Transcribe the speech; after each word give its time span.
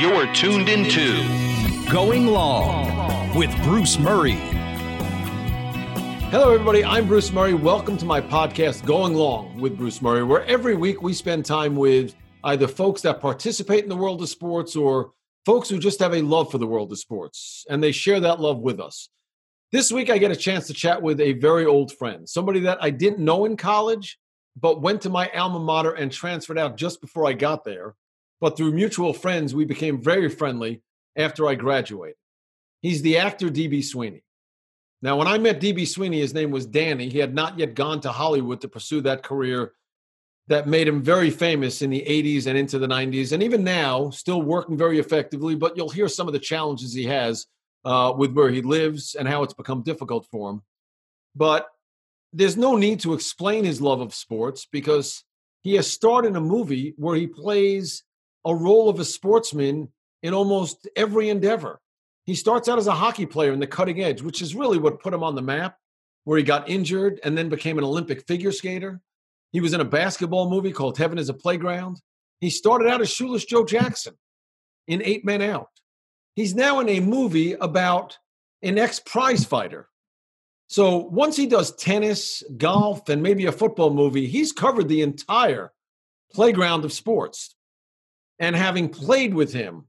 You're 0.00 0.32
tuned 0.32 0.70
into 0.70 1.22
Going 1.92 2.28
Long 2.28 3.34
with 3.34 3.54
Bruce 3.62 3.98
Murray. 3.98 4.38
Hello, 6.30 6.54
everybody. 6.54 6.82
I'm 6.82 7.06
Bruce 7.06 7.30
Murray. 7.30 7.52
Welcome 7.52 7.98
to 7.98 8.06
my 8.06 8.18
podcast, 8.18 8.86
Going 8.86 9.12
Long 9.12 9.60
with 9.60 9.76
Bruce 9.76 10.00
Murray, 10.00 10.24
where 10.24 10.42
every 10.46 10.74
week 10.74 11.02
we 11.02 11.12
spend 11.12 11.44
time 11.44 11.76
with 11.76 12.14
either 12.44 12.66
folks 12.66 13.02
that 13.02 13.20
participate 13.20 13.82
in 13.82 13.90
the 13.90 13.96
world 13.96 14.22
of 14.22 14.30
sports 14.30 14.74
or 14.74 15.12
folks 15.44 15.68
who 15.68 15.78
just 15.78 16.00
have 16.00 16.14
a 16.14 16.22
love 16.22 16.50
for 16.50 16.56
the 16.56 16.66
world 16.66 16.90
of 16.92 16.98
sports, 16.98 17.66
and 17.68 17.82
they 17.82 17.92
share 17.92 18.20
that 18.20 18.40
love 18.40 18.60
with 18.60 18.80
us. 18.80 19.10
This 19.70 19.92
week, 19.92 20.08
I 20.08 20.16
get 20.16 20.30
a 20.30 20.36
chance 20.36 20.66
to 20.68 20.72
chat 20.72 21.02
with 21.02 21.20
a 21.20 21.34
very 21.34 21.66
old 21.66 21.92
friend, 21.92 22.26
somebody 22.26 22.60
that 22.60 22.78
I 22.80 22.88
didn't 22.88 23.18
know 23.18 23.44
in 23.44 23.54
college, 23.54 24.18
but 24.58 24.80
went 24.80 25.02
to 25.02 25.10
my 25.10 25.28
alma 25.34 25.60
mater 25.60 25.92
and 25.92 26.10
transferred 26.10 26.58
out 26.58 26.78
just 26.78 27.02
before 27.02 27.26
I 27.26 27.34
got 27.34 27.64
there. 27.64 27.96
But 28.40 28.56
through 28.56 28.72
mutual 28.72 29.12
friends, 29.12 29.54
we 29.54 29.64
became 29.64 30.02
very 30.02 30.28
friendly 30.28 30.82
after 31.16 31.46
I 31.46 31.54
graduated. 31.54 32.16
He's 32.80 33.02
the 33.02 33.18
actor 33.18 33.48
DB 33.48 33.84
Sweeney. 33.84 34.22
Now, 35.02 35.16
when 35.16 35.28
I 35.28 35.38
met 35.38 35.60
DB 35.60 35.86
Sweeney, 35.86 36.20
his 36.20 36.34
name 36.34 36.50
was 36.50 36.66
Danny. 36.66 37.08
He 37.08 37.18
had 37.18 37.34
not 37.34 37.58
yet 37.58 37.74
gone 37.74 38.00
to 38.02 38.12
Hollywood 38.12 38.60
to 38.62 38.68
pursue 38.68 39.00
that 39.02 39.22
career 39.22 39.72
that 40.48 40.66
made 40.66 40.88
him 40.88 41.02
very 41.02 41.30
famous 41.30 41.80
in 41.80 41.90
the 41.90 42.04
80s 42.06 42.46
and 42.46 42.58
into 42.58 42.78
the 42.78 42.88
90s. 42.88 43.32
And 43.32 43.42
even 43.42 43.62
now, 43.62 44.10
still 44.10 44.42
working 44.42 44.76
very 44.76 44.98
effectively, 44.98 45.54
but 45.54 45.76
you'll 45.76 45.88
hear 45.88 46.08
some 46.08 46.26
of 46.26 46.32
the 46.32 46.40
challenges 46.40 46.92
he 46.92 47.04
has 47.04 47.46
uh, 47.84 48.12
with 48.16 48.32
where 48.32 48.50
he 48.50 48.60
lives 48.60 49.14
and 49.14 49.28
how 49.28 49.42
it's 49.42 49.54
become 49.54 49.82
difficult 49.82 50.26
for 50.30 50.50
him. 50.50 50.62
But 51.36 51.68
there's 52.32 52.56
no 52.56 52.76
need 52.76 53.00
to 53.00 53.14
explain 53.14 53.64
his 53.64 53.80
love 53.80 54.00
of 54.00 54.14
sports 54.14 54.66
because 54.70 55.24
he 55.62 55.74
has 55.76 55.90
starred 55.90 56.26
in 56.26 56.36
a 56.36 56.40
movie 56.40 56.94
where 56.96 57.16
he 57.16 57.26
plays 57.26 58.02
a 58.44 58.54
role 58.54 58.88
of 58.88 59.00
a 59.00 59.04
sportsman 59.04 59.88
in 60.22 60.34
almost 60.34 60.88
every 60.96 61.28
endeavor. 61.28 61.80
He 62.24 62.34
starts 62.34 62.68
out 62.68 62.78
as 62.78 62.86
a 62.86 62.92
hockey 62.92 63.26
player 63.26 63.52
in 63.52 63.60
the 63.60 63.66
cutting 63.66 64.02
edge, 64.02 64.22
which 64.22 64.42
is 64.42 64.54
really 64.54 64.78
what 64.78 65.00
put 65.00 65.14
him 65.14 65.22
on 65.22 65.34
the 65.34 65.42
map, 65.42 65.76
where 66.24 66.38
he 66.38 66.44
got 66.44 66.68
injured 66.68 67.20
and 67.24 67.36
then 67.36 67.48
became 67.48 67.78
an 67.78 67.84
Olympic 67.84 68.26
figure 68.26 68.52
skater. 68.52 69.00
He 69.52 69.60
was 69.60 69.72
in 69.72 69.80
a 69.80 69.84
basketball 69.84 70.48
movie 70.48 70.72
called 70.72 70.96
Heaven 70.96 71.18
is 71.18 71.28
a 71.28 71.34
Playground. 71.34 72.00
He 72.40 72.50
started 72.50 72.88
out 72.88 73.00
as 73.00 73.10
Shoeless 73.10 73.44
Joe 73.44 73.64
Jackson 73.64 74.14
in 74.86 75.02
Eight 75.04 75.24
Men 75.24 75.42
Out. 75.42 75.70
He's 76.34 76.54
now 76.54 76.80
in 76.80 76.88
a 76.88 77.00
movie 77.00 77.54
about 77.54 78.18
an 78.62 78.78
ex 78.78 79.00
prize 79.00 79.44
fighter. 79.44 79.88
So 80.68 80.98
once 80.98 81.36
he 81.36 81.46
does 81.46 81.74
tennis, 81.74 82.44
golf, 82.56 83.08
and 83.08 83.22
maybe 83.22 83.46
a 83.46 83.52
football 83.52 83.92
movie, 83.92 84.28
he's 84.28 84.52
covered 84.52 84.88
the 84.88 85.02
entire 85.02 85.72
playground 86.32 86.84
of 86.84 86.92
sports. 86.92 87.56
And 88.40 88.56
having 88.56 88.88
played 88.88 89.34
with 89.34 89.52
him 89.52 89.84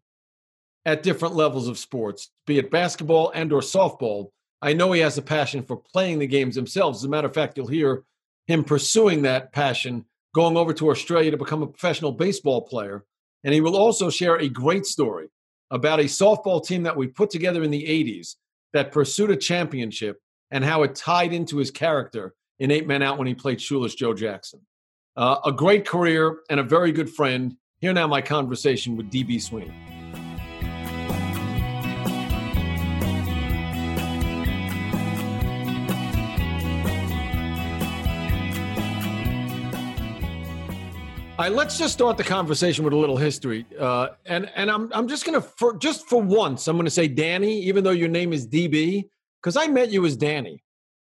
at 0.86 1.04
different 1.04 1.36
levels 1.36 1.68
of 1.68 1.78
sports, 1.80 2.30
be 2.46 2.60
it 2.60 2.70
basketball 2.70 3.32
and 3.34 3.52
or 3.52 3.62
softball, 3.62 4.30
I 4.62 4.74
know 4.74 4.92
he 4.92 5.02
has 5.02 5.18
a 5.18 5.24
passion 5.24 5.64
for 5.64 5.78
playing 5.78 6.20
the 6.20 6.28
games 6.28 6.56
themselves. 6.56 7.00
As 7.00 7.06
a 7.06 7.10
matter 7.10 7.28
of 7.28 7.34
fact, 7.34 7.58
you'll 7.58 7.68
hear 7.68 8.04
him 8.46 8.64
pursuing 8.64 9.24
that 9.24 9.52
passion, 9.54 10.06
going 10.36 10.58
over 10.58 10.74
to 10.74 10.92
Australia 10.92 11.32
to 11.32 11.38
become 11.38 11.64
a 11.64 11.68
professional 11.68 12.12
baseball 12.12 12.62
player. 12.62 13.06
And 13.44 13.54
he 13.54 13.62
will 13.62 13.76
also 13.76 14.10
share 14.10 14.38
a 14.38 14.50
great 14.50 14.86
story 14.86 15.30
about 15.72 16.00
a 16.00 16.04
softball 16.04 16.64
team 16.64 16.84
that 16.84 16.98
we 16.98 17.08
put 17.08 17.30
together 17.30 17.64
in 17.64 17.72
the 17.72 17.84
80s 17.84 18.36
that 18.74 18.92
pursued 18.92 19.32
a 19.32 19.38
championship 19.38 20.22
and 20.52 20.64
how 20.64 20.84
it 20.84 20.96
tied 20.96 21.34
into 21.34 21.58
his 21.58 21.72
character 21.72 22.36
in 22.60 22.70
Eight 22.70 22.86
Men 22.86 23.02
Out 23.02 23.18
when 23.18 23.28
he 23.28 23.34
played 23.34 23.62
Shoeless 23.62 23.96
Joe 23.96 24.14
Jackson. 24.14 24.62
Uh, 25.16 25.38
a 25.46 25.52
great 25.52 25.88
career 25.88 26.40
and 26.50 26.60
a 26.60 26.64
very 26.64 26.92
good 26.92 27.10
friend. 27.10 27.56
Here 27.82 27.94
now, 27.94 28.06
my 28.06 28.22
conversation 28.22 28.96
with 28.96 29.10
DB 29.10 29.42
Sweeney. 29.42 29.74
All 41.40 41.48
right, 41.48 41.52
let's 41.52 41.80
just 41.80 41.94
start 41.94 42.18
the 42.18 42.24
conversation 42.24 42.84
with 42.86 42.94
a 42.94 42.96
little 42.96 43.18
history, 43.18 43.66
uh, 43.80 44.10
and 44.28 44.52
and 44.56 44.70
I'm 44.70 44.94
I'm 44.94 45.08
just 45.08 45.26
gonna 45.26 45.42
for 45.42 45.76
just 45.76 46.08
for 46.08 46.22
once 46.22 46.68
I'm 46.68 46.78
gonna 46.78 46.92
say 46.92 47.08
Danny, 47.08 47.62
even 47.62 47.84
though 47.84 47.90
your 47.90 48.10
name 48.10 48.32
is 48.32 48.48
DB, 48.48 49.10
because 49.42 49.58
I 49.58 49.66
met 49.66 49.90
you 49.90 50.06
as 50.06 50.16
Danny. 50.16 50.64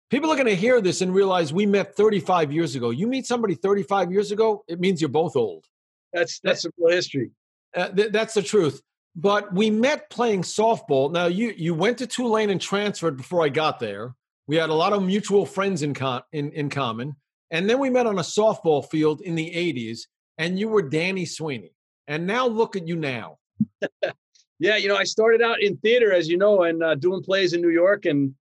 People 0.08 0.30
are 0.32 0.36
gonna 0.36 0.54
hear 0.54 0.80
this 0.80 1.02
and 1.02 1.12
realize 1.14 1.52
we 1.52 1.66
met 1.66 1.94
35 1.94 2.52
years 2.52 2.74
ago. 2.74 2.88
You 2.88 3.06
meet 3.06 3.26
somebody 3.26 3.54
35 3.54 4.10
years 4.10 4.32
ago, 4.32 4.64
it 4.66 4.80
means 4.80 5.02
you're 5.02 5.10
both 5.10 5.36
old. 5.36 5.66
That's 6.14 6.40
that's 6.40 6.64
a 6.64 6.70
real 6.78 6.94
history. 6.94 7.30
Uh, 7.74 7.88
th- 7.88 8.12
that's 8.12 8.32
the 8.32 8.42
truth. 8.42 8.80
But 9.16 9.52
we 9.52 9.70
met 9.70 10.08
playing 10.08 10.42
softball. 10.42 11.12
Now 11.12 11.26
you 11.26 11.52
you 11.56 11.74
went 11.74 11.98
to 11.98 12.06
Tulane 12.06 12.50
and 12.50 12.60
transferred 12.60 13.18
before 13.18 13.44
I 13.44 13.50
got 13.50 13.78
there. 13.80 14.14
We 14.46 14.56
had 14.56 14.70
a 14.70 14.74
lot 14.74 14.92
of 14.92 15.02
mutual 15.02 15.44
friends 15.44 15.82
in 15.82 15.92
con- 15.92 16.22
in 16.32 16.50
in 16.52 16.70
common, 16.70 17.16
and 17.50 17.68
then 17.68 17.78
we 17.78 17.90
met 17.90 18.06
on 18.06 18.18
a 18.18 18.22
softball 18.22 18.88
field 18.88 19.20
in 19.20 19.34
the 19.34 19.50
80s 19.50 20.06
and 20.38 20.58
you 20.58 20.68
were 20.68 20.82
Danny 20.82 21.24
Sweeney. 21.24 21.72
And 22.06 22.26
now 22.26 22.46
look 22.46 22.76
at 22.76 22.86
you 22.86 22.96
now. 22.96 23.38
yeah, 24.58 24.76
you 24.76 24.88
know, 24.88 24.96
I 24.96 25.04
started 25.04 25.42
out 25.42 25.62
in 25.62 25.76
theater, 25.78 26.12
as 26.12 26.28
you 26.28 26.36
know, 26.36 26.62
and 26.62 26.82
uh, 26.82 26.94
doing 26.96 27.22
plays 27.22 27.52
in 27.52 27.60
New 27.60 27.70
York. 27.70 28.04
And 28.04 28.34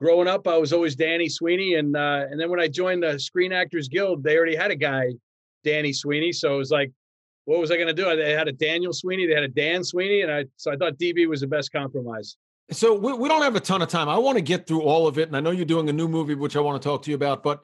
growing 0.00 0.28
up, 0.28 0.46
I 0.46 0.56
was 0.56 0.72
always 0.72 0.96
Danny 0.96 1.28
Sweeney. 1.28 1.74
And 1.74 1.96
uh, 1.96 2.26
and 2.30 2.40
then 2.40 2.50
when 2.50 2.60
I 2.60 2.68
joined 2.68 3.02
the 3.02 3.18
Screen 3.18 3.52
Actors 3.52 3.88
Guild, 3.88 4.22
they 4.22 4.36
already 4.36 4.56
had 4.56 4.70
a 4.70 4.76
guy, 4.76 5.08
Danny 5.64 5.92
Sweeney. 5.92 6.32
So 6.32 6.54
it 6.54 6.58
was 6.58 6.70
like, 6.70 6.92
what 7.50 7.58
was 7.58 7.72
I 7.72 7.74
going 7.74 7.88
to 7.88 7.92
do? 7.92 8.04
They 8.14 8.32
had 8.32 8.46
a 8.46 8.52
Daniel 8.52 8.92
Sweeney, 8.92 9.26
they 9.26 9.34
had 9.34 9.42
a 9.42 9.48
Dan 9.48 9.82
Sweeney, 9.82 10.20
and 10.20 10.30
I 10.30 10.44
so 10.56 10.70
I 10.70 10.76
thought 10.76 10.96
DB 10.98 11.26
was 11.26 11.40
the 11.40 11.48
best 11.48 11.72
compromise. 11.72 12.36
So 12.70 12.94
we, 12.94 13.12
we 13.12 13.28
don't 13.28 13.42
have 13.42 13.56
a 13.56 13.60
ton 13.60 13.82
of 13.82 13.88
time. 13.88 14.08
I 14.08 14.18
want 14.18 14.38
to 14.38 14.42
get 14.42 14.68
through 14.68 14.82
all 14.82 15.08
of 15.08 15.18
it, 15.18 15.26
and 15.26 15.36
I 15.36 15.40
know 15.40 15.50
you're 15.50 15.64
doing 15.64 15.88
a 15.88 15.92
new 15.92 16.06
movie, 16.06 16.36
which 16.36 16.54
I 16.54 16.60
want 16.60 16.80
to 16.80 16.88
talk 16.88 17.02
to 17.02 17.10
you 17.10 17.16
about. 17.16 17.42
But 17.42 17.60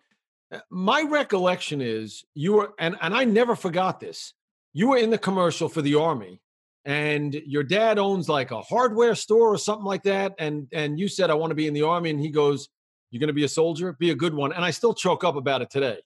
uh, 0.52 0.58
my 0.70 1.02
recollection 1.02 1.80
is 1.80 2.24
you 2.34 2.54
were, 2.54 2.74
and, 2.80 2.96
and 3.00 3.14
I 3.14 3.22
never 3.22 3.54
forgot 3.54 4.00
this. 4.00 4.34
You 4.72 4.88
were 4.88 4.96
in 4.96 5.10
the 5.10 5.18
commercial 5.18 5.68
for 5.68 5.82
the 5.82 5.94
Army, 5.94 6.40
and 6.84 7.32
your 7.32 7.62
dad 7.62 8.00
owns 8.00 8.28
like 8.28 8.50
a 8.50 8.62
hardware 8.62 9.14
store 9.14 9.54
or 9.54 9.58
something 9.58 9.86
like 9.86 10.02
that. 10.02 10.34
And 10.40 10.66
and 10.72 10.98
you 10.98 11.06
said, 11.06 11.30
I 11.30 11.34
want 11.34 11.52
to 11.52 11.54
be 11.54 11.68
in 11.68 11.74
the 11.74 11.82
Army. 11.82 12.10
And 12.10 12.18
he 12.18 12.30
goes, 12.30 12.68
You're 13.12 13.20
going 13.20 13.28
to 13.28 13.34
be 13.34 13.44
a 13.44 13.48
soldier? 13.48 13.92
Be 13.92 14.10
a 14.10 14.16
good 14.16 14.34
one. 14.34 14.52
And 14.52 14.64
I 14.64 14.72
still 14.72 14.94
choke 14.94 15.22
up 15.22 15.36
about 15.36 15.62
it 15.62 15.70
today. 15.70 15.98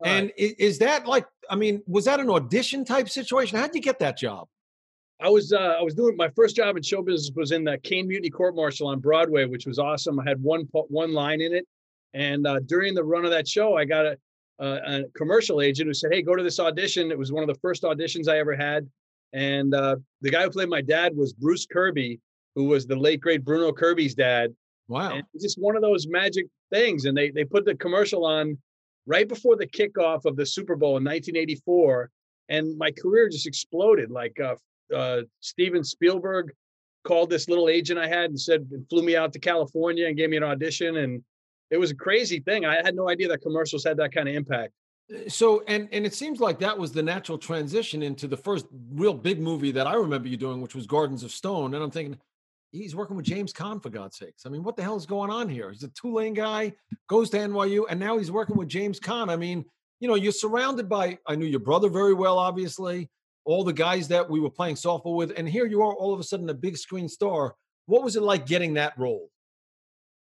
All 0.00 0.08
and 0.08 0.26
right. 0.26 0.54
is 0.58 0.78
that 0.78 1.06
like, 1.06 1.26
I 1.48 1.56
mean, 1.56 1.82
was 1.86 2.04
that 2.04 2.20
an 2.20 2.28
audition 2.28 2.84
type 2.84 3.08
situation? 3.08 3.58
How'd 3.58 3.74
you 3.74 3.80
get 3.80 3.98
that 4.00 4.18
job? 4.18 4.48
I 5.20 5.30
was 5.30 5.52
uh, 5.52 5.76
I 5.78 5.82
was 5.82 5.94
doing 5.94 6.16
my 6.16 6.28
first 6.30 6.56
job 6.56 6.76
in 6.76 6.82
show 6.82 7.02
business 7.02 7.34
was 7.34 7.52
in 7.52 7.64
the 7.64 7.78
Caine 7.78 8.06
Mutiny 8.06 8.28
Court 8.28 8.54
Martial 8.54 8.88
on 8.88 9.00
Broadway, 9.00 9.46
which 9.46 9.66
was 9.66 9.78
awesome. 9.78 10.20
I 10.20 10.24
had 10.28 10.42
one 10.42 10.68
one 10.72 11.14
line 11.14 11.40
in 11.40 11.54
it, 11.54 11.66
and 12.12 12.46
uh, 12.46 12.60
during 12.66 12.94
the 12.94 13.04
run 13.04 13.24
of 13.24 13.30
that 13.30 13.48
show, 13.48 13.76
I 13.76 13.86
got 13.86 14.04
a, 14.04 14.18
a, 14.58 14.66
a, 14.66 15.04
commercial 15.16 15.62
agent 15.62 15.86
who 15.86 15.94
said, 15.94 16.12
"Hey, 16.12 16.20
go 16.20 16.36
to 16.36 16.42
this 16.42 16.60
audition." 16.60 17.10
It 17.10 17.18
was 17.18 17.32
one 17.32 17.42
of 17.42 17.48
the 17.48 17.58
first 17.60 17.82
auditions 17.82 18.28
I 18.28 18.38
ever 18.38 18.54
had, 18.54 18.86
and 19.32 19.74
uh, 19.74 19.96
the 20.20 20.30
guy 20.30 20.42
who 20.42 20.50
played 20.50 20.68
my 20.68 20.82
dad 20.82 21.16
was 21.16 21.32
Bruce 21.32 21.64
Kirby, 21.64 22.20
who 22.54 22.64
was 22.64 22.86
the 22.86 22.96
late 22.96 23.22
great 23.22 23.42
Bruno 23.42 23.72
Kirby's 23.72 24.14
dad. 24.14 24.54
Wow! 24.88 25.14
And 25.14 25.24
just 25.40 25.58
one 25.58 25.76
of 25.76 25.82
those 25.82 26.06
magic 26.06 26.46
things, 26.70 27.06
and 27.06 27.16
they 27.16 27.30
they 27.30 27.44
put 27.44 27.64
the 27.64 27.74
commercial 27.74 28.26
on 28.26 28.58
right 29.06 29.28
before 29.28 29.56
the 29.56 29.66
kickoff 29.66 30.24
of 30.24 30.36
the 30.36 30.46
Super 30.46 30.76
Bowl 30.76 30.96
in 30.96 31.04
1984, 31.04 32.10
and 32.48 32.76
my 32.76 32.90
career 32.90 33.28
just 33.28 33.46
exploded. 33.46 34.10
Like 34.10 34.38
uh, 34.40 34.56
uh, 34.94 35.22
Steven 35.40 35.84
Spielberg 35.84 36.52
called 37.04 37.30
this 37.30 37.48
little 37.48 37.68
agent 37.68 37.98
I 37.98 38.08
had 38.08 38.30
and 38.30 38.40
said, 38.40 38.68
flew 38.90 39.02
me 39.02 39.16
out 39.16 39.32
to 39.34 39.38
California 39.38 40.06
and 40.06 40.16
gave 40.16 40.30
me 40.30 40.36
an 40.36 40.42
audition, 40.42 40.96
and 40.96 41.22
it 41.70 41.78
was 41.78 41.90
a 41.90 41.94
crazy 41.94 42.40
thing. 42.40 42.64
I 42.64 42.76
had 42.76 42.94
no 42.94 43.08
idea 43.08 43.28
that 43.28 43.42
commercials 43.42 43.84
had 43.84 43.96
that 43.98 44.12
kind 44.12 44.28
of 44.28 44.34
impact. 44.34 44.72
Uh, 45.12 45.28
so 45.28 45.62
and 45.68 45.88
and 45.92 46.04
it 46.04 46.14
seems 46.14 46.40
like 46.40 46.58
that 46.58 46.76
was 46.76 46.92
the 46.92 47.02
natural 47.02 47.38
transition 47.38 48.02
into 48.02 48.26
the 48.26 48.36
first 48.36 48.66
real 48.92 49.14
big 49.14 49.40
movie 49.40 49.72
that 49.72 49.86
I 49.86 49.94
remember 49.94 50.28
you 50.28 50.36
doing, 50.36 50.60
which 50.60 50.74
was 50.74 50.86
Gardens 50.86 51.22
of 51.22 51.30
Stone. 51.30 51.74
And 51.74 51.82
I'm 51.82 51.90
thinking, 51.90 52.18
he's 52.76 52.96
working 52.96 53.16
with 53.16 53.26
James 53.26 53.52
Caan 53.52 53.82
for 53.82 53.90
God's 53.90 54.16
sakes. 54.16 54.46
I 54.46 54.48
mean, 54.48 54.62
what 54.62 54.76
the 54.76 54.82
hell 54.82 54.96
is 54.96 55.06
going 55.06 55.30
on 55.30 55.48
here? 55.48 55.70
He's 55.70 55.82
a 55.82 55.88
Tulane 55.88 56.34
guy, 56.34 56.72
goes 57.08 57.30
to 57.30 57.38
NYU, 57.38 57.84
and 57.88 57.98
now 57.98 58.18
he's 58.18 58.30
working 58.30 58.56
with 58.56 58.68
James 58.68 59.00
Caan. 59.00 59.30
I 59.30 59.36
mean, 59.36 59.64
you 60.00 60.08
know, 60.08 60.14
you're 60.14 60.32
surrounded 60.32 60.88
by. 60.88 61.18
I 61.26 61.36
knew 61.36 61.46
your 61.46 61.60
brother 61.60 61.88
very 61.88 62.14
well, 62.14 62.38
obviously. 62.38 63.08
All 63.44 63.64
the 63.64 63.72
guys 63.72 64.08
that 64.08 64.28
we 64.28 64.40
were 64.40 64.50
playing 64.50 64.74
softball 64.74 65.16
with, 65.16 65.32
and 65.36 65.48
here 65.48 65.66
you 65.66 65.82
are, 65.82 65.94
all 65.94 66.12
of 66.12 66.20
a 66.20 66.24
sudden, 66.24 66.50
a 66.50 66.54
big 66.54 66.76
screen 66.76 67.08
star. 67.08 67.54
What 67.86 68.02
was 68.02 68.16
it 68.16 68.22
like 68.22 68.46
getting 68.46 68.74
that 68.74 68.98
role? 68.98 69.30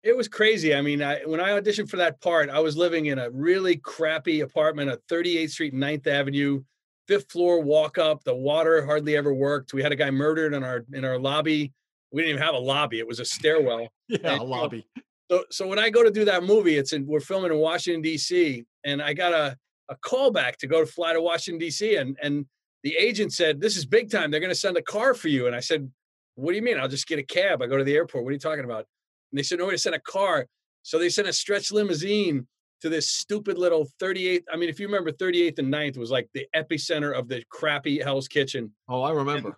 It 0.01 0.15
was 0.15 0.29
crazy. 0.29 0.73
I 0.73 0.81
mean, 0.81 1.03
I, 1.03 1.19
when 1.25 1.41
I 1.41 1.59
auditioned 1.59 1.89
for 1.89 1.97
that 1.97 2.21
part, 2.21 2.49
I 2.49 2.59
was 2.59 2.77
living 2.77 3.07
in 3.07 3.19
a 3.19 3.29
really 3.29 3.75
crappy 3.75 4.39
apartment 4.39 4.89
at 4.89 5.05
38th 5.07 5.49
Street, 5.49 5.73
9th 5.73 6.07
Avenue, 6.07 6.63
fifth 7.09 7.31
floor 7.31 7.59
walk 7.59 7.97
up. 7.97 8.23
The 8.23 8.35
water 8.35 8.85
hardly 8.85 9.17
ever 9.17 9.33
worked. 9.33 9.73
We 9.73 9.83
had 9.83 9.91
a 9.91 9.97
guy 9.97 10.11
murdered 10.11 10.53
in 10.53 10.63
our 10.63 10.85
in 10.93 11.03
our 11.03 11.19
lobby. 11.19 11.73
We 12.11 12.21
didn't 12.21 12.35
even 12.35 12.43
have 12.43 12.55
a 12.55 12.59
lobby; 12.59 12.99
it 12.99 13.07
was 13.07 13.19
a 13.19 13.25
stairwell. 13.25 13.87
yeah, 14.07 14.19
and, 14.23 14.41
a 14.41 14.43
lobby. 14.43 14.87
So, 15.29 15.43
so 15.51 15.67
when 15.67 15.77
I 15.77 15.89
go 15.89 16.03
to 16.03 16.11
do 16.11 16.25
that 16.25 16.43
movie, 16.43 16.77
it's 16.77 16.93
in 16.93 17.05
we're 17.05 17.19
filming 17.19 17.51
in 17.51 17.57
Washington 17.59 18.01
D.C. 18.01 18.65
and 18.83 19.01
I 19.01 19.13
got 19.13 19.33
a 19.33 19.57
a 19.89 19.95
call 19.95 20.31
back 20.31 20.57
to 20.57 20.67
go 20.67 20.79
to 20.79 20.85
fly 20.85 21.13
to 21.13 21.21
Washington 21.21 21.59
D.C. 21.59 21.95
and 21.95 22.17
and 22.21 22.45
the 22.83 22.95
agent 22.95 23.33
said, 23.33 23.59
This 23.61 23.77
is 23.77 23.85
big 23.85 24.09
time. 24.09 24.31
They're 24.31 24.39
going 24.39 24.51
to 24.51 24.55
send 24.55 24.77
a 24.77 24.81
car 24.81 25.13
for 25.13 25.27
you. 25.27 25.47
And 25.47 25.55
I 25.55 25.59
said, 25.59 25.89
What 26.35 26.51
do 26.51 26.55
you 26.55 26.61
mean? 26.61 26.79
I'll 26.79 26.87
just 26.87 27.07
get 27.07 27.19
a 27.19 27.23
cab. 27.23 27.61
I 27.61 27.67
go 27.67 27.77
to 27.77 27.83
the 27.83 27.95
airport. 27.95 28.23
What 28.23 28.29
are 28.29 28.33
you 28.33 28.39
talking 28.39 28.65
about? 28.65 28.85
And 29.31 29.37
they 29.37 29.43
said, 29.43 29.59
No, 29.59 29.69
they 29.69 29.77
sent 29.77 29.95
a 29.95 29.99
car. 29.99 30.47
So 30.83 30.97
they 30.97 31.09
sent 31.09 31.27
a 31.27 31.33
stretch 31.33 31.71
limousine 31.71 32.47
to 32.81 32.89
this 32.89 33.09
stupid 33.09 33.57
little 33.57 33.87
38th. 34.01 34.43
I 34.51 34.55
mean, 34.55 34.69
if 34.69 34.79
you 34.79 34.87
remember 34.87 35.11
38th 35.11 35.59
and 35.59 35.73
9th 35.73 35.97
was 35.97 36.11
like 36.11 36.29
the 36.33 36.47
epicenter 36.55 37.17
of 37.17 37.27
the 37.27 37.43
crappy 37.49 37.99
Hell's 37.99 38.29
Kitchen. 38.29 38.71
Oh, 38.87 39.01
I 39.01 39.11
remember. 39.11 39.57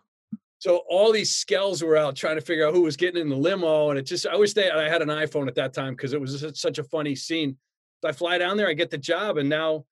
So 0.61 0.83
all 0.87 1.11
these 1.11 1.33
skells 1.33 1.81
were 1.81 1.97
out 1.97 2.15
trying 2.15 2.35
to 2.35 2.41
figure 2.41 2.67
out 2.67 2.75
who 2.75 2.83
was 2.83 2.95
getting 2.95 3.19
in 3.19 3.29
the 3.29 3.35
limo. 3.35 3.89
And 3.89 3.97
it 3.97 4.03
just, 4.03 4.27
I 4.27 4.35
wish 4.35 4.53
they, 4.53 4.69
I 4.69 4.87
had 4.87 5.01
an 5.01 5.07
iPhone 5.07 5.47
at 5.47 5.55
that 5.55 5.73
time 5.73 5.95
because 5.95 6.13
it 6.13 6.21
was 6.21 6.45
such 6.53 6.77
a 6.77 6.83
funny 6.83 7.15
scene. 7.15 7.57
So 8.03 8.09
I 8.09 8.11
fly 8.11 8.37
down 8.37 8.57
there, 8.57 8.67
I 8.67 8.73
get 8.73 8.91
the 8.91 8.97
job. 8.99 9.37
And 9.37 9.49
now, 9.49 9.85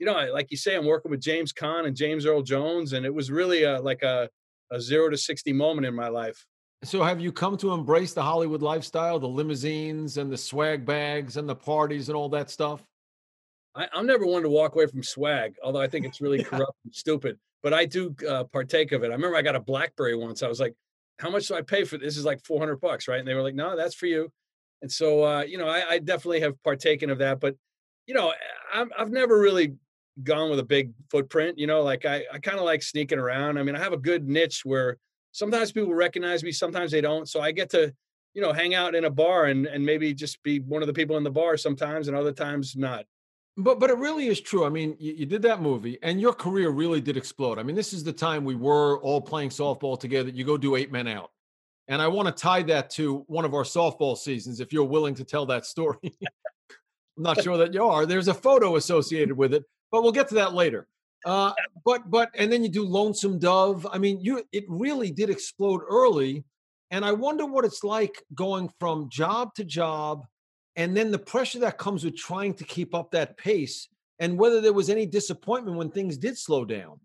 you 0.00 0.06
know, 0.06 0.28
like 0.32 0.50
you 0.50 0.56
say, 0.56 0.74
I'm 0.74 0.84
working 0.84 1.12
with 1.12 1.20
James 1.20 1.52
Caan 1.52 1.86
and 1.86 1.94
James 1.94 2.26
Earl 2.26 2.42
Jones. 2.42 2.92
And 2.92 3.06
it 3.06 3.14
was 3.14 3.30
really 3.30 3.62
a, 3.62 3.80
like 3.80 4.02
a, 4.02 4.28
a 4.72 4.80
zero 4.80 5.08
to 5.10 5.16
60 5.16 5.52
moment 5.52 5.86
in 5.86 5.94
my 5.94 6.08
life. 6.08 6.44
So 6.82 7.04
have 7.04 7.20
you 7.20 7.30
come 7.30 7.56
to 7.58 7.70
embrace 7.70 8.12
the 8.12 8.22
Hollywood 8.22 8.62
lifestyle, 8.62 9.20
the 9.20 9.28
limousines 9.28 10.16
and 10.16 10.30
the 10.30 10.36
swag 10.36 10.84
bags 10.84 11.36
and 11.36 11.48
the 11.48 11.54
parties 11.54 12.08
and 12.08 12.16
all 12.16 12.30
that 12.30 12.50
stuff? 12.50 12.84
I, 13.76 13.86
am 13.94 14.06
never 14.06 14.26
one 14.26 14.42
to 14.42 14.48
walk 14.48 14.74
away 14.74 14.88
from 14.88 15.04
swag, 15.04 15.54
although 15.62 15.80
I 15.80 15.86
think 15.86 16.04
it's 16.04 16.20
really 16.20 16.38
yeah. 16.42 16.44
corrupt 16.44 16.78
and 16.84 16.92
stupid. 16.92 17.38
But 17.66 17.74
I 17.74 17.84
do 17.84 18.14
uh, 18.28 18.44
partake 18.44 18.92
of 18.92 19.02
it. 19.02 19.08
I 19.08 19.14
remember 19.14 19.36
I 19.36 19.42
got 19.42 19.56
a 19.56 19.60
BlackBerry 19.60 20.14
once. 20.14 20.44
I 20.44 20.46
was 20.46 20.60
like, 20.60 20.76
"How 21.18 21.30
much 21.30 21.48
do 21.48 21.56
I 21.56 21.62
pay 21.62 21.82
for 21.82 21.98
this?" 21.98 22.14
this 22.14 22.16
is 22.16 22.24
like 22.24 22.40
400 22.44 22.80
bucks, 22.80 23.08
right? 23.08 23.18
And 23.18 23.26
they 23.26 23.34
were 23.34 23.42
like, 23.42 23.56
"No, 23.56 23.76
that's 23.76 23.96
for 23.96 24.06
you." 24.06 24.30
And 24.82 24.92
so, 24.92 25.24
uh, 25.24 25.42
you 25.42 25.58
know, 25.58 25.66
I, 25.66 25.94
I, 25.94 25.98
definitely 25.98 26.38
have 26.42 26.62
partaken 26.62 27.10
of 27.10 27.18
that. 27.18 27.40
But 27.40 27.56
you 28.06 28.14
know, 28.14 28.32
i 28.72 28.84
have 28.96 29.10
never 29.10 29.36
really 29.40 29.74
gone 30.22 30.48
with 30.48 30.60
a 30.60 30.62
big 30.62 30.92
footprint. 31.10 31.58
You 31.58 31.66
know, 31.66 31.82
like 31.82 32.04
I, 32.04 32.22
I 32.32 32.38
kind 32.38 32.56
of 32.56 32.64
like 32.64 32.84
sneaking 32.84 33.18
around. 33.18 33.58
I 33.58 33.64
mean, 33.64 33.74
I 33.74 33.80
have 33.80 33.92
a 33.92 33.98
good 33.98 34.28
niche 34.28 34.64
where 34.64 34.96
sometimes 35.32 35.72
people 35.72 35.92
recognize 35.92 36.44
me, 36.44 36.52
sometimes 36.52 36.92
they 36.92 37.00
don't. 37.00 37.28
So 37.28 37.40
I 37.40 37.50
get 37.50 37.70
to, 37.70 37.92
you 38.32 38.42
know, 38.42 38.52
hang 38.52 38.76
out 38.76 38.94
in 38.94 39.06
a 39.06 39.10
bar 39.10 39.46
and 39.46 39.66
and 39.66 39.84
maybe 39.84 40.14
just 40.14 40.40
be 40.44 40.60
one 40.60 40.84
of 40.84 40.86
the 40.86 40.94
people 40.94 41.16
in 41.16 41.24
the 41.24 41.32
bar 41.32 41.56
sometimes, 41.56 42.06
and 42.06 42.16
other 42.16 42.30
times 42.30 42.76
not. 42.76 43.06
But 43.58 43.80
but 43.80 43.88
it 43.88 43.96
really 43.96 44.26
is 44.26 44.40
true. 44.40 44.66
I 44.66 44.68
mean, 44.68 44.96
you, 44.98 45.14
you, 45.14 45.26
did 45.26 45.40
that 45.42 45.62
movie, 45.62 45.98
and 46.02 46.20
your 46.20 46.34
career 46.34 46.68
really 46.68 47.00
did 47.00 47.16
explode. 47.16 47.58
I 47.58 47.62
mean, 47.62 47.74
this 47.74 47.94
is 47.94 48.04
the 48.04 48.12
time 48.12 48.44
we 48.44 48.54
were 48.54 49.00
all 49.00 49.20
playing 49.20 49.48
softball 49.48 49.98
together. 49.98 50.28
You 50.28 50.44
go 50.44 50.58
do 50.58 50.76
eight 50.76 50.92
men 50.92 51.08
out, 51.08 51.30
and 51.88 52.02
I 52.02 52.08
want 52.08 52.28
to 52.28 52.32
tie 52.32 52.62
that 52.64 52.90
to 52.90 53.24
one 53.28 53.46
of 53.46 53.54
our 53.54 53.62
softball 53.62 54.16
seasons. 54.16 54.60
If 54.60 54.74
you're 54.74 54.84
willing 54.84 55.14
to 55.14 55.24
tell 55.24 55.46
that 55.46 55.64
story, 55.64 55.96
I'm 56.02 57.22
not 57.22 57.42
sure 57.42 57.56
that 57.56 57.72
you 57.72 57.82
are. 57.82 58.04
There's 58.04 58.28
a 58.28 58.34
photo 58.34 58.76
associated 58.76 59.34
with 59.34 59.54
it, 59.54 59.64
but 59.90 60.02
we'll 60.02 60.12
get 60.12 60.28
to 60.28 60.34
that 60.34 60.52
later. 60.52 60.86
Uh, 61.24 61.52
but 61.84 62.10
but 62.10 62.30
and 62.34 62.52
then 62.52 62.62
you 62.62 62.68
do 62.68 62.84
Lonesome 62.84 63.38
Dove. 63.38 63.86
I 63.90 63.96
mean, 63.96 64.20
you 64.20 64.44
it 64.52 64.64
really 64.68 65.10
did 65.10 65.30
explode 65.30 65.80
early, 65.88 66.44
and 66.90 67.06
I 67.06 67.12
wonder 67.12 67.46
what 67.46 67.64
it's 67.64 67.82
like 67.82 68.22
going 68.34 68.70
from 68.78 69.08
job 69.08 69.54
to 69.54 69.64
job, 69.64 70.26
and 70.76 70.96
then 70.96 71.10
the 71.10 71.18
pressure 71.18 71.58
that 71.60 71.78
comes 71.78 72.04
with 72.04 72.16
trying 72.16 72.54
to 72.54 72.64
keep 72.64 72.94
up 72.94 73.10
that 73.12 73.36
pace, 73.36 73.88
and 74.18 74.38
whether 74.38 74.60
there 74.60 74.72
was 74.72 74.90
any 74.90 75.06
disappointment 75.06 75.76
when 75.76 75.90
things 75.90 76.16
did 76.16 76.38
slow 76.38 76.64
down. 76.64 77.00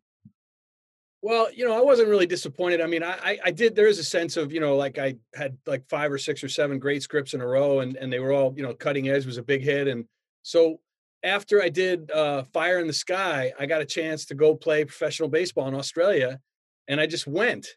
Well, 1.24 1.54
you 1.54 1.66
know, 1.66 1.78
I 1.78 1.82
wasn't 1.82 2.10
really 2.10 2.26
disappointed. 2.26 2.82
I 2.82 2.88
mean, 2.88 3.04
I 3.04 3.38
I 3.44 3.52
did. 3.52 3.76
There 3.76 3.88
is 3.88 4.00
a 4.00 4.04
sense 4.04 4.38
of 4.38 4.52
you 4.52 4.60
know, 4.60 4.76
like 4.76 4.98
I 4.98 5.16
had 5.36 5.58
like 5.66 5.88
five 5.88 6.12
or 6.12 6.18
six 6.18 6.44
or 6.44 6.50
seven 6.50 6.80
great 6.80 7.04
scripts 7.04 7.34
in 7.34 7.42
a 7.42 7.48
row, 7.48 7.80
and 7.80 7.96
and 7.96 8.12
they 8.12 8.20
were 8.20 8.34
all 8.34 8.54
you 8.58 8.64
know, 8.64 8.74
cutting 8.74 9.10
edge 9.10 9.26
was 9.26 9.38
a 9.38 9.44
big 9.44 9.62
hit, 9.62 9.88
and 9.88 10.06
so 10.44 10.80
after 11.24 11.62
I 11.62 11.70
did 11.70 12.10
uh, 12.12 12.44
Fire 12.52 12.80
in 12.80 12.88
the 12.88 12.94
Sky, 12.94 13.54
I 13.60 13.66
got 13.66 13.82
a 13.82 13.86
chance 13.86 14.26
to 14.26 14.36
go 14.36 14.56
play 14.56 14.86
professional 14.86 15.30
baseball 15.30 15.68
in 15.68 15.76
Australia, 15.76 16.40
and 16.88 17.00
I 17.00 17.06
just 17.06 17.28
went. 17.28 17.68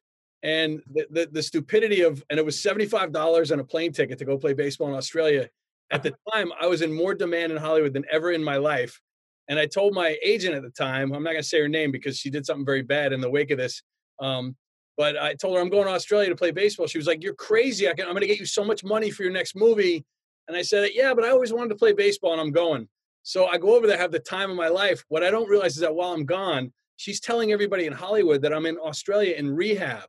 And 0.43 0.83
the, 0.91 1.07
the, 1.11 1.29
the 1.33 1.43
stupidity 1.43 2.03
of 2.03 2.23
and 2.29 2.39
it 2.39 2.45
was 2.45 2.61
seventy 2.61 2.87
five 2.87 3.13
dollars 3.13 3.51
on 3.51 3.61
a 3.61 3.65
plane 3.65 3.93
ticket 3.93 4.19
to 4.19 4.25
go 4.25 4.37
play 4.37 4.53
baseball 4.53 4.89
in 4.89 4.95
Australia. 4.95 5.49
At 5.91 6.03
the 6.03 6.15
time, 6.33 6.51
I 6.61 6.67
was 6.67 6.83
in 6.83 6.93
more 6.93 7.15
demand 7.15 7.53
in 7.53 7.59
Hollywood 7.59 7.93
than 7.93 8.05
ever 8.11 8.33
in 8.33 8.43
my 8.43 8.57
life. 8.57 9.01
And 9.49 9.59
I 9.59 9.67
told 9.67 9.95
my 9.95 10.17
agent 10.23 10.55
at 10.55 10.63
the 10.63 10.71
time, 10.71 11.13
I'm 11.13 11.23
not 11.23 11.33
going 11.33 11.43
to 11.43 11.49
say 11.49 11.61
her 11.61 11.69
name 11.69 11.93
because 11.93 12.19
she 12.19 12.31
did 12.31 12.47
something 12.47 12.65
very 12.65 12.83
bad 12.83 13.13
in 13.13 13.21
the 13.21 13.31
wake 13.31 13.51
of 13.51 13.59
this. 13.59 13.83
Um, 14.19 14.57
but 14.97 15.19
I 15.19 15.35
told 15.35 15.57
her 15.57 15.61
I'm 15.61 15.69
going 15.69 15.87
to 15.87 15.93
Australia 15.93 16.31
to 16.31 16.37
play 16.37 16.51
baseball. 16.51 16.87
She 16.87 16.99
was 16.99 17.07
like, 17.07 17.23
"You're 17.23 17.35
crazy! 17.35 17.89
I 17.89 17.91
I'm 17.91 17.97
going 17.97 18.21
to 18.21 18.27
get 18.27 18.39
you 18.39 18.47
so 18.47 18.65
much 18.65 18.85
money 18.85 19.11
for 19.11 19.25
your 19.25 19.33
next 19.33 19.57
movie." 19.57 20.05
And 20.49 20.57
I 20.57 20.63
said, 20.63 20.91
"Yeah, 20.95 21.15
but 21.15 21.25
I 21.25 21.31
always 21.31 21.53
wanted 21.53 21.71
to 21.71 21.75
play 21.75 21.93
baseball, 21.93 22.33
and 22.33 22.41
I'm 22.41 22.53
going." 22.53 22.89
So 23.23 23.47
I 23.47 23.59
go 23.59 23.75
over 23.75 23.87
there, 23.87 23.99
have 23.99 24.13
the 24.13 24.19
time 24.19 24.51
of 24.51 24.57
my 24.57 24.69
life. 24.69 25.05
What 25.09 25.25
I 25.25 25.31
don't 25.31 25.49
realize 25.49 25.75
is 25.75 25.81
that 25.81 25.95
while 25.95 26.13
I'm 26.13 26.27
gone, 26.27 26.73
she's 26.97 27.21
telling 27.21 27.53
everybody 27.53 27.87
in 27.87 27.93
Hollywood 27.93 28.43
that 28.43 28.53
I'm 28.53 28.67
in 28.67 28.77
Australia 28.77 29.35
in 29.35 29.51
rehab. 29.51 30.05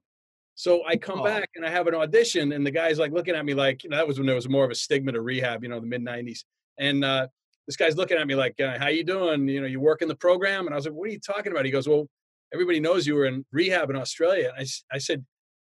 So 0.55 0.85
I 0.85 0.95
come 0.95 1.19
oh. 1.19 1.23
back 1.23 1.49
and 1.55 1.65
I 1.65 1.69
have 1.69 1.87
an 1.87 1.95
audition, 1.95 2.53
and 2.53 2.65
the 2.65 2.71
guy's 2.71 2.97
like 2.97 3.11
looking 3.11 3.35
at 3.35 3.45
me 3.45 3.53
like, 3.53 3.83
you 3.83 3.89
know, 3.89 3.97
that 3.97 4.07
was 4.07 4.17
when 4.17 4.25
there 4.25 4.35
was 4.35 4.47
more 4.47 4.63
of 4.63 4.71
a 4.71 4.75
stigma 4.75 5.11
to 5.11 5.21
rehab, 5.21 5.63
you 5.63 5.69
know, 5.69 5.79
the 5.79 5.87
mid 5.87 6.01
'90s. 6.01 6.45
And 6.79 7.03
uh, 7.03 7.27
this 7.67 7.75
guy's 7.75 7.97
looking 7.97 8.17
at 8.17 8.25
me 8.25 8.35
like, 8.35 8.59
uh, 8.59 8.77
"How 8.79 8.87
you 8.87 9.03
doing? 9.03 9.47
You 9.47 9.61
know, 9.61 9.67
you 9.67 9.79
work 9.79 10.01
in 10.01 10.07
the 10.07 10.15
program?" 10.15 10.65
And 10.65 10.73
I 10.73 10.77
was 10.77 10.85
like, 10.85 10.93
"What 10.93 11.09
are 11.09 11.11
you 11.11 11.19
talking 11.19 11.51
about?" 11.51 11.65
He 11.65 11.71
goes, 11.71 11.87
"Well, 11.87 12.07
everybody 12.53 12.79
knows 12.79 13.05
you 13.05 13.15
were 13.15 13.25
in 13.25 13.45
rehab 13.51 13.89
in 13.89 13.95
Australia." 13.95 14.53
And 14.57 14.67
I, 14.91 14.95
I 14.95 14.97
said, 14.97 15.25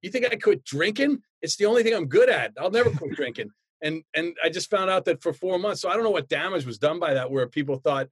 "You 0.01 0.09
think 0.09 0.25
I 0.25 0.35
quit 0.35 0.63
drinking? 0.63 1.21
It's 1.41 1.57
the 1.57 1.65
only 1.65 1.83
thing 1.83 1.93
I'm 1.93 2.07
good 2.07 2.29
at. 2.29 2.53
I'll 2.59 2.71
never 2.71 2.89
quit 2.89 3.15
drinking." 3.15 3.51
and 3.81 4.03
and 4.13 4.35
I 4.43 4.49
just 4.49 4.69
found 4.69 4.89
out 4.89 5.05
that 5.05 5.21
for 5.21 5.33
four 5.33 5.57
months. 5.59 5.81
So 5.81 5.89
I 5.89 5.93
don't 5.93 6.03
know 6.03 6.09
what 6.09 6.29
damage 6.29 6.65
was 6.65 6.77
done 6.77 6.99
by 6.99 7.13
that, 7.13 7.31
where 7.31 7.47
people 7.47 7.77
thought, 7.77 8.07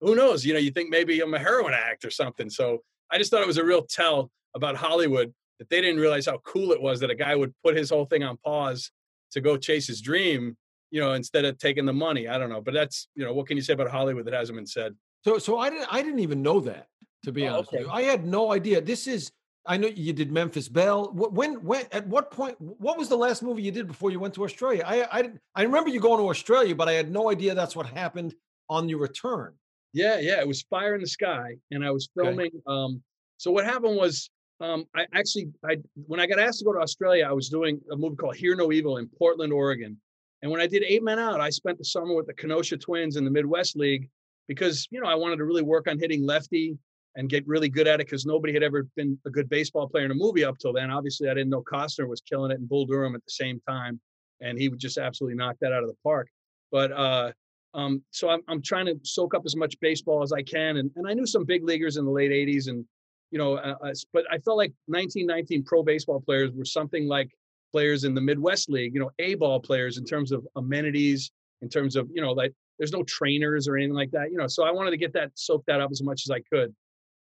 who 0.00 0.14
knows? 0.14 0.44
You 0.44 0.52
know, 0.52 0.58
you 0.58 0.70
think 0.70 0.90
maybe 0.90 1.20
I'm 1.20 1.34
a 1.34 1.38
heroin 1.38 1.74
addict 1.74 2.04
or 2.04 2.10
something. 2.10 2.50
So 2.50 2.82
I 3.10 3.18
just 3.18 3.30
thought 3.30 3.42
it 3.42 3.46
was 3.46 3.58
a 3.58 3.64
real 3.64 3.82
tell 3.82 4.30
about 4.54 4.76
Hollywood 4.76 5.32
that 5.62 5.70
they 5.70 5.80
didn't 5.80 6.00
realize 6.00 6.26
how 6.26 6.38
cool 6.38 6.72
it 6.72 6.82
was 6.82 6.98
that 7.00 7.10
a 7.10 7.14
guy 7.14 7.36
would 7.36 7.54
put 7.64 7.76
his 7.76 7.90
whole 7.90 8.04
thing 8.04 8.24
on 8.24 8.36
pause 8.44 8.90
to 9.30 9.40
go 9.40 9.56
chase 9.56 9.86
his 9.86 10.00
dream, 10.00 10.56
you 10.90 11.00
know, 11.00 11.12
instead 11.12 11.44
of 11.44 11.56
taking 11.58 11.86
the 11.86 11.92
money. 11.92 12.26
I 12.26 12.36
don't 12.36 12.50
know, 12.50 12.60
but 12.60 12.74
that's 12.74 13.06
you 13.14 13.24
know, 13.24 13.32
what 13.32 13.46
can 13.46 13.56
you 13.56 13.62
say 13.62 13.74
about 13.74 13.88
Hollywood 13.88 14.24
that 14.26 14.34
hasn't 14.34 14.58
been 14.58 14.66
said? 14.66 14.96
So 15.24 15.38
so 15.38 15.58
I 15.58 15.70
didn't 15.70 15.86
I 15.88 16.02
didn't 16.02 16.18
even 16.18 16.42
know 16.42 16.58
that 16.60 16.88
to 17.24 17.30
be 17.30 17.46
oh, 17.46 17.54
honest 17.54 17.68
okay. 17.68 17.78
with 17.78 17.86
you. 17.86 17.92
I 17.92 18.02
had 18.02 18.26
no 18.26 18.52
idea. 18.52 18.80
This 18.80 19.06
is 19.06 19.30
I 19.64 19.76
know 19.76 19.86
you 19.86 20.12
did 20.12 20.32
Memphis 20.32 20.68
Belle. 20.68 21.12
When, 21.12 21.62
when, 21.62 21.86
at 21.92 22.04
what 22.08 22.32
point? 22.32 22.60
What 22.60 22.98
was 22.98 23.08
the 23.08 23.16
last 23.16 23.44
movie 23.44 23.62
you 23.62 23.70
did 23.70 23.86
before 23.86 24.10
you 24.10 24.18
went 24.18 24.34
to 24.34 24.44
Australia? 24.44 24.82
I, 24.84 25.20
I, 25.20 25.30
I 25.54 25.62
remember 25.62 25.88
you 25.88 26.00
going 26.00 26.18
to 26.18 26.28
Australia, 26.28 26.74
but 26.74 26.88
I 26.88 26.94
had 26.94 27.12
no 27.12 27.30
idea 27.30 27.54
that's 27.54 27.76
what 27.76 27.86
happened 27.86 28.34
on 28.68 28.88
your 28.88 28.98
return. 28.98 29.54
Yeah, 29.92 30.18
yeah, 30.18 30.40
it 30.40 30.48
was 30.48 30.62
Fire 30.62 30.96
in 30.96 31.00
the 31.00 31.06
Sky, 31.06 31.54
and 31.70 31.84
I 31.84 31.92
was 31.92 32.08
filming. 32.16 32.46
Okay. 32.46 32.62
Um, 32.66 33.02
so 33.36 33.52
what 33.52 33.64
happened 33.64 33.96
was, 33.96 34.30
um, 34.60 34.84
I 34.94 35.06
actually, 35.14 35.48
I 35.64 35.78
when 36.06 36.20
I 36.20 36.26
got 36.26 36.38
asked 36.38 36.60
to 36.60 36.64
go 36.64 36.72
to 36.72 36.80
Australia, 36.80 37.26
I 37.28 37.32
was 37.32 37.48
doing 37.48 37.80
a 37.90 37.96
movie 37.96 38.16
called 38.16 38.36
Hear 38.36 38.54
No 38.54 38.72
Evil 38.72 38.98
in 38.98 39.08
Portland, 39.08 39.52
Oregon, 39.52 39.98
and 40.42 40.50
when 40.50 40.60
I 40.60 40.66
did 40.66 40.84
Eight 40.86 41.02
Men 41.02 41.18
Out, 41.18 41.40
I 41.40 41.50
spent 41.50 41.78
the 41.78 41.84
summer 41.84 42.14
with 42.14 42.26
the 42.26 42.34
Kenosha 42.34 42.76
Twins 42.76 43.16
in 43.16 43.24
the 43.24 43.30
Midwest 43.30 43.76
League 43.76 44.08
because 44.48 44.86
you 44.90 45.00
know 45.00 45.08
I 45.08 45.14
wanted 45.14 45.36
to 45.36 45.44
really 45.44 45.62
work 45.62 45.88
on 45.88 45.98
hitting 45.98 46.24
lefty 46.24 46.76
and 47.16 47.28
get 47.28 47.46
really 47.46 47.68
good 47.68 47.86
at 47.86 48.00
it 48.00 48.06
because 48.06 48.24
nobody 48.24 48.52
had 48.52 48.62
ever 48.62 48.86
been 48.96 49.18
a 49.26 49.30
good 49.30 49.48
baseball 49.48 49.88
player 49.88 50.04
in 50.04 50.10
a 50.10 50.14
movie 50.14 50.44
up 50.44 50.58
till 50.58 50.72
then. 50.72 50.90
Obviously, 50.90 51.28
I 51.28 51.34
didn't 51.34 51.50
know 51.50 51.62
Costner 51.62 52.08
was 52.08 52.20
killing 52.20 52.50
it 52.50 52.58
and 52.58 52.68
Bull 52.68 52.86
Durham 52.86 53.14
at 53.14 53.24
the 53.24 53.30
same 53.30 53.60
time, 53.68 54.00
and 54.40 54.58
he 54.58 54.68
would 54.68 54.78
just 54.78 54.98
absolutely 54.98 55.36
knock 55.36 55.56
that 55.60 55.72
out 55.72 55.82
of 55.82 55.88
the 55.88 55.96
park. 56.02 56.28
But 56.70 56.92
uh, 56.92 57.32
um, 57.74 58.02
so 58.10 58.30
I'm, 58.30 58.40
I'm 58.48 58.62
trying 58.62 58.86
to 58.86 58.98
soak 59.02 59.34
up 59.34 59.42
as 59.44 59.56
much 59.56 59.78
baseball 59.80 60.22
as 60.22 60.32
I 60.32 60.42
can, 60.42 60.78
and, 60.78 60.90
and 60.96 61.06
I 61.06 61.14
knew 61.14 61.26
some 61.26 61.44
big 61.44 61.64
leaguers 61.64 61.96
in 61.96 62.04
the 62.04 62.10
late 62.10 62.30
'80s, 62.30 62.68
and 62.68 62.84
you 63.32 63.38
know, 63.38 63.54
uh, 63.54 63.74
uh 63.82 63.92
but 64.12 64.24
I 64.30 64.38
felt 64.38 64.58
like 64.58 64.72
1919 64.86 65.64
pro 65.64 65.82
baseball 65.82 66.20
players 66.20 66.52
were 66.52 66.64
something 66.64 67.08
like 67.08 67.30
players 67.72 68.04
in 68.04 68.14
the 68.14 68.20
Midwest 68.20 68.68
League, 68.70 68.94
you 68.94 69.00
know, 69.00 69.10
A 69.18 69.34
ball 69.34 69.58
players 69.58 69.98
in 69.98 70.04
terms 70.04 70.30
of 70.30 70.46
amenities, 70.54 71.32
in 71.62 71.68
terms 71.68 71.96
of 71.96 72.08
you 72.12 72.20
know, 72.22 72.32
like 72.32 72.52
there's 72.78 72.92
no 72.92 73.02
trainers 73.04 73.66
or 73.66 73.76
anything 73.76 73.94
like 73.94 74.10
that, 74.12 74.30
you 74.30 74.36
know. 74.36 74.46
So 74.46 74.64
I 74.64 74.70
wanted 74.70 74.90
to 74.90 74.96
get 74.96 75.12
that 75.14 75.30
soak 75.34 75.64
that 75.66 75.80
up 75.80 75.90
as 75.90 76.02
much 76.02 76.22
as 76.26 76.30
I 76.30 76.40
could. 76.52 76.74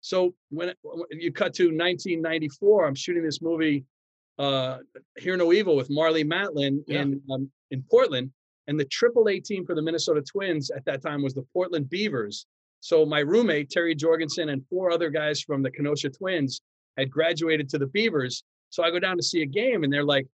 So 0.02 0.36
when 0.52 0.72
you 1.10 1.32
cut 1.32 1.54
to 1.56 1.66
1994, 1.66 2.86
I'm 2.86 2.94
shooting 2.94 3.24
this 3.24 3.42
movie, 3.42 3.84
uh, 4.38 4.78
Hear 5.18 5.36
No 5.36 5.52
Evil, 5.52 5.76
with 5.76 5.90
Marlee 5.90 6.24
Matlin 6.24 6.84
yeah. 6.88 7.02
in 7.02 7.22
um, 7.32 7.50
in 7.72 7.84
Portland, 7.90 8.32
and 8.68 8.80
the 8.80 8.86
AAA 8.86 9.44
team 9.44 9.66
for 9.66 9.74
the 9.74 9.82
Minnesota 9.82 10.22
Twins 10.22 10.70
at 10.70 10.86
that 10.86 11.02
time 11.02 11.24
was 11.24 11.34
the 11.34 11.46
Portland 11.54 11.90
Beavers. 11.90 12.46
So 12.86 13.04
my 13.04 13.22
roommate 13.22 13.72
Terry 13.72 13.96
Jorgensen 13.96 14.50
and 14.50 14.64
four 14.70 14.92
other 14.92 15.10
guys 15.10 15.42
from 15.42 15.64
the 15.64 15.72
Kenosha 15.72 16.12
Twins 16.12 16.62
had 16.98 17.10
graduated 17.10 17.68
to 17.70 17.80
the 17.80 17.88
Beavers. 17.88 18.44
So 18.70 18.84
I 18.84 18.92
go 18.92 19.00
down 19.00 19.18
to 19.18 19.24
see 19.24 19.42
a 19.42 19.46
game, 19.48 19.84
and 19.84 19.92
they're 19.92 20.06
like, 20.06 20.28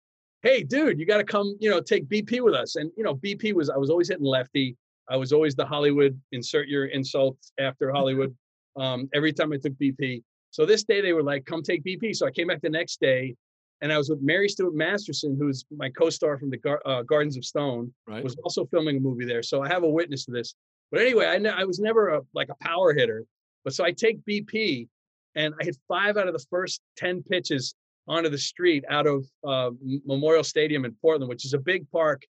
"Hey, 0.43 0.65
dude, 0.65 0.99
you 0.99 1.07
got 1.07 1.19
to 1.19 1.25
come, 1.25 1.57
you 1.61 1.71
know, 1.71 1.81
take 1.81 2.09
BP 2.09 2.41
with 2.41 2.55
us." 2.55 2.75
And 2.75 2.91
you 2.97 3.05
know, 3.05 3.15
BP 3.15 3.53
was 3.55 3.71
I 3.71 3.77
was 3.77 3.89
always 3.89 4.09
hitting 4.09 4.25
lefty. 4.25 4.77
I 5.09 5.17
was 5.17 5.33
always 5.33 5.55
the 5.55 5.65
Hollywood 5.65 6.21
insert 6.33 6.67
your 6.67 6.87
insult 6.87 7.37
after 7.61 7.93
Hollywood 7.95 8.37
um, 8.77 9.09
every 9.15 9.33
time 9.33 9.53
I 9.53 9.57
took 9.59 9.75
BP. 9.75 10.25
So 10.51 10.67
this 10.67 10.83
day 10.83 11.01
they 11.01 11.13
were 11.13 11.23
like, 11.23 11.47
come 11.47 11.63
take 11.63 11.85
BP. 11.85 12.17
So 12.17 12.27
I 12.27 12.33
came 12.33 12.49
back 12.49 12.63
the 12.63 12.69
next 12.69 13.01
day 13.01 13.37
and 13.81 13.93
I 13.93 13.99
was 13.99 14.11
with 14.11 14.23
Mary 14.23 14.49
Stuart 14.49 14.75
Masterson, 14.75 15.37
who's 15.39 15.65
my 15.71 15.89
co-star 15.89 16.37
from 16.39 16.51
the 16.51 16.57
Gar- 16.57 16.83
uh, 16.85 17.03
Gardens 17.03 17.37
of 17.37 17.45
Stone, 17.45 17.93
right. 18.09 18.23
was 18.23 18.37
also 18.45 18.67
filming 18.67 18.97
a 18.97 19.01
movie 19.01 19.25
there. 19.25 19.43
So 19.43 19.63
I 19.63 19.69
have 19.69 19.85
a 19.85 19.89
witness 19.89 20.25
to 20.27 20.33
this. 20.33 20.55
But 20.91 21.01
anyway, 21.01 21.27
I, 21.27 21.61
I 21.61 21.65
was 21.65 21.79
never 21.79 22.09
a, 22.09 22.21
like 22.35 22.49
a 22.49 22.65
power 22.65 22.93
hitter. 22.93 23.25
But 23.65 23.75
so 23.75 23.85
I 23.85 23.93
take 23.93 24.25
BP 24.25 24.89
and 25.35 25.55
I 25.61 25.65
hit 25.65 25.77
five 25.87 26.17
out 26.17 26.27
of 26.27 26.33
the 26.33 26.45
first 26.51 26.81
ten 26.97 27.23
pitches 27.23 27.75
onto 28.09 28.29
the 28.29 28.39
street 28.39 28.85
out 28.89 29.07
of 29.07 29.25
uh, 29.47 29.71
Memorial 30.05 30.43
Stadium 30.43 30.85
in 30.85 30.95
Portland, 31.01 31.29
which 31.29 31.45
is 31.45 31.55
a 31.55 31.59
big 31.59 31.89
park 31.91 32.23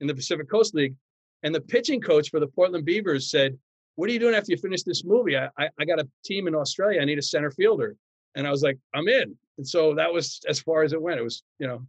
in 0.00 0.06
the 0.06 0.14
Pacific 0.14 0.50
Coast 0.50 0.74
League. 0.74 0.94
And 1.42 1.54
the 1.54 1.60
pitching 1.60 2.00
coach 2.00 2.30
for 2.30 2.40
the 2.40 2.48
Portland 2.48 2.84
Beavers 2.84 3.30
said, 3.30 3.56
"What 3.94 4.08
are 4.10 4.12
you 4.12 4.18
doing 4.18 4.34
after 4.34 4.50
you 4.50 4.58
finish 4.58 4.82
this 4.82 5.04
movie? 5.04 5.36
I, 5.36 5.48
I, 5.58 5.68
I 5.78 5.84
got 5.84 6.00
a 6.00 6.08
team 6.24 6.48
in 6.48 6.54
Australia. 6.54 7.00
I 7.00 7.04
need 7.04 7.18
a 7.18 7.22
center 7.22 7.50
fielder." 7.50 7.94
And 8.34 8.46
I 8.46 8.50
was 8.50 8.62
like, 8.62 8.78
"I'm 8.94 9.06
in." 9.08 9.36
And 9.58 9.66
so 9.66 9.94
that 9.94 10.12
was 10.12 10.40
as 10.48 10.60
far 10.60 10.82
as 10.82 10.92
it 10.92 11.00
went. 11.00 11.20
It 11.20 11.24
was, 11.24 11.42
you 11.58 11.66
know. 11.66 11.86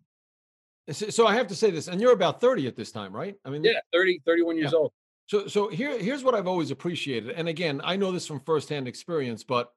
So 0.92 1.28
I 1.28 1.36
have 1.36 1.48
to 1.48 1.56
say 1.56 1.70
this, 1.70 1.88
and 1.88 2.02
you're 2.02 2.14
about 2.14 2.42
30 2.42 2.68
at 2.68 2.76
this 2.76 2.92
time, 2.92 3.14
right? 3.14 3.36
I 3.46 3.52
mean, 3.52 3.64
yeah, 3.64 3.80
30, 3.94 4.22
31 4.26 4.58
years 4.58 4.72
yeah. 4.72 4.80
old. 4.80 4.92
So, 5.30 5.46
so 5.46 5.68
here, 5.68 5.96
here's 6.00 6.24
what 6.24 6.34
I've 6.34 6.48
always 6.48 6.72
appreciated. 6.72 7.36
And 7.36 7.48
again, 7.48 7.82
I 7.84 7.96
know 7.96 8.12
this 8.12 8.26
from 8.26 8.40
firsthand 8.40 8.88
experience, 8.88 9.44
but 9.44 9.72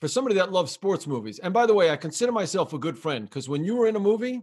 for 0.00 0.08
somebody 0.08 0.34
that 0.34 0.50
loves 0.50 0.72
sports 0.72 1.06
movies, 1.06 1.38
and 1.38 1.54
by 1.54 1.66
the 1.66 1.74
way, 1.74 1.90
I 1.90 1.96
consider 1.96 2.32
myself 2.32 2.72
a 2.72 2.78
good 2.78 2.98
friend 2.98 3.24
because 3.24 3.48
when 3.48 3.64
you 3.64 3.76
were 3.76 3.86
in 3.86 3.94
a 3.94 4.00
movie, 4.00 4.42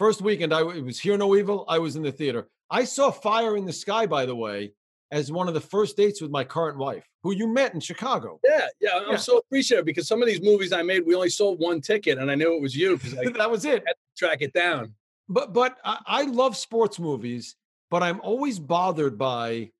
first 0.00 0.20
weekend, 0.20 0.52
I 0.52 0.64
was 0.64 0.98
Hear 0.98 1.16
No 1.16 1.36
Evil, 1.36 1.64
I 1.68 1.78
was 1.78 1.94
in 1.94 2.02
the 2.02 2.10
theater. 2.10 2.48
I 2.68 2.82
saw 2.82 3.12
Fire 3.12 3.56
in 3.56 3.64
the 3.64 3.72
Sky, 3.72 4.06
by 4.06 4.26
the 4.26 4.34
way, 4.34 4.72
as 5.12 5.30
one 5.30 5.46
of 5.46 5.54
the 5.54 5.60
first 5.60 5.96
dates 5.96 6.20
with 6.20 6.32
my 6.32 6.42
current 6.42 6.78
wife, 6.78 7.06
who 7.22 7.32
you 7.32 7.46
met 7.46 7.72
in 7.72 7.78
Chicago. 7.78 8.40
Yeah, 8.42 8.66
yeah, 8.80 8.96
I'm 8.96 9.12
yeah. 9.12 9.16
so 9.18 9.38
appreciative 9.38 9.84
because 9.84 10.08
some 10.08 10.20
of 10.20 10.26
these 10.26 10.42
movies 10.42 10.72
I 10.72 10.82
made, 10.82 11.06
we 11.06 11.14
only 11.14 11.30
sold 11.30 11.60
one 11.60 11.80
ticket, 11.80 12.18
and 12.18 12.28
I 12.28 12.34
knew 12.34 12.56
it 12.56 12.60
was 12.60 12.74
you 12.74 12.96
because 12.96 13.12
that 13.36 13.50
was 13.50 13.64
it. 13.64 13.84
track 14.18 14.38
it 14.40 14.52
down. 14.52 14.94
But 15.28 15.52
but 15.52 15.78
I, 15.84 15.98
I 16.06 16.22
love 16.24 16.56
sports 16.56 16.98
movies, 16.98 17.54
but 17.88 18.02
I'm 18.02 18.20
always 18.22 18.58
bothered 18.58 19.16
by 19.16 19.70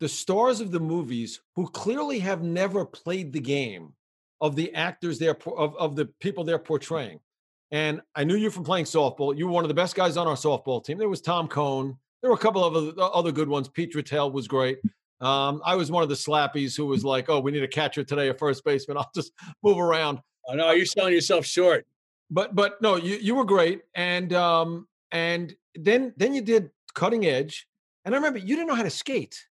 the 0.00 0.08
stars 0.08 0.60
of 0.60 0.70
the 0.70 0.80
movies 0.80 1.40
who 1.54 1.68
clearly 1.68 2.18
have 2.18 2.42
never 2.42 2.84
played 2.84 3.32
the 3.32 3.40
game 3.40 3.94
of 4.40 4.56
the 4.56 4.74
actors 4.74 5.18
they're 5.18 5.36
of, 5.46 5.74
of 5.76 5.96
the 5.96 6.06
people 6.20 6.44
they're 6.44 6.58
portraying. 6.58 7.20
And 7.70 8.00
I 8.14 8.24
knew 8.24 8.36
you 8.36 8.50
from 8.50 8.64
playing 8.64 8.84
softball. 8.84 9.36
You 9.36 9.46
were 9.46 9.52
one 9.52 9.64
of 9.64 9.68
the 9.68 9.74
best 9.74 9.94
guys 9.94 10.16
on 10.16 10.26
our 10.26 10.36
softball 10.36 10.84
team. 10.84 10.98
There 10.98 11.08
was 11.08 11.20
Tom 11.20 11.48
Cone. 11.48 11.96
There 12.22 12.30
were 12.30 12.36
a 12.36 12.40
couple 12.40 12.64
of 12.64 12.76
other, 12.76 12.92
other 13.12 13.32
good 13.32 13.48
ones. 13.48 13.68
Pete 13.68 13.94
Rattel 13.94 14.32
was 14.32 14.46
great. 14.46 14.78
Um, 15.20 15.62
I 15.64 15.74
was 15.74 15.90
one 15.90 16.02
of 16.02 16.08
the 16.08 16.14
slappies 16.14 16.76
who 16.76 16.86
was 16.86 17.04
like, 17.04 17.28
"Oh, 17.28 17.40
we 17.40 17.50
need 17.50 17.62
a 17.62 17.68
catcher 17.68 18.04
today, 18.04 18.28
a 18.28 18.34
first 18.34 18.64
baseman. 18.64 18.96
I'll 18.98 19.10
just 19.14 19.32
move 19.62 19.78
around." 19.78 20.20
I 20.48 20.54
know 20.54 20.70
you're 20.72 20.86
selling 20.86 21.14
yourself 21.14 21.46
short. 21.46 21.86
But 22.30 22.54
but 22.54 22.80
no, 22.82 22.96
you 22.96 23.16
you 23.16 23.34
were 23.34 23.44
great, 23.44 23.82
and 23.94 24.32
um 24.32 24.88
and 25.12 25.54
then 25.74 26.12
then 26.16 26.34
you 26.34 26.42
did 26.42 26.70
cutting 26.94 27.24
edge, 27.24 27.66
and 28.04 28.14
I 28.14 28.18
remember 28.18 28.38
you 28.38 28.56
didn't 28.56 28.68
know 28.68 28.74
how 28.74 28.82
to 28.82 28.90
skate. 28.90 29.46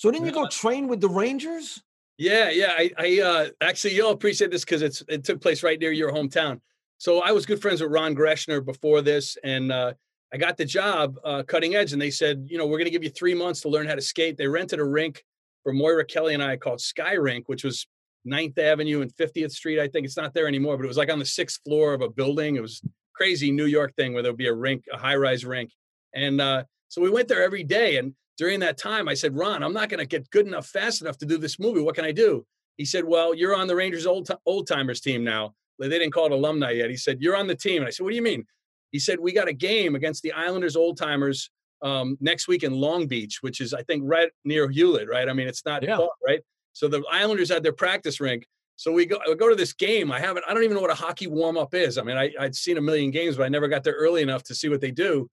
So 0.00 0.10
didn't 0.10 0.24
you 0.24 0.32
go 0.32 0.48
train 0.48 0.88
with 0.88 1.02
the 1.02 1.10
Rangers? 1.10 1.82
Yeah, 2.16 2.48
yeah. 2.48 2.72
I, 2.74 2.90
I 2.96 3.20
uh, 3.20 3.46
actually 3.60 3.96
you'll 3.96 4.12
appreciate 4.12 4.50
this 4.50 4.64
because 4.64 4.80
it's 4.80 5.02
it 5.08 5.24
took 5.24 5.42
place 5.42 5.62
right 5.62 5.78
near 5.78 5.92
your 5.92 6.10
hometown. 6.10 6.62
So 6.96 7.20
I 7.20 7.32
was 7.32 7.44
good 7.44 7.60
friends 7.60 7.82
with 7.82 7.92
Ron 7.92 8.16
Greschner 8.16 8.64
before 8.64 9.02
this, 9.02 9.36
and 9.44 9.70
uh, 9.70 9.92
I 10.32 10.38
got 10.38 10.56
the 10.56 10.64
job 10.64 11.18
uh, 11.22 11.42
cutting 11.42 11.74
edge, 11.74 11.92
and 11.92 12.00
they 12.00 12.10
said, 12.10 12.46
you 12.48 12.56
know, 12.56 12.64
we're 12.64 12.78
going 12.78 12.86
to 12.86 12.90
give 12.90 13.04
you 13.04 13.10
three 13.10 13.34
months 13.34 13.60
to 13.60 13.68
learn 13.68 13.86
how 13.86 13.94
to 13.94 14.00
skate. 14.00 14.38
They 14.38 14.48
rented 14.48 14.80
a 14.80 14.84
rink 14.84 15.22
for 15.64 15.74
Moira 15.74 16.06
Kelly 16.06 16.32
and 16.32 16.42
I 16.42 16.56
called 16.56 16.80
Sky 16.80 17.12
Rink, 17.12 17.50
which 17.50 17.62
was 17.62 17.86
9th 18.26 18.56
Avenue 18.56 19.02
and 19.02 19.14
50th 19.16 19.50
Street. 19.50 19.78
I 19.78 19.88
think 19.88 20.06
it's 20.06 20.16
not 20.16 20.32
there 20.32 20.48
anymore, 20.48 20.78
but 20.78 20.84
it 20.84 20.88
was 20.88 20.96
like 20.96 21.12
on 21.12 21.18
the 21.18 21.26
sixth 21.26 21.60
floor 21.62 21.92
of 21.92 22.00
a 22.00 22.08
building. 22.08 22.56
It 22.56 22.62
was 22.62 22.80
crazy 23.14 23.50
New 23.50 23.66
York 23.66 23.94
thing 23.96 24.14
where 24.14 24.22
there 24.22 24.32
would 24.32 24.38
be 24.38 24.46
a 24.46 24.54
rink, 24.54 24.86
a 24.90 24.96
high 24.96 25.16
rise 25.16 25.44
rink, 25.44 25.72
and 26.14 26.40
uh, 26.40 26.64
so 26.88 27.02
we 27.02 27.10
went 27.10 27.28
there 27.28 27.42
every 27.42 27.64
day. 27.64 27.98
And 27.98 28.14
during 28.40 28.60
that 28.60 28.78
time, 28.78 29.06
I 29.06 29.12
said, 29.12 29.36
Ron, 29.36 29.62
I'm 29.62 29.74
not 29.74 29.90
going 29.90 29.98
to 29.98 30.06
get 30.06 30.30
good 30.30 30.46
enough 30.46 30.66
fast 30.66 31.02
enough 31.02 31.18
to 31.18 31.26
do 31.26 31.36
this 31.36 31.60
movie. 31.60 31.82
What 31.82 31.94
can 31.94 32.06
I 32.06 32.12
do? 32.12 32.46
He 32.78 32.86
said, 32.86 33.04
Well, 33.04 33.34
you're 33.34 33.54
on 33.54 33.66
the 33.66 33.76
Rangers 33.76 34.06
old 34.06 34.30
old 34.46 34.66
timers 34.66 35.02
team 35.02 35.22
now. 35.22 35.52
They 35.78 35.90
didn't 35.90 36.12
call 36.12 36.24
it 36.24 36.32
alumni 36.32 36.70
yet. 36.70 36.88
He 36.88 36.96
said, 36.96 37.18
You're 37.20 37.36
on 37.36 37.46
the 37.46 37.54
team. 37.54 37.82
And 37.82 37.86
I 37.86 37.90
said, 37.90 38.02
What 38.02 38.10
do 38.10 38.16
you 38.16 38.22
mean? 38.22 38.46
He 38.92 38.98
said, 38.98 39.20
We 39.20 39.34
got 39.34 39.46
a 39.46 39.52
game 39.52 39.94
against 39.94 40.22
the 40.22 40.32
Islanders 40.32 40.74
old 40.74 40.96
timers 40.96 41.50
um, 41.82 42.16
next 42.18 42.48
week 42.48 42.62
in 42.62 42.72
Long 42.72 43.06
Beach, 43.06 43.42
which 43.42 43.60
is, 43.60 43.74
I 43.74 43.82
think, 43.82 44.04
right 44.06 44.30
near 44.46 44.70
Hewlett, 44.70 45.06
right? 45.06 45.28
I 45.28 45.34
mean, 45.34 45.46
it's 45.46 45.66
not 45.66 45.82
yeah. 45.82 45.98
far, 45.98 46.08
right? 46.26 46.40
So 46.72 46.88
the 46.88 47.02
Islanders 47.12 47.50
had 47.50 47.62
their 47.62 47.74
practice 47.74 48.20
rink. 48.20 48.46
So 48.76 48.90
we 48.90 49.04
go, 49.04 49.18
go 49.38 49.50
to 49.50 49.54
this 49.54 49.74
game. 49.74 50.10
I 50.10 50.18
haven't, 50.18 50.46
I 50.48 50.54
don't 50.54 50.64
even 50.64 50.76
know 50.76 50.80
what 50.80 50.90
a 50.90 50.94
hockey 50.94 51.26
warm 51.26 51.58
up 51.58 51.74
is. 51.74 51.98
I 51.98 52.02
mean, 52.02 52.16
I, 52.16 52.30
I'd 52.40 52.54
seen 52.54 52.78
a 52.78 52.80
million 52.80 53.10
games, 53.10 53.36
but 53.36 53.42
I 53.42 53.50
never 53.50 53.68
got 53.68 53.84
there 53.84 53.96
early 53.98 54.22
enough 54.22 54.44
to 54.44 54.54
see 54.54 54.70
what 54.70 54.80
they 54.80 54.92
do. 54.92 55.28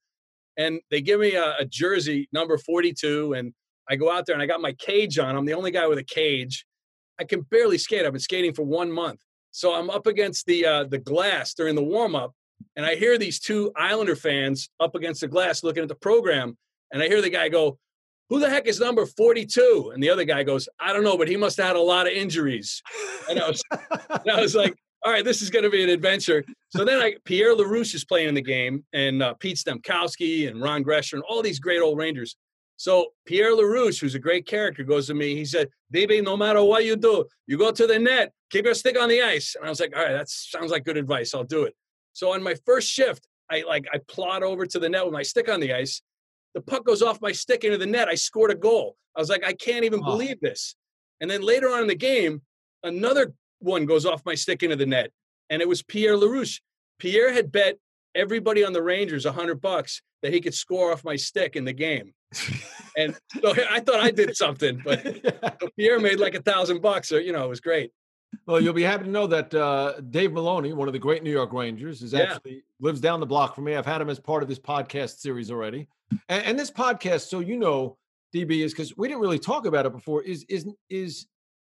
And 0.58 0.82
they 0.90 1.02
give 1.02 1.20
me 1.20 1.36
a, 1.36 1.58
a 1.60 1.66
jersey, 1.66 2.28
number 2.32 2.58
42, 2.58 3.34
and 3.34 3.54
I 3.90 3.96
go 3.96 4.12
out 4.12 4.26
there 4.26 4.34
and 4.34 4.42
I 4.42 4.48
got 4.48 4.62
my 4.62 4.74
cage 4.74 5.20
on. 5.20 5.36
I'm 5.36 5.46
the 5.46 5.54
only 5.54 5.72
guy 5.72 5.88
with 5.88 6.00
a 6.00 6.04
cage. 6.04 6.66
I 7.20 7.24
can 7.24 7.42
barely 7.42 7.78
skate. 7.78 8.06
I've 8.06 8.14
been 8.14 8.20
skating 8.20 8.54
for 8.54 8.64
one 8.64 8.92
month. 8.92 9.22
So 9.52 9.74
I'm 9.74 9.90
up 9.90 10.08
against 10.08 10.46
the 10.46 10.66
uh, 10.66 10.84
the 10.84 11.00
glass 11.00 11.54
during 11.54 11.74
the 11.74 11.84
warm 11.84 12.16
up, 12.16 12.34
and 12.76 12.86
I 12.86 12.96
hear 12.96 13.18
these 13.18 13.40
two 13.40 13.72
Islander 13.76 14.16
fans 14.16 14.70
up 14.80 14.94
against 14.94 15.22
the 15.22 15.28
glass 15.28 15.64
looking 15.64 15.82
at 15.82 15.90
the 15.90 15.96
program, 15.96 16.58
and 16.92 17.02
I 17.02 17.08
hear 17.08 17.22
the 17.22 17.30
guy 17.30 17.50
go, 17.50 17.80
"Who 18.30 18.40
the 18.40 18.50
heck 18.50 18.68
is 18.68 18.80
number 18.80 19.06
42?" 19.06 19.92
And 19.94 20.04
the 20.04 20.12
other 20.12 20.26
guy 20.26 20.44
goes, 20.44 20.70
"I 20.80 20.94
don't 20.94 21.04
know, 21.04 21.18
but 21.18 21.28
he 21.28 21.38
must 21.38 21.58
have 21.58 21.68
had 21.68 21.76
a 21.76 21.82
lot 21.82 22.06
of 22.06 22.14
injuries." 22.14 22.84
And 23.30 23.40
I 23.40 23.48
was, 23.48 23.64
and 23.72 24.32
I 24.32 24.42
was 24.42 24.54
like, 24.54 24.76
"All 25.04 25.12
right, 25.12 25.24
this 25.24 25.42
is 25.42 25.50
going 25.50 25.64
to 25.64 25.70
be 25.70 25.84
an 25.84 25.90
adventure." 25.90 26.44
So 26.70 26.84
then 26.84 27.00
I 27.00 27.16
Pierre 27.26 27.56
Larouche 27.56 27.96
is 27.96 28.06
playing 28.06 28.30
in 28.30 28.36
the 28.36 28.42
game, 28.42 28.86
and 28.94 29.24
uh, 29.24 29.34
Pete 29.36 29.58
Stemkowski 29.58 30.50
and 30.50 30.62
Ron 30.62 30.84
Greschner 30.84 31.16
and 31.16 31.24
all 31.24 31.42
these 31.42 31.60
great 31.60 31.82
old 31.82 31.98
Rangers. 31.98 32.36
So 32.78 33.08
Pierre 33.26 33.54
Larouche, 33.54 34.00
who's 34.00 34.16
a 34.16 34.20
great 34.20 34.46
character, 34.46 34.84
goes 34.84 35.08
to 35.08 35.16
me. 35.16 35.36
He 35.36 35.46
said, 35.46 35.70
Baby, 35.90 36.22
no 36.22 36.38
matter 36.38 36.64
what 36.64 36.86
you 36.86 36.96
do, 36.96 37.26
you 37.48 37.58
go 37.58 37.72
to 37.72 37.88
the 37.88 37.98
net, 37.98 38.32
keep 38.52 38.66
your 38.66 38.76
stick 38.76 39.00
on 39.00 39.10
the 39.10 39.22
ice. 39.22 39.56
And 39.56 39.66
I 39.66 39.70
was 39.70 39.80
like, 39.80 39.96
all 39.96 40.04
right, 40.04 40.14
that 40.14 40.30
sounds 40.30 40.72
like 40.72 40.86
good 40.86 40.98
advice. 40.98 41.34
I'll 41.34 41.44
do 41.44 41.64
it. 41.64 41.76
So 42.14 42.34
on 42.34 42.44
my 42.44 42.56
first 42.66 42.88
shift, 42.88 43.28
I 43.50 43.64
like 43.68 43.88
I 43.94 44.00
plod 44.08 44.44
over 44.44 44.66
to 44.66 44.80
the 44.80 44.90
net 44.90 45.06
with 45.06 45.14
my 45.14 45.24
stick 45.24 45.50
on 45.50 45.60
the 45.60 45.74
ice. 45.74 46.02
The 46.54 46.62
puck 46.62 46.86
goes 46.86 47.02
off 47.02 47.22
my 47.22 47.32
stick 47.32 47.64
into 47.64 47.78
the 47.78 47.86
net. 47.86 48.08
I 48.08 48.16
scored 48.16 48.52
a 48.52 48.56
goal. 48.56 48.96
I 49.16 49.20
was 49.20 49.30
like, 49.30 49.44
I 49.44 49.54
can't 49.54 49.86
even 49.86 50.02
oh. 50.04 50.06
believe 50.06 50.40
this. 50.40 50.76
And 51.20 51.30
then 51.30 51.42
later 51.42 51.70
on 51.70 51.82
in 51.82 51.88
the 51.88 51.96
game, 51.96 52.42
another 52.84 53.34
one 53.60 53.86
goes 53.86 54.06
off 54.06 54.26
my 54.26 54.36
stick 54.36 54.64
into 54.64 54.76
the 54.76 54.86
net. 54.86 55.12
And 55.50 55.62
it 55.62 55.68
was 55.68 55.82
Pierre 55.82 56.16
Larouche. 56.16 56.60
Pierre 57.00 57.32
had 57.32 57.52
bet 57.52 57.78
everybody 58.16 58.66
on 58.66 58.74
the 58.74 58.82
Rangers 58.82 59.26
a 59.26 59.32
hundred 59.32 59.62
bucks 59.62 60.02
that 60.22 60.34
he 60.34 60.42
could 60.42 60.54
score 60.54 60.92
off 60.92 61.04
my 61.04 61.16
stick 61.16 61.56
in 61.56 61.64
the 61.64 61.74
game. 61.74 62.14
and 62.98 63.16
so 63.42 63.54
I 63.70 63.80
thought 63.80 64.00
I 64.00 64.12
did 64.12 64.36
something, 64.36 64.82
but. 64.84 65.72
Pierre 65.78 66.00
made 66.00 66.20
like 66.20 66.36
a 66.36 66.42
thousand 66.42 66.82
bucks. 66.82 67.08
So, 67.08 67.18
you 67.18 67.32
know, 67.32 67.46
it 67.46 67.50
was 67.50 67.62
great. 67.62 67.92
Well, 68.46 68.62
you'll 68.62 68.74
be 68.74 68.84
happy 68.84 69.06
to 69.06 69.10
know 69.10 69.28
that 69.28 69.54
uh, 69.54 70.00
Dave 70.10 70.34
Maloney, 70.34 70.74
one 70.74 70.88
of 70.88 70.94
the 70.94 71.00
great 71.00 71.24
New 71.24 71.32
York 71.32 71.54
Rangers, 71.54 72.02
is 72.02 72.14
yeah. 72.14 72.34
actually 72.34 72.64
lives 72.80 73.00
down 73.00 73.20
the 73.20 73.26
block 73.26 73.56
from 73.56 73.66
me. 73.66 73.76
I've 73.76 73.86
had 73.86 74.02
him 74.02 74.10
as 74.10 74.20
part 74.20 74.44
of 74.44 74.50
this 74.50 74.60
podcast 74.60 75.20
series 75.20 75.52
already, 75.52 75.88
and, 76.30 76.44
and 76.44 76.60
this 76.60 76.72
podcast, 76.72 77.28
so 77.28 77.40
you 77.40 77.58
know, 77.58 77.98
DB 78.34 78.64
is 78.64 78.74
because 78.74 78.96
we 78.98 79.08
didn't 79.08 79.22
really 79.22 79.40
talk 79.40 79.66
about 79.66 79.86
it 79.86 79.92
before. 79.92 80.24
Is 80.24 80.46
is 80.50 80.68
is 80.90 81.26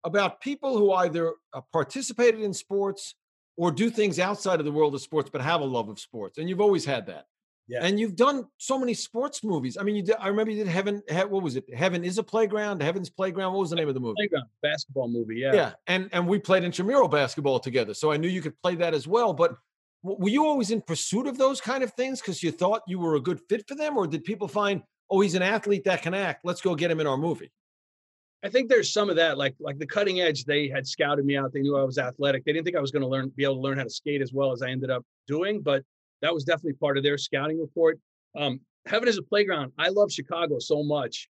about 0.04 0.42
people 0.42 0.78
who 0.78 0.92
either 0.94 1.34
uh, 1.54 1.62
participated 1.72 2.42
in 2.42 2.54
sports 2.54 3.16
or 3.56 3.72
do 3.72 3.90
things 3.90 4.20
outside 4.20 4.60
of 4.60 4.66
the 4.66 4.72
world 4.72 4.96
of 4.96 5.02
sports, 5.02 5.30
but 5.32 5.42
have 5.42 5.62
a 5.62 5.66
love 5.66 5.90
of 5.90 6.00
sports, 6.00 6.38
and 6.38 6.50
you've 6.50 6.62
always 6.62 6.86
had 6.86 7.06
that. 7.08 7.26
Yeah. 7.68 7.80
And 7.82 7.98
you've 7.98 8.18
done 8.18 8.46
so 8.58 8.78
many 8.78 8.94
sports 8.94 9.42
movies. 9.42 9.78
I 9.80 9.84
mean, 9.84 9.96
you 9.96 10.04
did, 10.04 10.16
I 10.20 10.28
remember 10.28 10.52
you 10.52 10.64
did 10.64 10.68
Heaven. 10.70 11.02
What 11.10 11.44
was 11.44 11.56
it? 11.56 11.64
Heaven 11.74 12.04
is 12.04 12.18
a 12.18 12.24
playground. 12.24 12.82
Heaven's 12.82 13.10
Playground. 13.10 13.54
What 13.54 13.62
was 13.62 13.70
the 13.70 13.78
name 13.78 13.88
of 13.88 13.94
the 13.94 14.02
movie? 14.02 14.16
Playground 14.18 14.48
basketball 14.62 15.08
movie. 15.08 15.38
Yeah. 15.38 15.54
Yeah. 15.54 15.72
And 15.88 16.10
and 16.12 16.28
we 16.28 16.40
played 16.40 16.66
intramural 16.66 17.08
basketball 17.08 17.60
together, 17.60 17.94
so 17.94 18.12
I 18.12 18.18
knew 18.18 18.28
you 18.28 18.42
could 18.42 18.62
play 18.62 18.76
that 18.76 18.94
as 18.94 19.08
well. 19.08 19.34
But 19.34 19.56
were 20.04 20.30
you 20.30 20.46
always 20.46 20.72
in 20.72 20.82
pursuit 20.82 21.26
of 21.26 21.38
those 21.38 21.62
kind 21.62 21.84
of 21.84 21.94
things 21.94 22.20
because 22.20 22.44
you 22.44 22.52
thought 22.52 22.82
you 22.86 23.00
were 23.00 23.16
a 23.16 23.22
good 23.22 23.40
fit 23.48 23.66
for 23.68 23.76
them, 23.76 23.98
or 23.98 24.08
did 24.08 24.26
people 24.26 24.50
find, 24.50 24.84
oh, 25.10 25.22
he's 25.22 25.36
an 25.36 25.42
athlete 25.42 25.86
that 25.86 26.02
can 26.02 26.14
act. 26.14 26.42
Let's 26.44 26.60
go 26.60 26.76
get 26.76 26.92
him 26.92 27.00
in 27.00 27.08
our 27.08 27.18
movie. 27.18 27.50
I 28.44 28.50
think 28.50 28.70
there's 28.70 28.92
some 28.92 29.10
of 29.10 29.16
that, 29.16 29.38
like 29.38 29.56
like 29.60 29.80
the 29.80 29.88
cutting 29.88 30.20
edge. 30.20 30.44
They 30.44 30.68
had 30.68 30.86
scouted 30.86 31.26
me 31.26 31.38
out. 31.38 31.54
They 31.54 31.62
knew 31.62 31.78
I 31.78 31.84
was 31.84 31.98
athletic. 31.98 32.44
They 32.44 32.52
didn't 32.52 32.66
think 32.66 32.76
I 32.76 32.82
was 32.82 32.92
going 32.92 33.02
to 33.02 33.08
learn, 33.08 33.32
be 33.36 33.44
able 33.44 33.56
to 33.56 33.62
learn 33.62 33.78
how 33.78 33.84
to 33.84 33.90
skate 33.90 34.22
as 34.22 34.34
well 34.34 34.52
as 34.52 34.62
I 34.62 34.70
ended 34.70 34.90
up 34.90 35.06
doing. 35.28 35.62
But 35.62 35.84
that 36.22 36.34
was 36.34 36.44
definitely 36.44 36.74
part 36.74 36.98
of 36.98 37.04
their 37.04 37.18
scouting 37.18 37.60
report. 37.60 38.00
Um, 38.38 38.60
Heaven 38.86 39.08
is 39.08 39.18
a 39.18 39.22
playground. 39.22 39.72
I 39.78 39.90
love 39.90 40.12
Chicago 40.12 40.60
so 40.60 40.84
much. 40.84 41.30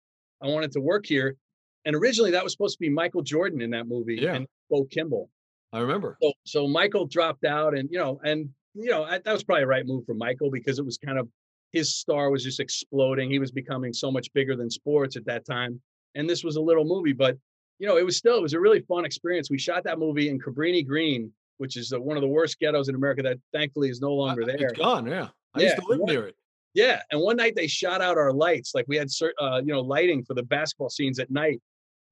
I 0.43 0.49
wanted 0.49 0.73
to 0.73 0.81
work 0.81 1.07
here. 1.07 1.37
And 1.85 1.95
originally 1.95 2.33
that 2.33 2.43
was 2.43 2.53
supposed 2.53 2.77
to 2.77 2.81
be 2.81 2.89
Michael 2.89 3.23
Jordan 3.23 3.63
in 3.63 3.71
that 3.71 3.87
movie 3.87 4.19
yeah. 4.21 4.35
and 4.35 4.47
Bo 4.69 4.85
Kimble. 4.85 5.31
I 5.73 5.79
remember. 5.81 6.17
So, 6.21 6.33
so 6.45 6.67
Michael 6.67 7.07
dropped 7.07 7.45
out 7.45 7.77
and, 7.77 7.89
you 7.91 7.99
know, 7.99 8.21
and, 8.25 8.49
you 8.75 8.91
know, 8.91 9.07
that 9.07 9.25
was 9.27 9.45
probably 9.45 9.63
a 9.63 9.67
right 9.67 9.87
move 9.87 10.05
for 10.07 10.15
Michael 10.15 10.51
because 10.51 10.79
it 10.79 10.85
was 10.85 10.99
kind 10.99 11.19
of 11.19 11.29
his 11.73 11.95
star 11.95 12.31
was 12.31 12.43
just 12.43 12.59
exploding. 12.59 13.31
He 13.31 13.39
was 13.39 13.53
becoming 13.53 13.93
so 13.93 14.11
much 14.11 14.33
bigger 14.33 14.57
than 14.57 14.71
sports 14.71 15.17
at 15.17 15.25
that 15.27 15.47
time. 15.47 15.81
And 16.17 16.29
this 16.29 16.43
was 16.43 16.57
a 16.57 16.61
little 16.61 16.85
movie, 16.85 17.13
but, 17.13 17.37
you 17.79 17.87
know, 17.87 17.97
it 17.97 18.05
was 18.05 18.17
still, 18.17 18.37
it 18.37 18.43
was 18.43 18.55
a 18.55 18.61
really 18.61 18.81
fun 18.81 19.05
experience. 19.05 19.51
We 19.51 19.59
shot 19.59 19.85
that 19.85 19.99
movie 19.99 20.29
in 20.29 20.41
Cabrini 20.41 20.85
Green, 20.85 21.31
which 21.59 21.77
is 21.77 21.93
one 21.95 22.17
of 22.17 22.23
the 22.23 22.29
worst 22.29 22.59
ghettos 22.59 22.89
in 22.89 22.95
America 22.95 23.23
that 23.23 23.39
thankfully 23.53 23.91
is 23.91 24.01
no 24.01 24.13
longer 24.13 24.45
there. 24.45 24.57
It's 24.57 24.79
gone. 24.79 25.07
Yeah. 25.07 25.29
I 25.55 25.61
yeah. 25.61 25.65
used 25.67 25.77
to 25.77 25.87
live 25.87 26.01
near 26.03 26.27
it. 26.27 26.37
Yeah, 26.77 27.01
and 27.11 27.23
one 27.23 27.37
night 27.37 27.55
they 27.57 27.69
shot 27.69 28.03
out 28.03 28.19
our 28.19 28.35
lights. 28.35 28.73
Like 28.75 28.85
we 28.87 28.99
had, 28.99 29.09
uh, 29.41 29.63
you 29.65 29.73
know, 29.73 29.81
lighting 29.81 30.23
for 30.23 30.35
the 30.35 30.43
basketball 30.43 30.91
scenes 30.91 31.19
at 31.19 31.31
night, 31.31 31.63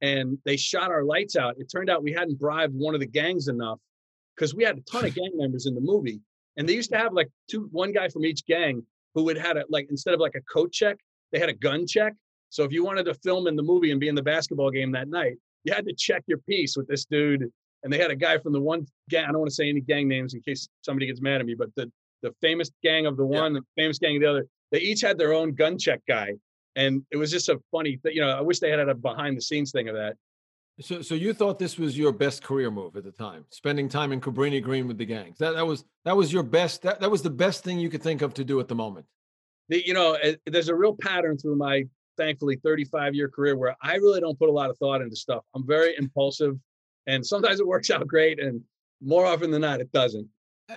and 0.01 0.39
they 0.47 0.57
shot 0.57 0.91
our 0.91 1.05
lights 1.05 1.37
out. 1.37 1.57
It 1.59 1.67
turned 1.71 1.91
out 1.91 2.03
we 2.03 2.15
hadn't 2.15 2.39
bribed 2.39 2.75
one 2.75 2.95
of 2.95 3.01
the 3.01 3.07
gangs 3.07 3.49
enough, 3.49 3.79
because 4.35 4.55
we 4.55 4.65
had 4.65 4.79
a 4.79 4.81
ton 4.83 5.05
of 5.05 5.15
gang 5.15 5.33
members 5.35 5.67
in 5.67 5.75
the 5.75 5.83
movie, 5.83 6.19
and 6.57 6.67
they 6.67 6.73
used 6.73 6.91
to 6.93 6.97
have 6.97 7.13
like 7.13 7.29
two, 7.51 7.69
one 7.73 7.93
guy 7.93 8.09
from 8.09 8.25
each 8.25 8.47
gang 8.47 8.83
who 9.15 9.25
would 9.25 9.37
had 9.37 9.59
a 9.59 9.65
like 9.69 9.87
instead 9.91 10.15
of 10.15 10.21
like 10.21 10.35
a 10.35 10.41
coat 10.51 10.73
check, 10.73 10.97
they 11.31 11.39
had 11.39 11.51
a 11.51 11.55
gun 11.55 11.87
check. 11.87 12.15
So 12.55 12.63
if 12.63 12.71
you 12.71 12.85
wanted 12.85 13.07
to 13.07 13.15
film 13.15 13.49
in 13.49 13.57
the 13.57 13.65
movie 13.65 13.91
and 13.91 13.99
be 13.99 14.07
in 14.07 14.15
the 14.15 14.23
basketball 14.23 14.71
game 14.71 14.93
that 14.93 15.09
night, 15.09 15.39
you 15.65 15.75
had 15.75 15.85
to 15.87 15.93
check 15.93 16.23
your 16.29 16.39
piece 16.39 16.77
with 16.77 16.87
this 16.87 17.05
dude. 17.05 17.51
And 17.83 17.93
they 17.93 17.99
had 17.99 18.13
a 18.13 18.17
guy 18.17 18.39
from 18.39 18.53
the 18.53 18.61
one 18.61 18.87
gang. 19.11 19.25
I 19.25 19.33
don't 19.33 19.41
want 19.41 19.51
to 19.51 19.55
say 19.55 19.69
any 19.69 19.81
gang 19.81 20.07
names 20.07 20.35
in 20.35 20.41
case 20.41 20.69
somebody 20.83 21.07
gets 21.07 21.21
mad 21.21 21.41
at 21.41 21.47
me, 21.47 21.55
but 21.55 21.71
the 21.75 21.91
the 22.23 22.31
famous 22.41 22.71
gang 22.81 23.07
of 23.07 23.17
the 23.17 23.27
one, 23.27 23.55
yeah. 23.55 23.61
the 23.61 23.83
famous 23.83 23.99
gang 23.99 24.17
of 24.17 24.23
the 24.23 24.31
other, 24.31 24.47
they 24.71 24.79
each 24.79 25.01
had 25.01 25.19
their 25.19 25.33
own 25.33 25.53
gun 25.53 25.77
check 25.77 26.01
guy. 26.07 26.35
And 26.77 27.03
it 27.11 27.17
was 27.17 27.33
just 27.33 27.49
a 27.49 27.59
funny 27.73 27.97
thing. 27.97 28.15
You 28.15 28.21
know, 28.21 28.31
I 28.31 28.41
wish 28.41 28.61
they 28.61 28.71
had 28.71 28.79
a 28.79 28.95
behind 28.95 29.37
the 29.37 29.43
scenes 29.43 29.73
thing 29.73 29.89
of 29.89 29.97
that. 29.97 30.15
So, 30.81 31.03
so 31.03 31.17
you 31.17 31.35
thought 31.35 31.59
this 31.59 31.77
was 31.77 31.99
your 31.99 32.13
best 32.13 32.45
career 32.45 32.71
move 32.71 32.95
at 32.95 33.03
the 33.03 33.11
time, 33.11 33.47
spending 33.51 33.89
time 33.89 34.13
in 34.13 34.21
Cabrini 34.21 34.63
Green 34.63 34.87
with 34.87 34.97
the 34.97 35.05
gangs. 35.05 35.39
That 35.39 35.57
that 35.57 35.67
was 35.67 35.85
that 36.05 36.17
was 36.17 36.33
your 36.33 36.45
best. 36.45 36.83
That 36.83 37.01
that 37.01 37.11
was 37.11 37.23
the 37.23 37.31
best 37.31 37.65
thing 37.65 37.81
you 37.81 37.91
could 37.91 38.03
think 38.03 38.23
of 38.23 38.33
to 38.35 38.45
do 38.45 38.61
at 38.61 38.69
the 38.69 38.77
moment. 38.77 39.07
The, 39.69 39.85
you 39.85 39.95
know, 39.95 40.13
it, 40.15 40.41
there's 40.47 40.69
a 40.69 40.75
real 40.75 40.95
pattern 40.95 41.37
through 41.37 41.57
my 41.57 41.85
thankfully 42.17 42.57
35 42.57 43.15
year 43.15 43.29
career 43.29 43.57
where 43.57 43.77
I 43.83 43.97
really 43.97 44.21
don't 44.21 44.39
put 44.39 44.49
a 44.49 44.53
lot 44.53 44.71
of 44.71 44.79
thought 44.79 45.03
into 45.03 45.17
stuff. 45.17 45.45
I'm 45.55 45.67
very 45.67 45.95
impulsive, 45.99 46.59
and 47.07 47.25
sometimes 47.25 47.61
it 47.61 47.67
works 47.67 47.91
out 47.91 48.07
great, 48.07 48.41
and 48.41 48.61
more 49.01 49.27
often 49.27 49.51
than 49.51 49.63
not, 49.63 49.81
it 49.81 49.93
doesn't. 49.93 50.29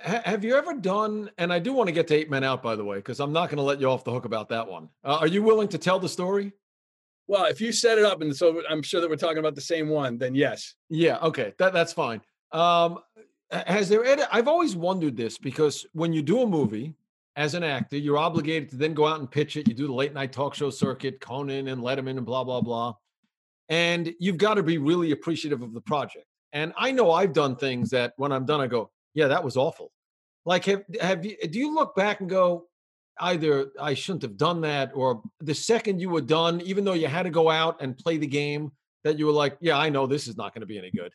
Have 0.03 0.43
you 0.43 0.55
ever 0.55 0.73
done? 0.73 1.31
And 1.37 1.53
I 1.53 1.59
do 1.59 1.71
want 1.71 1.87
to 1.87 1.93
get 1.93 2.07
to 2.07 2.15
Eight 2.15 2.29
Men 2.29 2.43
Out, 2.43 2.61
by 2.61 2.75
the 2.75 2.83
way, 2.83 2.97
because 2.97 3.21
I'm 3.21 3.31
not 3.31 3.49
going 3.49 3.57
to 3.57 3.63
let 3.63 3.79
you 3.79 3.89
off 3.89 4.03
the 4.03 4.11
hook 4.11 4.25
about 4.25 4.49
that 4.49 4.67
one. 4.67 4.89
Uh, 5.03 5.19
are 5.21 5.27
you 5.27 5.41
willing 5.41 5.69
to 5.69 5.77
tell 5.77 5.97
the 5.97 6.09
story? 6.09 6.51
Well, 7.27 7.45
if 7.45 7.61
you 7.61 7.71
set 7.71 7.97
it 7.97 8.03
up, 8.03 8.21
and 8.21 8.35
so 8.35 8.61
I'm 8.69 8.81
sure 8.81 8.99
that 8.99 9.09
we're 9.09 9.15
talking 9.15 9.37
about 9.37 9.55
the 9.55 9.61
same 9.61 9.87
one, 9.87 10.17
then 10.17 10.35
yes. 10.35 10.75
Yeah. 10.89 11.17
Okay. 11.19 11.53
That 11.57 11.71
that's 11.73 11.93
fine. 11.93 12.21
Um, 12.51 12.99
has 13.49 13.87
there? 13.87 14.03
I've 14.31 14.47
always 14.47 14.75
wondered 14.75 15.15
this 15.15 15.37
because 15.37 15.85
when 15.93 16.11
you 16.11 16.21
do 16.21 16.41
a 16.41 16.47
movie 16.47 16.93
as 17.37 17.53
an 17.53 17.63
actor, 17.63 17.95
you're 17.95 18.17
obligated 18.17 18.69
to 18.71 18.75
then 18.75 18.93
go 18.93 19.05
out 19.05 19.19
and 19.19 19.31
pitch 19.31 19.55
it. 19.55 19.67
You 19.67 19.75
do 19.75 19.87
the 19.87 19.93
late 19.93 20.13
night 20.13 20.33
talk 20.33 20.55
show 20.55 20.69
circuit, 20.69 21.21
Conan 21.21 21.69
and 21.69 21.81
Letterman, 21.81 22.17
and 22.17 22.25
blah 22.25 22.43
blah 22.43 22.59
blah, 22.59 22.95
and 23.69 24.13
you've 24.19 24.37
got 24.37 24.55
to 24.55 24.63
be 24.63 24.77
really 24.77 25.11
appreciative 25.11 25.61
of 25.61 25.73
the 25.73 25.81
project. 25.81 26.25
And 26.51 26.73
I 26.77 26.91
know 26.91 27.11
I've 27.11 27.33
done 27.33 27.55
things 27.55 27.91
that 27.91 28.13
when 28.17 28.31
I'm 28.31 28.45
done, 28.45 28.59
I 28.59 28.67
go, 28.67 28.89
yeah, 29.13 29.27
that 29.27 29.43
was 29.43 29.55
awful. 29.55 29.91
Like, 30.45 30.65
have 30.65 30.83
have 30.99 31.25
you? 31.25 31.37
Do 31.37 31.59
you 31.59 31.73
look 31.73 31.95
back 31.95 32.19
and 32.19 32.29
go, 32.29 32.67
either 33.19 33.67
I 33.79 33.93
shouldn't 33.93 34.23
have 34.23 34.37
done 34.37 34.61
that, 34.61 34.91
or 34.95 35.21
the 35.39 35.53
second 35.53 36.01
you 36.01 36.09
were 36.09 36.21
done, 36.21 36.59
even 36.61 36.83
though 36.83 36.93
you 36.93 37.07
had 37.07 37.23
to 37.23 37.29
go 37.29 37.49
out 37.49 37.81
and 37.81 37.97
play 37.97 38.17
the 38.17 38.27
game, 38.27 38.71
that 39.03 39.19
you 39.19 39.27
were 39.27 39.31
like, 39.31 39.57
yeah, 39.61 39.77
I 39.77 39.89
know 39.89 40.07
this 40.07 40.27
is 40.27 40.37
not 40.37 40.53
going 40.53 40.61
to 40.61 40.67
be 40.67 40.77
any 40.77 40.91
good. 40.91 41.13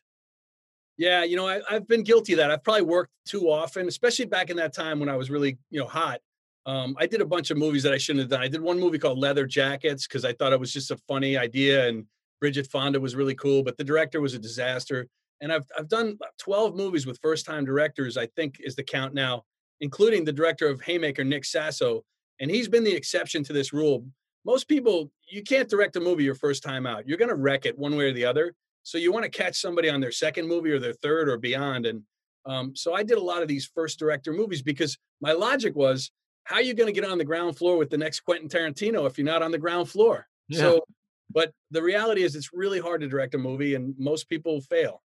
Yeah, 0.98 1.24
you 1.24 1.36
know, 1.36 1.48
I, 1.48 1.60
have 1.68 1.88
been 1.88 2.02
guilty 2.02 2.34
of 2.34 2.38
that. 2.38 2.50
I've 2.50 2.62
probably 2.62 2.82
worked 2.82 3.12
too 3.26 3.50
often, 3.50 3.88
especially 3.88 4.26
back 4.26 4.50
in 4.50 4.56
that 4.58 4.74
time 4.74 5.00
when 5.00 5.08
I 5.08 5.16
was 5.16 5.30
really, 5.30 5.58
you 5.70 5.80
know, 5.80 5.86
hot. 5.86 6.20
Um, 6.66 6.94
I 6.98 7.06
did 7.06 7.20
a 7.20 7.26
bunch 7.26 7.50
of 7.50 7.56
movies 7.56 7.82
that 7.82 7.92
I 7.92 7.98
shouldn't 7.98 8.20
have 8.20 8.30
done. 8.30 8.40
I 8.40 8.48
did 8.48 8.60
one 8.60 8.78
movie 8.78 8.98
called 8.98 9.18
Leather 9.18 9.46
Jackets 9.46 10.06
because 10.06 10.24
I 10.24 10.32
thought 10.32 10.52
it 10.52 10.60
was 10.60 10.72
just 10.72 10.90
a 10.90 10.96
funny 11.08 11.36
idea, 11.36 11.88
and 11.88 12.04
Bridget 12.40 12.68
Fonda 12.68 13.00
was 13.00 13.16
really 13.16 13.34
cool, 13.34 13.62
but 13.62 13.76
the 13.76 13.84
director 13.84 14.20
was 14.20 14.34
a 14.34 14.38
disaster 14.38 15.08
and 15.42 15.52
I've 15.52 15.66
I've 15.76 15.88
done 15.88 16.16
12 16.38 16.74
movies 16.74 17.04
with 17.04 17.18
first 17.20 17.44
time 17.44 17.66
directors. 17.66 18.16
I 18.16 18.26
think 18.26 18.56
is 18.60 18.76
the 18.76 18.82
count 18.82 19.12
now, 19.12 19.44
including 19.80 20.24
the 20.24 20.32
director 20.32 20.68
of 20.68 20.80
Haymaker, 20.80 21.24
Nick 21.24 21.44
Sasso, 21.44 22.04
and 22.40 22.50
he's 22.50 22.68
been 22.68 22.84
the 22.84 22.94
exception 22.94 23.44
to 23.44 23.52
this 23.52 23.72
rule. 23.72 24.06
Most 24.46 24.66
people, 24.66 25.10
you 25.28 25.42
can't 25.42 25.68
direct 25.68 25.96
a 25.96 26.00
movie 26.00 26.24
your 26.24 26.34
first 26.34 26.62
time 26.62 26.86
out. 26.86 27.06
You're 27.06 27.18
going 27.18 27.28
to 27.28 27.36
wreck 27.36 27.66
it 27.66 27.78
one 27.78 27.96
way 27.96 28.06
or 28.06 28.12
the 28.12 28.24
other. 28.24 28.54
So 28.82 28.98
you 28.98 29.12
want 29.12 29.24
to 29.24 29.30
catch 29.30 29.60
somebody 29.60 29.88
on 29.88 30.00
their 30.00 30.12
second 30.12 30.48
movie 30.48 30.70
or 30.70 30.78
their 30.78 30.92
third 30.92 31.28
or 31.28 31.38
beyond. 31.38 31.86
And 31.86 32.02
um, 32.44 32.74
so 32.74 32.94
I 32.94 33.02
did 33.02 33.18
a 33.18 33.22
lot 33.22 33.42
of 33.42 33.48
these 33.48 33.70
first 33.74 33.98
director 33.98 34.32
movies 34.32 34.62
because 34.62 34.98
my 35.20 35.32
logic 35.32 35.76
was, 35.76 36.10
how 36.44 36.56
are 36.56 36.62
you 36.62 36.74
going 36.74 36.92
to 36.92 37.00
get 37.00 37.08
on 37.08 37.18
the 37.18 37.24
ground 37.24 37.56
floor 37.56 37.76
with 37.76 37.90
the 37.90 37.98
next 37.98 38.20
Quentin 38.20 38.48
Tarantino 38.48 39.06
if 39.06 39.16
you're 39.16 39.24
not 39.24 39.42
on 39.42 39.52
the 39.52 39.58
ground 39.58 39.88
floor? 39.88 40.26
Yeah. 40.48 40.58
So, 40.58 40.84
but 41.30 41.52
the 41.70 41.82
reality 41.82 42.24
is, 42.24 42.34
it's 42.34 42.52
really 42.52 42.80
hard 42.80 43.00
to 43.00 43.08
direct 43.08 43.34
a 43.34 43.38
movie, 43.38 43.74
and 43.74 43.94
most 43.98 44.28
people 44.28 44.60
fail. 44.60 45.02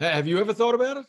Have 0.00 0.26
you 0.26 0.38
ever 0.38 0.52
thought 0.52 0.74
about 0.74 0.98
it? 0.98 1.06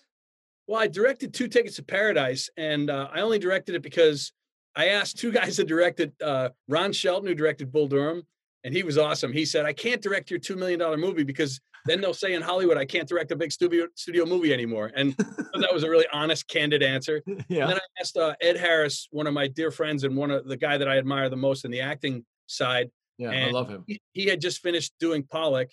Well, 0.68 0.80
I 0.80 0.88
directed 0.88 1.34
two 1.34 1.48
tickets 1.48 1.76
to 1.78 1.84
Paradise, 1.84 2.50
and 2.56 2.90
uh, 2.90 3.10
I 3.12 3.22
only 3.22 3.40
directed 3.40 3.76
it 3.76 3.82
because 3.82 4.32
I 4.76 4.90
asked 4.90 5.18
two 5.18 5.32
guys 5.40 5.58
that 5.58 5.68
directed 5.68 6.14
uh, 6.22 6.50
Ron 6.68 6.94
Shelton, 6.94 7.28
who 7.28 7.36
directed 7.36 7.72
Bull 7.72 7.88
Durham, 7.88 8.24
and 8.64 8.74
he 8.74 8.84
was 8.84 8.98
awesome. 8.98 9.34
He 9.34 9.46
said, 9.46 9.66
"I 9.66 9.74
can't 9.74 10.02
direct 10.02 10.30
your 10.30 10.40
two 10.40 10.56
million 10.56 10.80
dollar 10.80 10.98
movie 10.98 11.24
because 11.24 11.60
then 11.86 12.00
they'll 12.00 12.14
say 12.14 12.34
in 12.34 12.42
Hollywood 12.42 12.78
I 12.78 12.86
can't 12.86 13.08
direct 13.08 13.32
a 13.32 13.36
big 13.36 13.52
studio 13.52 13.88
studio 13.96 14.26
movie 14.26 14.54
anymore." 14.54 14.92
And 14.96 15.14
that 15.54 15.74
was 15.74 15.84
a 15.84 15.90
really 15.90 16.08
honest, 16.14 16.48
candid 16.48 16.84
answer. 16.84 17.22
Yeah. 17.48 17.64
And 17.64 17.72
then 17.72 17.78
I 17.78 18.02
asked 18.02 18.18
uh, 18.18 18.36
Ed 18.42 18.58
Harris, 18.58 19.08
one 19.12 19.28
of 19.28 19.34
my 19.34 19.48
dear 19.48 19.72
friends 19.72 20.04
and 20.04 20.16
one 20.16 20.32
of 20.32 20.48
the 20.48 20.58
guy 20.58 20.78
that 20.78 20.88
I 20.88 20.98
admire 20.98 21.30
the 21.30 21.38
most 21.38 21.66
in 21.66 21.72
the 21.72 21.82
acting 21.82 22.26
side. 22.48 22.90
Yeah, 23.18 23.30
I 23.30 23.52
love 23.52 23.70
him. 23.70 23.84
He, 23.88 24.02
he 24.14 24.26
had 24.26 24.42
just 24.42 24.62
finished 24.62 24.94
doing 25.00 25.24
Pollock, 25.24 25.70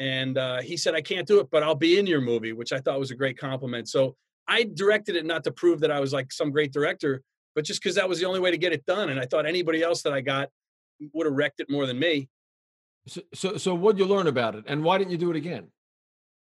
and 0.00 0.38
uh, 0.38 0.60
he 0.62 0.76
said, 0.76 0.94
I 0.94 1.02
can't 1.02 1.26
do 1.26 1.40
it, 1.40 1.48
but 1.50 1.62
I'll 1.62 1.74
be 1.74 1.98
in 1.98 2.06
your 2.06 2.20
movie, 2.20 2.52
which 2.52 2.72
I 2.72 2.80
thought 2.80 2.98
was 2.98 3.10
a 3.10 3.14
great 3.14 3.38
compliment. 3.38 3.88
So 3.88 4.16
I 4.48 4.64
directed 4.64 5.14
it 5.14 5.26
not 5.26 5.44
to 5.44 5.52
prove 5.52 5.80
that 5.80 5.90
I 5.90 6.00
was 6.00 6.12
like 6.12 6.32
some 6.32 6.50
great 6.50 6.72
director, 6.72 7.22
but 7.54 7.64
just 7.64 7.82
because 7.82 7.94
that 7.96 8.08
was 8.08 8.18
the 8.18 8.26
only 8.26 8.40
way 8.40 8.50
to 8.50 8.58
get 8.58 8.72
it 8.72 8.84
done. 8.86 9.10
And 9.10 9.20
I 9.20 9.26
thought 9.26 9.46
anybody 9.46 9.82
else 9.82 10.02
that 10.02 10.12
I 10.12 10.22
got 10.22 10.48
would 11.12 11.26
have 11.26 11.34
wrecked 11.34 11.60
it 11.60 11.70
more 11.70 11.86
than 11.86 11.98
me. 11.98 12.28
So, 13.06 13.20
so, 13.34 13.56
so 13.56 13.74
what'd 13.74 13.98
you 13.98 14.06
learn 14.06 14.26
about 14.26 14.54
it? 14.54 14.64
And 14.66 14.84
why 14.84 14.98
didn't 14.98 15.10
you 15.10 15.18
do 15.18 15.30
it 15.30 15.36
again? 15.36 15.68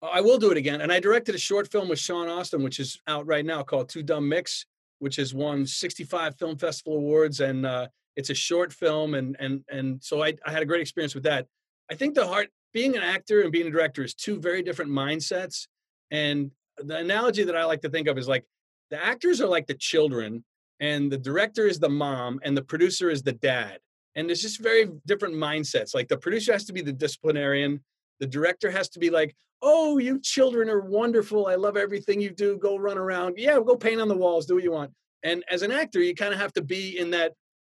I 0.03 0.21
will 0.21 0.39
do 0.39 0.51
it 0.51 0.57
again. 0.57 0.81
And 0.81 0.93
I 0.93 1.01
directed 1.01 1.35
a 1.35 1.39
short 1.39 1.71
film 1.71 1.89
with 1.89 1.99
Sean 1.99 2.29
Astin, 2.29 2.63
which 2.63 2.79
is 2.79 3.01
out 3.07 3.27
right 3.27 3.45
now 3.45 3.63
called 3.63 3.89
Two 3.89 4.03
Dumb 4.03 4.29
Mix, 4.29 4.67
which 4.99 5.17
has 5.17 5.35
won 5.35 5.67
65 5.67 6.37
film 6.39 6.57
festival 6.59 6.99
awards. 6.99 7.41
And 7.41 7.67
uh, 7.67 7.89
it's 8.15 8.31
a 8.31 8.35
short 8.35 8.73
film. 8.73 9.15
And, 9.15 9.37
and, 9.41 9.65
and 9.71 10.03
so 10.03 10.23
I, 10.23 10.35
I 10.47 10.53
had 10.53 10.63
a 10.63 10.67
great 10.67 10.83
experience 10.83 11.15
with 11.15 11.25
that. 11.25 11.47
I 11.91 11.95
think 11.95 12.15
the 12.15 12.27
heart, 12.27 12.49
being 12.73 12.97
an 12.97 13.03
actor 13.03 13.41
and 13.41 13.51
being 13.51 13.67
a 13.67 13.71
director 13.71 14.05
is 14.05 14.15
two 14.15 14.39
very 14.39 14.63
different 14.63 14.91
mindsets. 14.91 15.67
And 16.11 16.51
the 16.79 16.99
analogy 16.99 17.45
that 17.45 17.57
I 17.57 17.65
like 17.65 17.81
to 17.83 17.89
think 17.89 18.07
of 18.07 18.19
is 18.19 18.29
like 18.29 18.45
the 18.91 19.03
actors 19.03 19.41
are 19.41 19.49
like 19.49 19.67
the 19.67 19.75
children, 19.75 20.45
and 20.79 21.11
the 21.11 21.19
director 21.19 21.67
is 21.67 21.79
the 21.79 21.89
mom, 21.89 22.39
and 22.43 22.57
the 22.57 22.63
producer 22.63 23.11
is 23.11 23.23
the 23.23 23.33
dad. 23.33 23.79
And 24.17 24.31
it's 24.31 24.43
just 24.43 24.61
very 24.61 24.89
different 25.07 25.35
mindsets. 25.35 25.95
Like 25.95 26.09
the 26.09 26.17
producer 26.17 26.53
has 26.53 26.65
to 26.65 26.73
be 26.73 26.81
the 26.83 26.93
disciplinarian, 26.93 27.81
the 28.19 28.27
director 28.27 28.71
has 28.71 28.89
to 28.91 28.99
be 28.99 29.11
like, 29.11 29.37
oh, 29.63 29.99
you 29.99 30.19
children 30.21 30.69
are 30.69 30.81
wonderful. 30.81 31.47
I 31.47 31.55
love 31.55 31.77
everything 31.77 32.21
you 32.21 32.31
do. 32.31 32.59
Go 32.59 32.77
run 32.77 32.99
around. 32.99 33.35
Yeah, 33.37 33.59
go 33.65 33.77
paint 33.77 34.01
on 34.01 34.09
the 34.09 34.17
walls, 34.17 34.47
do 34.47 34.55
what 34.55 34.65
you 34.65 34.73
want. 34.73 34.91
And 35.23 35.45
as 35.51 35.63
an 35.63 35.71
actor, 35.71 36.01
you 36.01 36.15
kind 36.15 36.33
of 36.33 36.41
have 36.41 36.53
to 36.55 36.63
be 36.63 36.99
in 36.99 37.11
that 37.11 37.33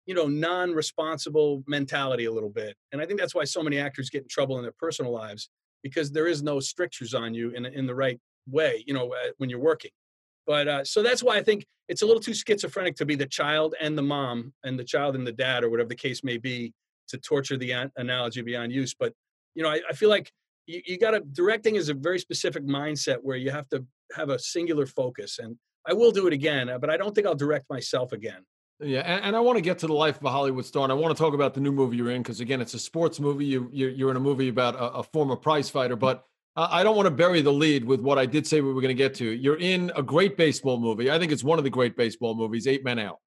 you 0.09 0.15
know 0.15 0.27
non-responsible 0.27 1.63
mentality 1.69 2.25
a 2.25 2.33
little 2.33 2.49
bit 2.49 2.75
and 2.93 3.01
i 3.03 3.05
think 3.05 3.21
that's 3.21 3.35
why 3.35 3.45
so 3.45 3.63
many 3.63 3.79
actors 3.79 4.09
get 4.09 4.23
in 4.23 4.29
trouble 4.29 4.57
in 4.57 4.63
their 4.63 4.73
personal 4.79 5.13
lives 5.13 5.51
because 5.83 6.11
there 6.11 6.27
is 6.27 6.43
no 6.43 6.59
strictures 6.59 7.13
on 7.13 7.35
you 7.35 7.51
in, 7.51 7.67
in 7.67 7.87
the 7.87 7.95
right 7.95 8.19
way 8.49 8.83
you 8.87 8.95
know 8.95 9.13
uh, 9.13 9.31
when 9.37 9.51
you're 9.51 9.61
working 9.61 9.91
but 10.49 10.67
uh, 10.67 10.85
so 10.85 11.03
that's 11.03 11.23
why 11.23 11.37
i 11.37 11.43
think 11.43 11.65
it's 11.89 12.03
a 12.03 12.07
little 12.07 12.21
too 12.21 12.35
schizophrenic 12.35 12.97
to 12.97 13.07
be 13.07 13.15
the 13.15 13.27
child 13.27 13.77
and 13.81 13.97
the 13.97 14.03
mom 14.03 14.53
and 14.65 14.77
the 14.79 14.85
child 14.85 15.15
and 15.15 15.25
the 15.27 15.33
dad 15.33 15.63
or 15.63 15.71
whatever 15.71 15.89
the 15.89 15.95
case 15.95 16.25
may 16.25 16.39
be 16.39 16.73
to 17.07 17.17
torture 17.19 17.57
the 17.57 17.73
an- 17.73 17.93
analogy 17.97 18.43
beyond 18.43 18.73
use. 18.73 18.95
But 18.99 19.13
you 19.55 19.63
know 19.63 19.71
i, 19.71 19.81
I 19.89 19.93
feel 19.93 20.09
like 20.09 20.33
you, 20.67 20.81
you 20.85 20.99
got 20.99 21.13
to 21.13 21.21
directing 21.21 21.77
is 21.77 21.89
a 21.89 21.95
very 21.95 22.19
specific 22.19 22.67
mindset 22.67 23.19
where 23.23 23.37
you 23.37 23.51
have 23.51 23.69
to 23.69 23.85
have 24.15 24.31
a 24.31 24.39
singular 24.39 24.87
focus. 24.87 25.39
And 25.39 25.57
i 25.87 25.93
will 25.93 26.11
do 26.11 26.27
it 26.27 26.33
again 26.33 26.69
uh, 26.69 26.79
but 26.79 26.91
i 26.91 26.97
don't 26.97 27.15
think 27.15 27.27
i'll 27.27 27.35
direct 27.47 27.67
myself 27.71 28.13
again. 28.13 28.43
Yeah, 28.81 29.01
and, 29.01 29.25
and 29.25 29.37
I 29.37 29.41
want 29.41 29.57
to 29.57 29.61
get 29.61 29.81
to 29.81 29.89
the 29.89 29.93
life 29.93 30.19
of 30.19 30.25
a 30.25 30.31
Hollywood 30.31 30.65
star, 30.65 30.85
and 30.85 30.93
I 30.93 30.95
want 30.95 31.17
to 31.17 31.21
talk 31.21 31.35
about 31.35 31.53
the 31.53 31.61
new 31.61 31.73
movie 31.73 31.97
you're 31.97 32.13
in 32.13 32.23
because 32.23 32.39
again, 32.39 32.61
it's 32.61 32.75
a 32.75 32.79
sports 32.79 33.19
movie. 33.19 33.45
You 33.45 33.69
you're, 33.73 33.91
you're 33.91 34.11
in 34.13 34.17
a 34.17 34.21
movie 34.21 34.49
about 34.49 34.77
a, 34.77 34.99
a 34.99 35.03
former 35.03 35.35
prize 35.35 35.69
fighter, 35.69 35.97
but 35.97 36.28
I 36.61 36.83
don't 36.83 36.97
want 36.97 37.07
to 37.07 37.13
bury 37.13 37.41
the 37.41 37.53
lead 37.53 37.85
with 37.85 38.01
what 38.01 38.19
I 38.19 38.27
did 38.27 38.45
say 38.45 38.61
we 38.61 38.73
were 38.73 38.81
going 38.81 38.89
to 38.89 39.03
get 39.03 39.15
to. 39.17 39.25
You're 39.25 39.61
in 39.61 39.93
a 39.95 40.03
great 40.03 40.37
baseball 40.37 40.81
movie. 40.81 41.09
I 41.09 41.17
think 41.17 41.31
it's 41.31 41.45
one 41.45 41.59
of 41.59 41.65
the 41.65 41.71
great 41.71 41.97
baseball 41.97 42.35
movies, 42.35 42.67
Eight 42.67 42.85
Men 42.85 42.99
Out. 42.99 43.21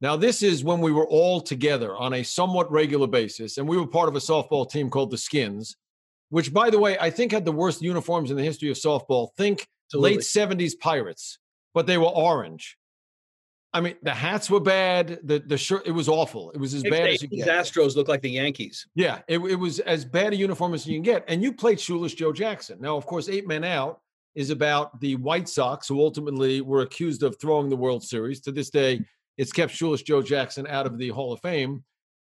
Now, 0.00 0.14
this 0.14 0.44
is 0.44 0.62
when 0.62 0.80
we 0.80 0.92
were 0.92 1.06
all 1.06 1.40
together 1.40 1.96
on 1.96 2.14
a 2.14 2.22
somewhat 2.22 2.70
regular 2.70 3.08
basis, 3.08 3.58
and 3.58 3.68
we 3.68 3.76
were 3.76 3.86
part 3.86 4.08
of 4.08 4.14
a 4.14 4.20
softball 4.20 4.70
team 4.70 4.90
called 4.90 5.10
the 5.10 5.18
Skins, 5.18 5.76
which, 6.30 6.52
by 6.52 6.70
the 6.70 6.78
way, 6.78 6.96
I 6.98 7.10
think 7.10 7.32
had 7.32 7.44
the 7.44 7.52
worst 7.52 7.82
uniforms 7.82 8.30
in 8.30 8.36
the 8.36 8.44
history 8.44 8.70
of 8.70 8.76
softball. 8.76 9.30
Think 9.36 9.66
Absolutely. 9.88 10.16
late 10.16 10.20
70s 10.20 10.78
Pirates, 10.78 11.38
but 11.74 11.88
they 11.88 11.98
were 11.98 12.06
orange. 12.06 12.76
I 13.74 13.80
mean, 13.80 13.96
the 14.02 14.12
hats 14.12 14.50
were 14.50 14.60
bad. 14.60 15.20
The 15.22 15.38
the 15.38 15.56
shirt 15.56 15.86
it 15.86 15.92
was 15.92 16.08
awful. 16.08 16.50
It 16.50 16.58
was 16.58 16.74
as 16.74 16.82
bad 16.82 17.08
as 17.08 17.22
you 17.22 17.28
get. 17.28 17.48
Astros 17.48 17.96
look 17.96 18.08
like 18.08 18.20
the 18.20 18.30
Yankees. 18.30 18.86
Yeah, 18.94 19.20
it, 19.28 19.38
it 19.38 19.56
was 19.56 19.80
as 19.80 20.04
bad 20.04 20.34
a 20.34 20.36
uniform 20.36 20.74
as 20.74 20.86
you 20.86 20.94
can 20.94 21.02
get. 21.02 21.24
And 21.26 21.42
you 21.42 21.52
played 21.52 21.80
Shoeless 21.80 22.14
Joe 22.14 22.32
Jackson. 22.32 22.78
Now, 22.80 22.96
of 22.96 23.06
course, 23.06 23.28
Eight 23.28 23.46
Men 23.46 23.64
Out 23.64 24.00
is 24.34 24.50
about 24.50 25.00
the 25.00 25.16
White 25.16 25.48
Sox, 25.48 25.88
who 25.88 26.00
ultimately 26.00 26.60
were 26.60 26.82
accused 26.82 27.22
of 27.22 27.38
throwing 27.40 27.68
the 27.68 27.76
World 27.76 28.02
Series. 28.02 28.40
To 28.42 28.52
this 28.52 28.70
day, 28.70 29.00
it's 29.38 29.52
kept 29.52 29.72
Shoeless 29.72 30.02
Joe 30.02 30.22
Jackson 30.22 30.66
out 30.66 30.86
of 30.86 30.98
the 30.98 31.08
Hall 31.08 31.32
of 31.32 31.40
Fame. 31.40 31.84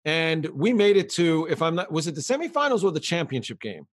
And 0.04 0.46
we 0.46 0.72
made 0.72 0.96
it 0.96 1.10
to, 1.14 1.48
if 1.50 1.60
I'm 1.60 1.74
not, 1.74 1.90
was 1.90 2.06
it 2.06 2.14
the 2.14 2.20
semifinals 2.20 2.84
or 2.84 2.92
the 2.92 3.00
championship 3.00 3.60
game? 3.60 3.86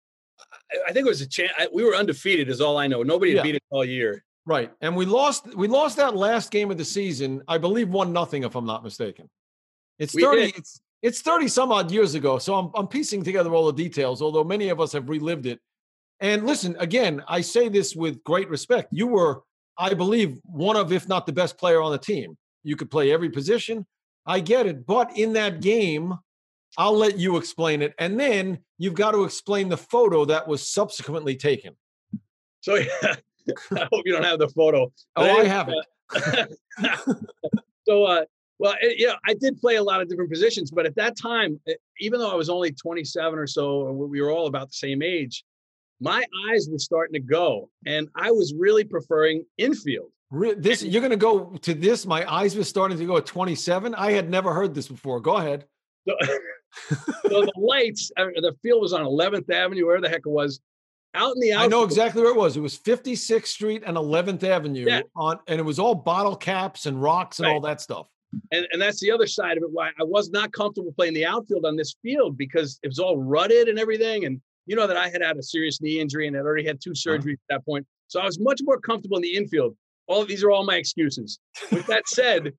I 0.88 0.92
think 0.92 1.06
it 1.06 1.10
was 1.10 1.22
a 1.22 1.28
chance. 1.28 1.52
We 1.74 1.84
were 1.84 1.96
undefeated, 1.96 2.50
is 2.50 2.60
all 2.60 2.78
I 2.78 2.88
know. 2.88 3.02
Nobody 3.04 3.32
had 3.32 3.38
yeah. 3.38 3.44
beat 3.44 3.56
it 3.56 3.64
all 3.70 3.86
year. 3.86 4.24
Right. 4.46 4.72
And 4.82 4.96
we 4.96 5.06
lost 5.06 5.56
we 5.56 5.68
lost 5.68 5.98
that 5.98 6.16
last 6.16 6.52
game 6.52 6.72
of 6.72 6.78
the 6.78 6.86
season, 6.86 7.44
I 7.48 7.58
believe 7.58 7.90
one 7.90 8.12
nothing 8.12 8.44
if 8.44 8.56
I'm 8.56 8.66
not 8.66 8.84
mistaken. 8.84 9.30
It's 10.00 10.20
30 10.20 10.54
it's 10.58 10.82
it's 11.02 11.22
30 11.22 11.48
some 11.48 11.72
odd 11.72 11.92
years 11.92 12.16
ago. 12.16 12.38
So 12.40 12.56
I'm 12.56 12.72
I'm 12.76 12.88
piecing 12.88 13.24
together 13.24 13.54
all 13.54 13.68
the 13.68 13.84
details, 13.84 14.22
although 14.22 14.44
many 14.44 14.70
of 14.70 14.80
us 14.80 14.94
have 14.94 15.10
relived 15.10 15.46
it. 15.46 15.60
And 16.22 16.46
listen, 16.46 16.76
again, 16.80 17.24
I 17.28 17.42
say 17.42 17.68
this 17.68 17.96
with 17.96 18.24
great 18.24 18.48
respect. 18.48 18.90
You 18.92 19.08
were, 19.08 19.42
I 19.78 19.94
believe, 19.96 20.38
one 20.44 20.78
of, 20.78 20.92
if 20.92 21.08
not 21.08 21.26
the 21.26 21.34
best 21.34 21.58
player 21.58 21.82
on 21.82 21.92
the 21.92 21.98
team. 21.98 22.38
You 22.64 22.76
could 22.76 22.92
play 22.92 23.12
every 23.12 23.32
position. 23.32 23.88
I 24.28 24.40
get 24.40 24.68
it. 24.68 24.86
But 24.86 25.18
in 25.18 25.34
that 25.34 25.62
game, 25.62 26.14
I'll 26.78 26.96
let 26.96 27.18
you 27.18 27.38
explain 27.38 27.82
it. 27.82 27.96
And 27.98 28.20
then 28.20 28.60
you've 28.78 28.94
got 28.94 29.12
to 29.12 29.24
explain 29.24 29.70
the 29.70 29.78
photo 29.78 30.26
that 30.26 30.48
was 30.48 30.70
subsequently 30.70 31.36
taken. 31.36 31.76
So 32.62 32.76
yeah, 33.02 33.16
I 33.72 33.88
hope 33.92 34.04
you 34.06 34.14
don't 34.14 34.24
have 34.24 34.40
the 34.40 34.50
photo. 34.50 34.92
Oh, 35.16 35.24
I 35.24 35.46
have 35.46 35.70
it. 35.70 36.58
So, 37.88 38.04
uh, 38.06 38.26
well, 38.60 38.76
it, 38.82 38.98
yeah, 39.00 39.16
I 39.26 39.34
did 39.34 39.60
play 39.60 39.76
a 39.76 39.84
lot 39.84 40.02
of 40.02 40.08
different 40.08 40.30
positions, 40.30 40.72
but 40.72 40.86
at 40.86 40.96
that 40.96 41.18
time, 41.18 41.60
even 42.00 42.20
though 42.20 42.32
I 42.32 42.36
was 42.36 42.50
only 42.50 42.72
27 42.72 43.38
or 43.38 43.48
so, 43.48 43.92
we 43.92 44.22
were 44.22 44.32
all 44.32 44.48
about 44.48 44.68
the 44.68 44.76
same 44.76 45.02
age, 45.02 45.44
my 46.00 46.24
eyes 46.50 46.68
were 46.72 46.80
starting 46.80 47.14
to 47.14 47.20
go, 47.20 47.70
and 47.86 48.08
I 48.16 48.32
was 48.32 48.54
really 48.58 48.84
preferring 48.84 49.46
infield. 49.58 50.10
This 50.58 50.82
you're 50.82 51.02
going 51.02 51.12
to 51.12 51.18
go 51.18 51.58
to 51.62 51.74
this. 51.74 52.06
My 52.06 52.32
eyes 52.32 52.56
were 52.56 52.64
starting 52.64 52.98
to 52.98 53.06
go 53.06 53.18
at 53.18 53.26
27. 53.26 53.94
I 53.94 54.12
had 54.14 54.30
never 54.30 54.54
heard 54.54 54.74
this 54.74 54.88
before. 54.88 55.20
Go 55.20 55.36
ahead. 55.36 55.66
So, 56.08 56.16
so 57.28 57.42
the 57.42 57.52
lights, 57.58 58.12
the 58.16 58.56
field 58.64 58.82
was 58.82 58.94
on 58.94 59.02
11th 59.02 59.52
Avenue, 59.52 59.88
where 59.88 60.00
the 60.00 60.08
heck 60.08 60.22
it 60.26 60.30
was. 60.30 60.62
Out 61.14 61.36
in 61.36 61.42
the 61.42 61.54
outfield, 61.54 61.74
I 61.74 61.76
know 61.76 61.84
exactly 61.84 62.22
where 62.22 62.32
it 62.32 62.38
was. 62.38 62.56
It 62.56 62.62
was 62.62 62.78
56th 62.78 63.48
Street 63.48 63.84
and 63.86 63.98
11th 63.98 64.44
Avenue 64.44 64.86
yeah. 64.88 65.02
on, 65.16 65.40
and 65.48 65.60
it 65.60 65.64
was 65.64 65.78
all 65.78 65.94
bottle 65.94 66.36
caps 66.36 66.86
and 66.86 67.02
rocks 67.02 67.40
and 67.40 67.48
right. 67.48 67.54
all 67.54 67.62
that 67.62 67.82
stuff. 67.82 68.08
And, 68.52 68.66
and 68.72 68.82
that's 68.82 69.02
the 69.02 69.12
other 69.12 69.28
side 69.28 69.58
of 69.58 69.64
it. 69.64 69.70
Why 69.72 69.90
I 70.00 70.04
was 70.04 70.30
not 70.30 70.54
comfortable 70.54 70.94
playing 70.94 71.14
the 71.14 71.26
outfield 71.26 71.66
on 71.66 71.76
this 71.76 71.96
field 72.02 72.38
because 72.38 72.80
it 72.82 72.88
was 72.88 73.00
all 73.00 73.18
rutted 73.18 73.68
and 73.68 73.78
everything. 73.78 74.26
And 74.26 74.40
you 74.68 74.76
know 74.76 74.88
that 74.88 74.96
I 74.96 75.10
had 75.10 75.22
had 75.22 75.38
a 75.38 75.44
serious 75.44 75.82
knee 75.82 76.00
injury 76.00 76.28
and 76.28 76.36
had 76.36 76.46
already 76.46 76.66
had 76.66 76.80
two 76.82 76.92
uh-huh. 76.92 77.18
surgeries 77.18 77.34
at 77.34 77.50
that 77.50 77.66
point. 77.66 77.86
So 78.08 78.22
I 78.22 78.26
was 78.26 78.40
much 78.40 78.62
more 78.64 78.80
comfortable 78.80 79.18
in 79.18 79.24
the 79.24 79.36
infield. 79.36 79.76
All 80.08 80.22
of 80.22 80.28
these 80.28 80.44
are 80.44 80.52
all 80.52 80.66
my 80.66 80.76
excuses. 80.76 81.40
With 81.72 81.86
that 81.88 82.08
said, 82.08 82.54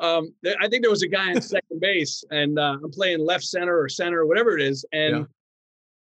um, 0.00 0.32
I 0.60 0.68
think 0.68 0.82
there 0.82 0.90
was 0.90 1.02
a 1.02 1.08
guy 1.08 1.32
on 1.32 1.40
second 1.42 1.80
base, 1.80 2.24
and 2.30 2.58
uh, 2.58 2.76
I'm 2.82 2.90
playing 2.90 3.20
left 3.20 3.44
center 3.44 3.80
or 3.80 3.88
center 3.88 4.20
or 4.20 4.26
whatever 4.26 4.56
it 4.56 4.62
is, 4.62 4.84
and 4.92 5.16
yeah. 5.16 5.24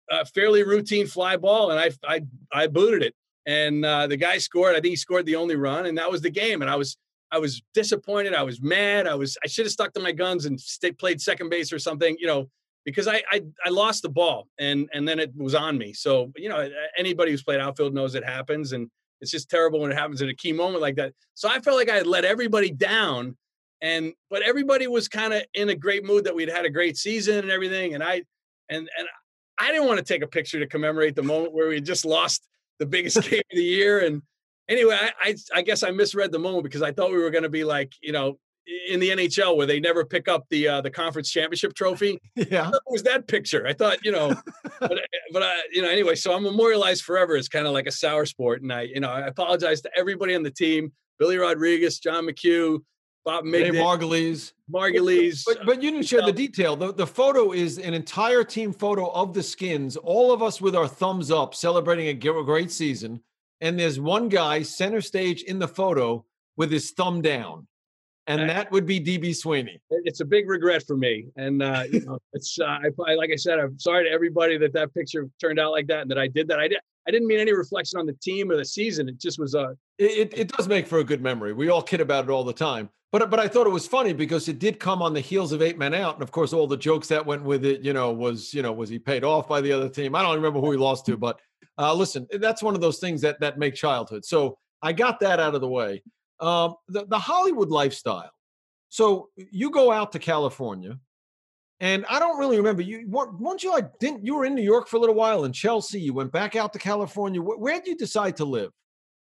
A 0.09 0.25
fairly 0.25 0.63
routine 0.63 1.07
fly 1.07 1.37
ball, 1.37 1.71
and 1.71 1.79
I 1.79 1.91
I 2.07 2.21
I 2.51 2.67
booted 2.67 3.03
it, 3.03 3.15
and 3.45 3.85
uh, 3.85 4.07
the 4.07 4.17
guy 4.17 4.37
scored. 4.37 4.75
I 4.75 4.81
think 4.81 4.91
he 4.91 4.95
scored 4.95 5.25
the 5.25 5.35
only 5.35 5.55
run, 5.55 5.85
and 5.85 5.97
that 5.97 6.11
was 6.11 6.21
the 6.21 6.29
game. 6.29 6.61
And 6.61 6.69
I 6.69 6.75
was 6.75 6.97
I 7.31 7.39
was 7.39 7.61
disappointed. 7.73 8.33
I 8.33 8.43
was 8.43 8.61
mad. 8.61 9.07
I 9.07 9.15
was 9.15 9.37
I 9.43 9.47
should 9.47 9.65
have 9.65 9.71
stuck 9.71 9.93
to 9.93 9.99
my 9.99 10.11
guns 10.11 10.45
and 10.45 10.59
played 10.97 11.21
second 11.21 11.49
base 11.49 11.73
or 11.73 11.79
something, 11.79 12.15
you 12.19 12.27
know, 12.27 12.49
because 12.85 13.07
I, 13.07 13.23
I 13.31 13.41
I 13.65 13.69
lost 13.69 14.03
the 14.03 14.09
ball, 14.09 14.47
and 14.59 14.89
and 14.93 15.07
then 15.07 15.19
it 15.19 15.31
was 15.35 15.55
on 15.55 15.77
me. 15.77 15.93
So 15.93 16.31
you 16.35 16.49
know, 16.49 16.69
anybody 16.97 17.31
who's 17.31 17.43
played 17.43 17.59
outfield 17.59 17.93
knows 17.93 18.15
it 18.15 18.25
happens, 18.25 18.73
and 18.73 18.89
it's 19.21 19.31
just 19.31 19.49
terrible 19.49 19.79
when 19.79 19.91
it 19.91 19.97
happens 19.97 20.21
in 20.21 20.29
a 20.29 20.35
key 20.35 20.53
moment 20.53 20.81
like 20.81 20.95
that. 20.95 21.13
So 21.33 21.49
I 21.49 21.59
felt 21.59 21.77
like 21.77 21.89
I 21.89 21.95
had 21.95 22.07
let 22.07 22.25
everybody 22.25 22.71
down 22.71 23.37
and 23.81 24.13
but 24.29 24.41
everybody 24.41 24.87
was 24.87 25.07
kind 25.07 25.33
of 25.33 25.43
in 25.53 25.69
a 25.69 25.75
great 25.75 26.05
mood 26.05 26.23
that 26.25 26.35
we'd 26.35 26.49
had 26.49 26.65
a 26.65 26.69
great 26.69 26.97
season 26.97 27.39
and 27.39 27.51
everything 27.51 27.93
and 27.93 28.03
i 28.03 28.21
and 28.69 28.89
and 28.97 29.07
i 29.57 29.71
didn't 29.71 29.87
want 29.87 29.97
to 29.97 30.03
take 30.03 30.21
a 30.21 30.27
picture 30.27 30.59
to 30.59 30.67
commemorate 30.67 31.15
the 31.15 31.23
moment 31.23 31.53
where 31.53 31.69
we 31.69 31.81
just 31.81 32.05
lost 32.05 32.47
the 32.79 32.85
biggest 32.85 33.21
game 33.29 33.39
of 33.39 33.57
the 33.57 33.63
year 33.63 34.05
and 34.05 34.21
anyway 34.69 34.97
I, 34.99 35.29
I 35.29 35.35
i, 35.55 35.61
guess 35.61 35.83
i 35.83 35.91
misread 35.91 36.31
the 36.31 36.39
moment 36.39 36.63
because 36.63 36.81
i 36.81 36.91
thought 36.91 37.11
we 37.11 37.17
were 37.17 37.29
going 37.29 37.43
to 37.43 37.49
be 37.49 37.63
like 37.63 37.93
you 38.01 38.11
know 38.11 38.37
in 38.87 38.99
the 38.99 39.09
nhl 39.09 39.55
where 39.55 39.67
they 39.67 39.79
never 39.79 40.03
pick 40.03 40.27
up 40.27 40.45
the 40.49 40.67
uh, 40.67 40.81
the 40.81 40.89
conference 40.89 41.29
championship 41.29 41.75
trophy. 41.75 42.19
Yeah. 42.35 42.69
It 42.69 42.81
was 42.87 43.03
that 43.03 43.27
picture. 43.27 43.65
I 43.67 43.73
thought 43.73 44.03
you 44.03 44.11
know 44.11 44.33
but 44.79 44.99
but 45.31 45.43
I, 45.43 45.61
you 45.71 45.81
know 45.81 45.89
anyway 45.89 46.15
so 46.15 46.33
i'm 46.33 46.43
memorialized 46.43 47.03
forever 47.03 47.35
It's 47.35 47.47
kind 47.47 47.67
of 47.67 47.73
like 47.73 47.87
a 47.87 47.91
sour 47.91 48.25
sport 48.25 48.61
and 48.61 48.73
i 48.73 48.81
you 48.81 48.99
know 48.99 49.09
i 49.09 49.21
apologize 49.21 49.81
to 49.81 49.91
everybody 49.97 50.35
on 50.35 50.43
the 50.43 50.51
team. 50.51 50.91
Billy 51.19 51.37
rodriguez 51.37 51.99
john 51.99 52.25
mchugh 52.25 52.79
Bob 53.25 53.43
Migden, 53.43 53.73
Margulies. 53.73 54.53
Margulies. 54.71 55.43
But, 55.45 55.65
but 55.65 55.81
you 55.81 55.89
didn't 55.89 56.05
share 56.05 56.21
the 56.21 56.31
detail. 56.31 56.75
The, 56.75 56.93
the 56.93 57.07
photo 57.07 57.51
is 57.51 57.79
an 57.79 57.95
entire 57.95 58.43
team 58.43 58.71
photo 58.71 59.09
of 59.09 59.33
the 59.33 59.41
skins, 59.41 59.97
all 59.97 60.31
of 60.31 60.43
us 60.43 60.61
with 60.61 60.75
our 60.75 60.88
thumbs 60.88 61.31
up, 61.31 61.55
celebrating 61.55 62.07
a 62.07 62.13
great 62.13 62.71
season. 62.71 63.21
And 63.61 63.79
there's 63.79 63.99
one 63.99 64.29
guy 64.29 64.61
center 64.61 65.01
stage 65.01 65.41
in 65.41 65.57
the 65.57 65.67
photo 65.67 66.23
with 66.55 66.71
his 66.71 66.91
thumb 66.91 67.23
down. 67.23 67.67
And 68.27 68.49
that 68.49 68.71
would 68.71 68.88
be 68.88 68.99
DB 68.99 69.35
Sweeney. 69.35 69.79
It's 69.89 70.19
a 70.19 70.25
big 70.25 70.49
regret 70.49 70.83
for 70.88 70.97
me, 70.97 71.27
and 71.35 71.61
uh, 71.61 71.83
you 71.91 72.03
know, 72.05 72.17
it's 72.33 72.57
uh, 72.59 72.65
I, 72.65 73.13
like 73.13 73.29
I 73.31 73.35
said, 73.35 73.59
I'm 73.59 73.77
sorry 73.77 74.05
to 74.05 74.09
everybody 74.09 74.57
that 74.57 74.73
that 74.73 74.95
picture 74.95 75.29
turned 75.39 75.59
out 75.59 75.71
like 75.71 75.85
that, 75.88 76.01
and 76.01 76.11
that 76.11 76.17
I 76.17 76.27
did 76.27 76.47
that. 76.47 76.59
I 76.59 76.67
did. 76.67 76.79
I 77.07 77.11
didn't 77.11 77.27
mean 77.27 77.39
any 77.39 77.53
reflection 77.53 77.99
on 77.99 78.07
the 78.07 78.13
team 78.13 78.49
or 78.49 78.57
the 78.57 78.65
season. 78.65 79.07
It 79.07 79.19
just 79.19 79.38
was 79.38 79.53
a. 79.53 79.59
Uh, 79.59 79.73
it, 79.99 80.33
it 80.35 80.47
does 80.47 80.67
make 80.67 80.88
for 80.88 80.97
a 80.97 81.03
good 81.03 81.21
memory. 81.21 81.53
We 81.53 81.69
all 81.69 81.83
kid 81.83 82.01
about 82.01 82.23
it 82.23 82.31
all 82.31 82.43
the 82.43 82.51
time. 82.51 82.89
But 83.15 83.30
but 83.30 83.39
I 83.39 83.47
thought 83.47 83.65
it 83.65 83.69
was 83.69 83.88
funny 83.88 84.12
because 84.12 84.49
it 84.49 84.60
did 84.60 84.78
come 84.78 85.01
on 85.01 85.13
the 85.13 85.21
heels 85.21 85.54
of 85.54 85.62
eight 85.62 85.78
men 85.78 85.93
out, 85.93 86.15
and 86.15 86.21
of 86.21 86.32
course 86.32 86.51
all 86.51 86.67
the 86.67 86.75
jokes 86.75 87.08
that 87.08 87.25
went 87.25 87.43
with 87.43 87.63
it. 87.63 87.80
You 87.80 87.93
know, 87.93 88.12
was 88.12 88.54
you 88.54 88.62
know 88.62 88.73
was 88.73 88.89
he 88.89 88.99
paid 88.99 89.23
off 89.23 89.47
by 89.47 89.62
the 89.62 89.71
other 89.71 89.88
team? 89.88 90.15
I 90.15 90.21
don't 90.21 90.36
remember 90.36 90.60
who 90.60 90.71
he 90.71 90.78
lost 90.78 91.06
to, 91.06 91.15
but 91.15 91.39
uh, 91.78 91.93
listen, 91.93 92.28
that's 92.41 92.62
one 92.62 92.75
of 92.75 92.82
those 92.82 92.99
things 92.99 93.21
that 93.21 93.39
that 93.39 93.58
make 93.58 93.73
childhood. 93.73 94.25
So 94.25 94.58
I 94.82 94.91
got 94.91 95.21
that 95.21 95.39
out 95.39 95.56
of 95.56 95.62
the 95.62 95.67
way. 95.69 96.04
Um, 96.41 96.75
the 96.89 97.06
the 97.06 97.17
Hollywood 97.17 97.69
lifestyle. 97.69 98.32
So 98.89 99.30
you 99.38 99.71
go 99.71 99.93
out 99.93 100.12
to 100.12 100.19
California, 100.19 100.99
and 101.80 102.06
I 102.10 102.19
don't 102.19 102.38
really 102.38 102.58
remember 102.58 102.82
you. 102.82 103.08
Weren't 103.08 103.63
you 103.63 103.71
like 103.71 103.97
didn't 103.97 104.25
you 104.25 104.36
were 104.36 104.43
in 104.43 104.56
New 104.56 104.62
York 104.62 104.89
for 104.89 104.97
a 104.97 104.99
little 104.99 105.15
while 105.15 105.45
in 105.45 105.54
Chelsea? 105.54 106.01
You 106.01 106.13
went 106.13 106.34
back 106.34 106.58
out 106.58 106.73
to 106.73 106.80
California. 106.80 107.41
Where, 107.41 107.58
where 107.58 107.75
did 107.75 107.88
you 107.88 107.95
decide 107.95 108.36
to 108.36 108.43
live? 108.43 108.73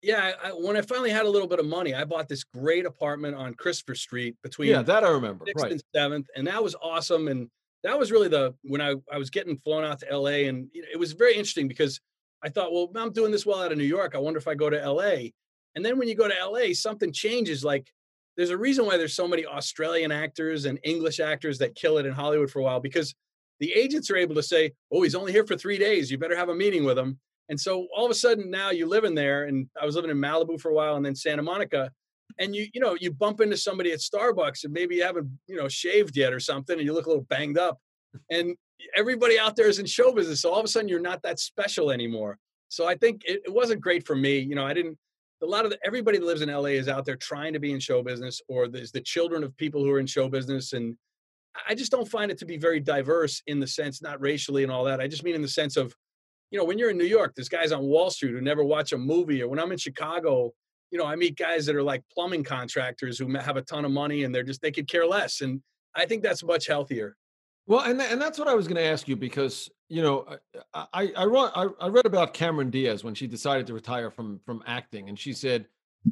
Yeah, 0.01 0.31
I, 0.43 0.49
when 0.49 0.77
I 0.77 0.81
finally 0.81 1.09
had 1.09 1.25
a 1.25 1.29
little 1.29 1.47
bit 1.47 1.59
of 1.59 1.65
money, 1.65 1.93
I 1.93 2.05
bought 2.05 2.29
this 2.29 2.43
great 2.43 2.85
apartment 2.85 3.35
on 3.35 3.53
Christopher 3.53 3.95
Street 3.95 4.35
between 4.43 4.69
yeah, 4.69 4.81
that 4.81 5.03
I 5.03 5.09
remember 5.09 5.45
sixth 5.45 5.63
right. 5.63 5.71
and 5.73 5.83
seventh, 5.93 6.27
and 6.35 6.47
that 6.47 6.63
was 6.63 6.75
awesome. 6.81 7.27
And 7.27 7.49
that 7.83 7.97
was 7.97 8.12
really 8.12 8.29
the 8.29 8.55
when 8.63 8.81
I 8.81 8.95
I 9.12 9.17
was 9.17 9.29
getting 9.29 9.57
flown 9.57 9.83
out 9.83 9.99
to 9.99 10.09
L.A. 10.09 10.47
and 10.47 10.69
it 10.73 10.97
was 10.97 11.13
very 11.13 11.33
interesting 11.33 11.67
because 11.67 11.99
I 12.43 12.49
thought, 12.49 12.71
well, 12.71 12.89
I'm 12.95 13.12
doing 13.12 13.31
this 13.31 13.45
well 13.45 13.62
out 13.62 13.71
of 13.71 13.77
New 13.77 13.83
York. 13.83 14.15
I 14.15 14.19
wonder 14.19 14.38
if 14.38 14.47
I 14.47 14.55
go 14.55 14.69
to 14.69 14.81
L.A. 14.81 15.33
And 15.75 15.85
then 15.85 15.97
when 15.97 16.07
you 16.07 16.15
go 16.15 16.27
to 16.27 16.39
L.A., 16.39 16.73
something 16.73 17.12
changes. 17.12 17.63
Like 17.63 17.91
there's 18.38 18.49
a 18.49 18.57
reason 18.57 18.85
why 18.85 18.95
there's 18.95 19.15
so 19.15 19.27
many 19.27 19.45
Australian 19.45 20.12
actors 20.12 20.65
and 20.65 20.79
English 20.83 21.19
actors 21.19 21.57
that 21.59 21.75
kill 21.75 21.97
it 21.97 22.05
in 22.05 22.13
Hollywood 22.13 22.49
for 22.49 22.59
a 22.59 22.63
while 22.63 22.79
because 22.79 23.13
the 23.59 23.73
agents 23.73 24.09
are 24.09 24.15
able 24.15 24.35
to 24.35 24.43
say, 24.43 24.71
oh, 24.91 25.01
he's 25.01 25.15
only 25.15 25.33
here 25.33 25.45
for 25.45 25.57
three 25.57 25.77
days. 25.77 26.09
You 26.09 26.17
better 26.17 26.38
have 26.38 26.47
a 26.47 26.55
meeting 26.55 26.85
with 26.85 26.97
him. 26.97 27.19
And 27.49 27.59
so 27.59 27.88
all 27.95 28.05
of 28.05 28.12
a 28.12 28.15
sudden 28.15 28.49
now 28.49 28.69
you 28.69 28.88
live 28.88 29.03
in 29.03 29.15
there, 29.15 29.45
and 29.45 29.67
I 29.79 29.85
was 29.85 29.95
living 29.95 30.12
in 30.12 30.17
Malibu 30.17 30.59
for 30.62 30.69
a 30.69 30.73
while, 30.73 30.95
and 30.95 31.05
then 31.05 31.15
Santa 31.15 31.41
Monica, 31.41 31.91
and 32.38 32.55
you 32.55 32.67
you 32.73 32.79
know 32.79 32.95
you 32.99 33.12
bump 33.12 33.41
into 33.41 33.57
somebody 33.57 33.91
at 33.91 33.99
Starbucks, 33.99 34.63
and 34.63 34.73
maybe 34.73 34.95
you 34.95 35.03
haven't 35.03 35.29
you 35.47 35.57
know 35.57 35.67
shaved 35.67 36.15
yet 36.15 36.31
or 36.31 36.39
something, 36.39 36.77
and 36.77 36.85
you 36.85 36.93
look 36.93 37.07
a 37.07 37.09
little 37.09 37.25
banged 37.25 37.57
up, 37.57 37.79
and 38.29 38.55
everybody 38.95 39.39
out 39.39 39.55
there 39.55 39.67
is 39.67 39.79
in 39.79 39.85
show 39.85 40.13
business, 40.13 40.41
so 40.41 40.51
all 40.51 40.59
of 40.59 40.65
a 40.65 40.67
sudden 40.67 40.88
you're 40.88 40.99
not 40.99 41.21
that 41.23 41.39
special 41.39 41.91
anymore. 41.91 42.38
So 42.69 42.88
I 42.88 42.95
think 42.95 43.23
it, 43.25 43.41
it 43.45 43.53
wasn't 43.53 43.81
great 43.81 44.05
for 44.05 44.15
me. 44.15 44.39
You 44.39 44.55
know, 44.55 44.65
I 44.65 44.73
didn't. 44.73 44.97
A 45.41 45.45
lot 45.45 45.63
of 45.63 45.71
the, 45.71 45.79
everybody 45.85 46.17
that 46.17 46.25
lives 46.25 46.41
in 46.41 46.49
LA 46.49 46.75
is 46.75 46.89
out 46.89 47.05
there 47.05 47.15
trying 47.15 47.53
to 47.53 47.59
be 47.59 47.71
in 47.71 47.79
show 47.79 48.03
business, 48.03 48.41
or 48.47 48.67
there's 48.67 48.91
the 48.91 49.01
children 49.01 49.43
of 49.43 49.55
people 49.57 49.83
who 49.83 49.91
are 49.91 49.99
in 49.99 50.05
show 50.05 50.29
business, 50.29 50.73
and 50.73 50.95
I 51.67 51.75
just 51.75 51.91
don't 51.91 52.07
find 52.07 52.29
it 52.29 52.38
to 52.39 52.45
be 52.45 52.57
very 52.57 52.79
diverse 52.79 53.41
in 53.47 53.59
the 53.59 53.67
sense, 53.67 54.01
not 54.01 54.21
racially 54.21 54.63
and 54.63 54.71
all 54.71 54.83
that. 54.83 54.99
I 54.99 55.07
just 55.07 55.23
mean 55.23 55.35
in 55.35 55.41
the 55.41 55.47
sense 55.47 55.77
of 55.77 55.95
you 56.51 56.57
know, 56.57 56.65
when 56.65 56.77
you're 56.77 56.89
in 56.89 56.97
New 56.97 57.05
York, 57.05 57.33
there's 57.35 57.49
guys 57.49 57.71
on 57.71 57.83
Wall 57.83 58.09
Street 58.09 58.31
who 58.31 58.41
never 58.41 58.63
watch 58.63 58.91
a 58.91 58.97
movie. 58.97 59.41
Or 59.41 59.47
when 59.47 59.59
I'm 59.59 59.71
in 59.71 59.77
Chicago, 59.77 60.51
you 60.91 60.97
know, 60.97 61.05
I 61.05 61.15
meet 61.15 61.38
guys 61.38 61.65
that 61.67 61.75
are 61.75 61.83
like 61.83 62.03
plumbing 62.12 62.43
contractors 62.43 63.19
who 63.19 63.31
have 63.38 63.57
a 63.57 63.62
ton 63.62 63.85
of 63.85 63.91
money 63.91 64.23
and 64.23 64.33
they're 64.33 64.43
just, 64.43 64.62
they 64.62 64.71
could 64.71 64.88
care 64.88 65.05
less. 65.05 65.41
And 65.41 65.62
I 65.95 66.05
think 66.05 66.23
that's 66.23 66.43
much 66.43 66.67
healthier. 66.67 67.15
Well, 67.67 67.81
and, 67.81 68.01
and 68.01 68.19
that's 68.19 68.39
what 68.39 68.47
I 68.47 68.55
was 68.55 68.67
going 68.67 68.77
to 68.77 68.83
ask 68.83 69.07
you 69.07 69.15
because, 69.15 69.69
you 69.89 70.01
know, 70.01 70.25
I, 70.73 70.88
I, 70.91 71.12
I, 71.17 71.25
wrote, 71.25 71.51
I, 71.55 71.67
I 71.79 71.88
read 71.89 72.07
about 72.07 72.33
Cameron 72.33 72.71
Diaz 72.71 73.03
when 73.03 73.13
she 73.13 73.27
decided 73.27 73.67
to 73.67 73.75
retire 73.75 74.09
from, 74.09 74.39
from 74.43 74.63
acting. 74.65 75.07
And 75.09 75.19
she 75.19 75.33
said, 75.33 75.67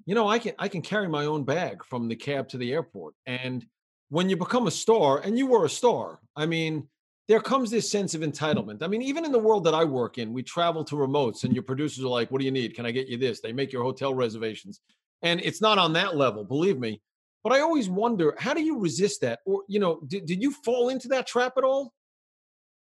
you 0.05 0.13
know, 0.13 0.27
I 0.27 0.37
can, 0.37 0.53
I 0.59 0.67
can 0.67 0.83
carry 0.83 1.07
my 1.07 1.25
own 1.25 1.43
bag 1.43 1.83
from 1.83 2.07
the 2.07 2.15
cab 2.15 2.47
to 2.49 2.57
the 2.57 2.73
airport. 2.73 3.15
And 3.25 3.65
when 4.09 4.29
you 4.29 4.37
become 4.37 4.67
a 4.67 4.71
star 4.71 5.19
and 5.19 5.37
you 5.37 5.47
were 5.47 5.65
a 5.65 5.69
star, 5.69 6.19
I 6.35 6.45
mean, 6.45 6.87
there 7.27 7.41
comes 7.41 7.69
this 7.69 7.91
sense 7.91 8.13
of 8.13 8.21
entitlement. 8.21 8.81
I 8.81 8.87
mean, 8.87 9.01
even 9.01 9.25
in 9.25 9.31
the 9.31 9.39
world 9.39 9.65
that 9.65 9.73
I 9.73 9.83
work 9.83 10.17
in, 10.17 10.31
we 10.31 10.43
travel 10.43 10.83
to 10.85 10.95
remotes 10.95 11.43
and 11.43 11.53
your 11.53 11.63
producers 11.63 12.03
are 12.03 12.09
like, 12.09 12.31
what 12.31 12.39
do 12.39 12.45
you 12.45 12.51
need? 12.51 12.73
Can 12.73 12.85
I 12.85 12.91
get 12.91 13.07
you 13.07 13.17
this? 13.17 13.41
They 13.41 13.51
make 13.51 13.73
your 13.73 13.83
hotel 13.83 14.13
reservations. 14.13 14.79
And 15.23 15.41
it's 15.41 15.61
not 15.61 15.77
on 15.77 15.93
that 15.93 16.15
level, 16.15 16.43
believe 16.43 16.79
me. 16.79 17.01
But 17.43 17.53
I 17.53 17.61
always 17.61 17.89
wonder, 17.89 18.35
how 18.37 18.53
do 18.53 18.61
you 18.61 18.79
resist 18.79 19.21
that? 19.21 19.39
Or, 19.45 19.63
you 19.67 19.79
know, 19.79 19.99
did, 20.07 20.25
did 20.25 20.41
you 20.41 20.51
fall 20.51 20.89
into 20.89 21.09
that 21.09 21.27
trap 21.27 21.53
at 21.57 21.63
all? 21.63 21.93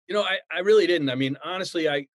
You 0.09 0.15
know, 0.15 0.23
I, 0.23 0.39
I 0.53 0.61
really 0.61 0.87
didn't. 0.87 1.11
I 1.11 1.17
mean, 1.17 1.37
honestly, 1.45 1.89
I 1.89 2.07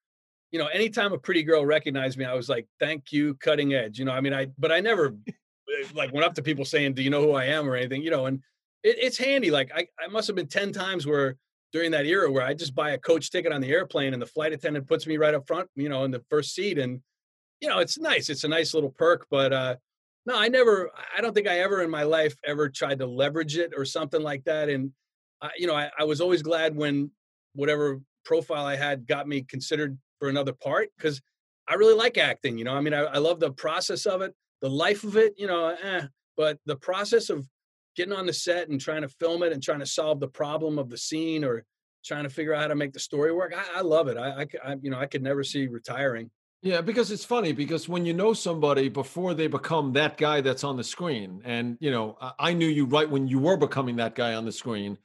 you 0.52 0.60
know, 0.60 0.68
anytime 0.68 1.14
a 1.14 1.18
pretty 1.18 1.44
girl 1.44 1.66
recognized 1.66 2.18
me, 2.18 2.26
I 2.26 2.34
was 2.34 2.50
like, 2.50 2.68
"Thank 2.80 3.12
you, 3.12 3.36
cutting 3.36 3.74
edge." 3.74 3.98
You 3.98 4.06
know, 4.06 4.12
I 4.12 4.22
mean, 4.22 4.34
I 4.34 4.48
but 4.58 4.72
I 4.72 4.82
never 4.82 5.16
eh, 5.28 5.88
like 5.94 6.14
went 6.14 6.26
up 6.26 6.34
to 6.36 6.42
people 6.42 6.66
saying, 6.66 6.94
"Do 6.94 7.02
you 7.02 7.10
know 7.10 7.22
who 7.22 7.32
I 7.32 7.46
am?" 7.46 7.70
or 7.70 7.76
anything. 7.76 8.04
You 8.04 8.12
know, 8.12 8.26
and 8.26 8.42
it, 8.84 8.98
it's 9.00 9.18
handy. 9.18 9.50
Like 9.50 9.72
I, 9.74 9.88
I 10.00 10.08
must 10.08 10.28
have 10.28 10.36
been 10.36 10.48
ten 10.48 10.74
times 10.74 11.08
where 11.08 11.38
during 11.74 11.92
that 11.92 12.06
era 12.06 12.32
where 12.32 12.44
I 12.44 12.54
just 12.54 12.76
buy 12.76 12.92
a 12.92 12.98
coach 12.98 13.32
ticket 13.32 13.52
on 13.52 13.62
the 13.62 13.72
airplane 13.72 14.14
and 14.14 14.22
the 14.22 14.28
flight 14.28 14.54
attendant 14.54 14.88
puts 14.88 15.08
me 15.08 15.18
right 15.18 15.34
up 15.34 15.48
front, 15.48 15.70
you 15.76 15.90
know, 15.90 16.04
in 16.04 16.12
the 16.12 16.24
first 16.30 16.54
seat, 16.54 16.78
and 16.78 17.02
you 17.60 17.70
know, 17.70 17.80
it's 17.80 18.00
nice. 18.00 18.30
It's 18.30 18.44
a 18.44 18.48
nice 18.48 18.74
little 18.74 18.90
perk, 18.90 19.28
but 19.30 19.54
uh, 19.54 19.76
no, 20.26 20.38
I 20.38 20.48
never. 20.48 20.92
I 21.16 21.22
don't 21.22 21.34
think 21.34 21.48
I 21.48 21.60
ever 21.60 21.82
in 21.82 21.90
my 21.90 22.04
life 22.04 22.36
ever 22.46 22.70
tried 22.70 23.00
to 23.00 23.06
leverage 23.06 23.58
it 23.58 23.74
or 23.76 23.86
something 23.86 24.22
like 24.22 24.44
that. 24.46 24.70
And 24.70 24.92
I, 25.42 25.52
you 25.58 25.68
know, 25.68 25.76
I, 25.76 25.90
I 25.98 26.04
was 26.04 26.22
always 26.22 26.42
glad 26.42 26.76
when 26.76 27.12
whatever 27.54 28.02
profile 28.26 28.66
I 28.66 28.76
had 28.76 29.08
got 29.08 29.28
me 29.28 29.42
considered 29.42 29.98
for 30.20 30.30
another 30.30 30.54
part 30.54 30.90
because 30.98 31.22
I 31.68 31.76
really 31.76 31.96
like 31.96 32.18
acting. 32.18 32.58
You 32.58 32.66
know, 32.66 32.74
I 32.74 32.82
mean, 32.82 32.94
I, 32.94 33.02
I, 33.02 33.18
love 33.18 33.40
the 33.40 33.52
process 33.52 34.06
of 34.06 34.22
it, 34.22 34.34
the 34.62 34.70
life 34.70 35.04
of 35.04 35.18
it. 35.18 35.34
You 35.38 35.48
know, 35.48 35.68
eh, 35.70 36.04
but 36.38 36.60
the 36.66 36.76
process 36.76 37.30
of 37.30 37.48
getting 37.96 38.14
on 38.14 38.26
the 38.26 38.34
set 38.34 38.70
and 38.70 38.80
trying 38.80 39.02
to 39.02 39.10
film 39.10 39.44
it 39.44 39.54
and 39.54 39.62
trying 39.62 39.80
to 39.80 39.86
solve 39.86 40.20
the 40.20 40.28
problem 40.28 40.80
of 40.80 40.90
the 40.90 40.98
scene 40.98 41.44
or 41.44 41.66
trying 42.04 42.24
to 42.24 42.30
figure 42.30 42.54
out 42.54 42.62
how 42.62 42.68
to 42.68 42.76
make 42.76 42.94
the 42.94 43.00
story 43.00 43.32
work, 43.32 43.54
I, 43.56 43.80
I 43.80 43.82
love 43.82 44.08
it. 44.08 44.18
I, 44.18 44.48
I, 44.64 44.76
you 44.82 44.90
know, 44.90 44.98
I 44.98 45.06
could 45.06 45.22
never 45.22 45.44
see 45.44 45.68
retiring. 45.68 46.30
Yeah, 46.64 46.82
because 46.82 47.12
it's 47.12 47.26
funny 47.26 47.54
because 47.54 47.90
when 47.90 48.06
you 48.06 48.14
know 48.14 48.34
somebody 48.34 48.88
before 48.88 49.34
they 49.34 49.48
become 49.48 49.94
that 49.94 50.18
guy 50.18 50.42
that's 50.42 50.64
on 50.64 50.78
the 50.78 50.84
screen, 50.84 51.42
and 51.44 51.76
you 51.80 51.90
know, 51.90 52.18
I 52.38 52.54
knew 52.54 52.68
you 52.68 52.86
right 52.86 53.10
when 53.10 53.28
you 53.28 53.40
were 53.40 53.58
becoming 53.58 53.96
that 53.96 54.14
guy 54.14 54.36
on 54.36 54.46
the 54.46 54.52
screen. 54.52 54.98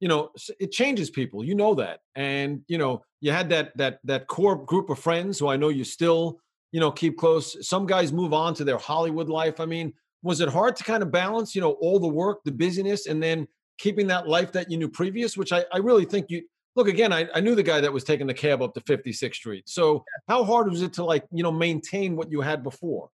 You 0.00 0.08
know, 0.08 0.30
it 0.58 0.72
changes 0.72 1.10
people. 1.10 1.44
You 1.44 1.54
know 1.54 1.76
that, 1.76 2.00
and 2.16 2.62
you 2.66 2.78
know, 2.78 3.04
you 3.20 3.30
had 3.30 3.48
that 3.50 3.76
that 3.76 4.00
that 4.02 4.26
core 4.26 4.56
group 4.56 4.90
of 4.90 4.98
friends 4.98 5.38
who 5.38 5.46
I 5.46 5.56
know 5.56 5.68
you 5.68 5.84
still, 5.84 6.40
you 6.72 6.80
know, 6.80 6.90
keep 6.90 7.16
close. 7.16 7.56
Some 7.66 7.86
guys 7.86 8.12
move 8.12 8.32
on 8.32 8.52
to 8.54 8.64
their 8.64 8.78
Hollywood 8.78 9.28
life. 9.28 9.60
I 9.60 9.66
mean, 9.66 9.92
was 10.24 10.40
it 10.40 10.48
hard 10.48 10.74
to 10.76 10.84
kind 10.84 11.02
of 11.02 11.12
balance, 11.12 11.54
you 11.54 11.60
know, 11.60 11.72
all 11.74 12.00
the 12.00 12.08
work, 12.08 12.42
the 12.44 12.50
busyness, 12.50 13.06
and 13.06 13.22
then 13.22 13.46
keeping 13.78 14.08
that 14.08 14.26
life 14.26 14.50
that 14.52 14.70
you 14.70 14.76
knew 14.76 14.88
previous? 14.88 15.36
Which 15.36 15.52
I, 15.52 15.64
I 15.72 15.78
really 15.78 16.04
think 16.04 16.26
you 16.30 16.42
look 16.74 16.88
again 16.88 17.12
I, 17.12 17.28
I 17.32 17.40
knew 17.40 17.54
the 17.54 17.62
guy 17.62 17.80
that 17.80 17.92
was 17.92 18.02
taking 18.02 18.26
the 18.26 18.34
cab 18.34 18.62
up 18.62 18.74
to 18.74 18.80
56th 18.80 19.34
street. 19.34 19.68
So 19.68 20.04
how 20.26 20.42
hard 20.42 20.68
was 20.68 20.82
it 20.82 20.94
to 20.94 21.04
like 21.04 21.24
you 21.30 21.42
know 21.44 21.52
maintain 21.52 22.16
what 22.16 22.32
you 22.32 22.40
had 22.40 22.64
before? 22.64 23.10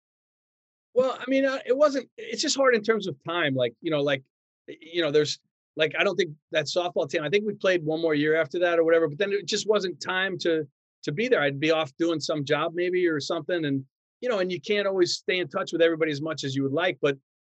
Well 0.93 1.17
i 1.19 1.23
mean 1.29 1.45
uh, 1.45 1.59
it 1.65 1.77
wasn't 1.77 2.09
it's 2.17 2.41
just 2.41 2.57
hard 2.57 2.75
in 2.75 2.81
terms 2.81 3.07
of 3.07 3.15
time 3.27 3.53
like 3.53 3.73
you 3.81 3.91
know 3.91 4.01
like 4.01 4.23
you 4.67 5.01
know 5.01 5.11
there's 5.11 5.39
like 5.75 5.93
i 5.99 6.05
don't 6.05 6.15
think 6.15 6.31
that 6.53 6.67
softball 6.67 7.09
team 7.09 7.21
i 7.21 7.29
think 7.29 7.45
we 7.45 7.53
played 7.53 7.83
one 7.83 8.01
more 8.01 8.15
year 8.15 8.37
after 8.37 8.59
that 8.59 8.79
or 8.79 8.85
whatever 8.85 9.09
but 9.09 9.17
then 9.17 9.33
it 9.33 9.45
just 9.45 9.67
wasn't 9.67 9.99
time 9.99 10.37
to 10.37 10.65
to 11.05 11.11
be 11.11 11.27
there. 11.27 11.41
I'd 11.41 11.59
be 11.59 11.71
off 11.71 11.95
doing 11.97 12.19
some 12.19 12.43
job 12.43 12.73
maybe 12.75 13.07
or 13.07 13.19
something 13.19 13.65
and 13.65 13.85
you 14.25 14.29
know 14.31 14.39
and 14.39 14.51
you 14.51 14.59
can't 14.59 14.87
always 14.87 15.13
stay 15.13 15.37
in 15.39 15.47
touch 15.47 15.71
with 15.71 15.81
everybody 15.81 16.11
as 16.11 16.21
much 16.21 16.43
as 16.43 16.55
you 16.55 16.63
would 16.63 16.73
like 16.73 16.97
but 17.01 17.15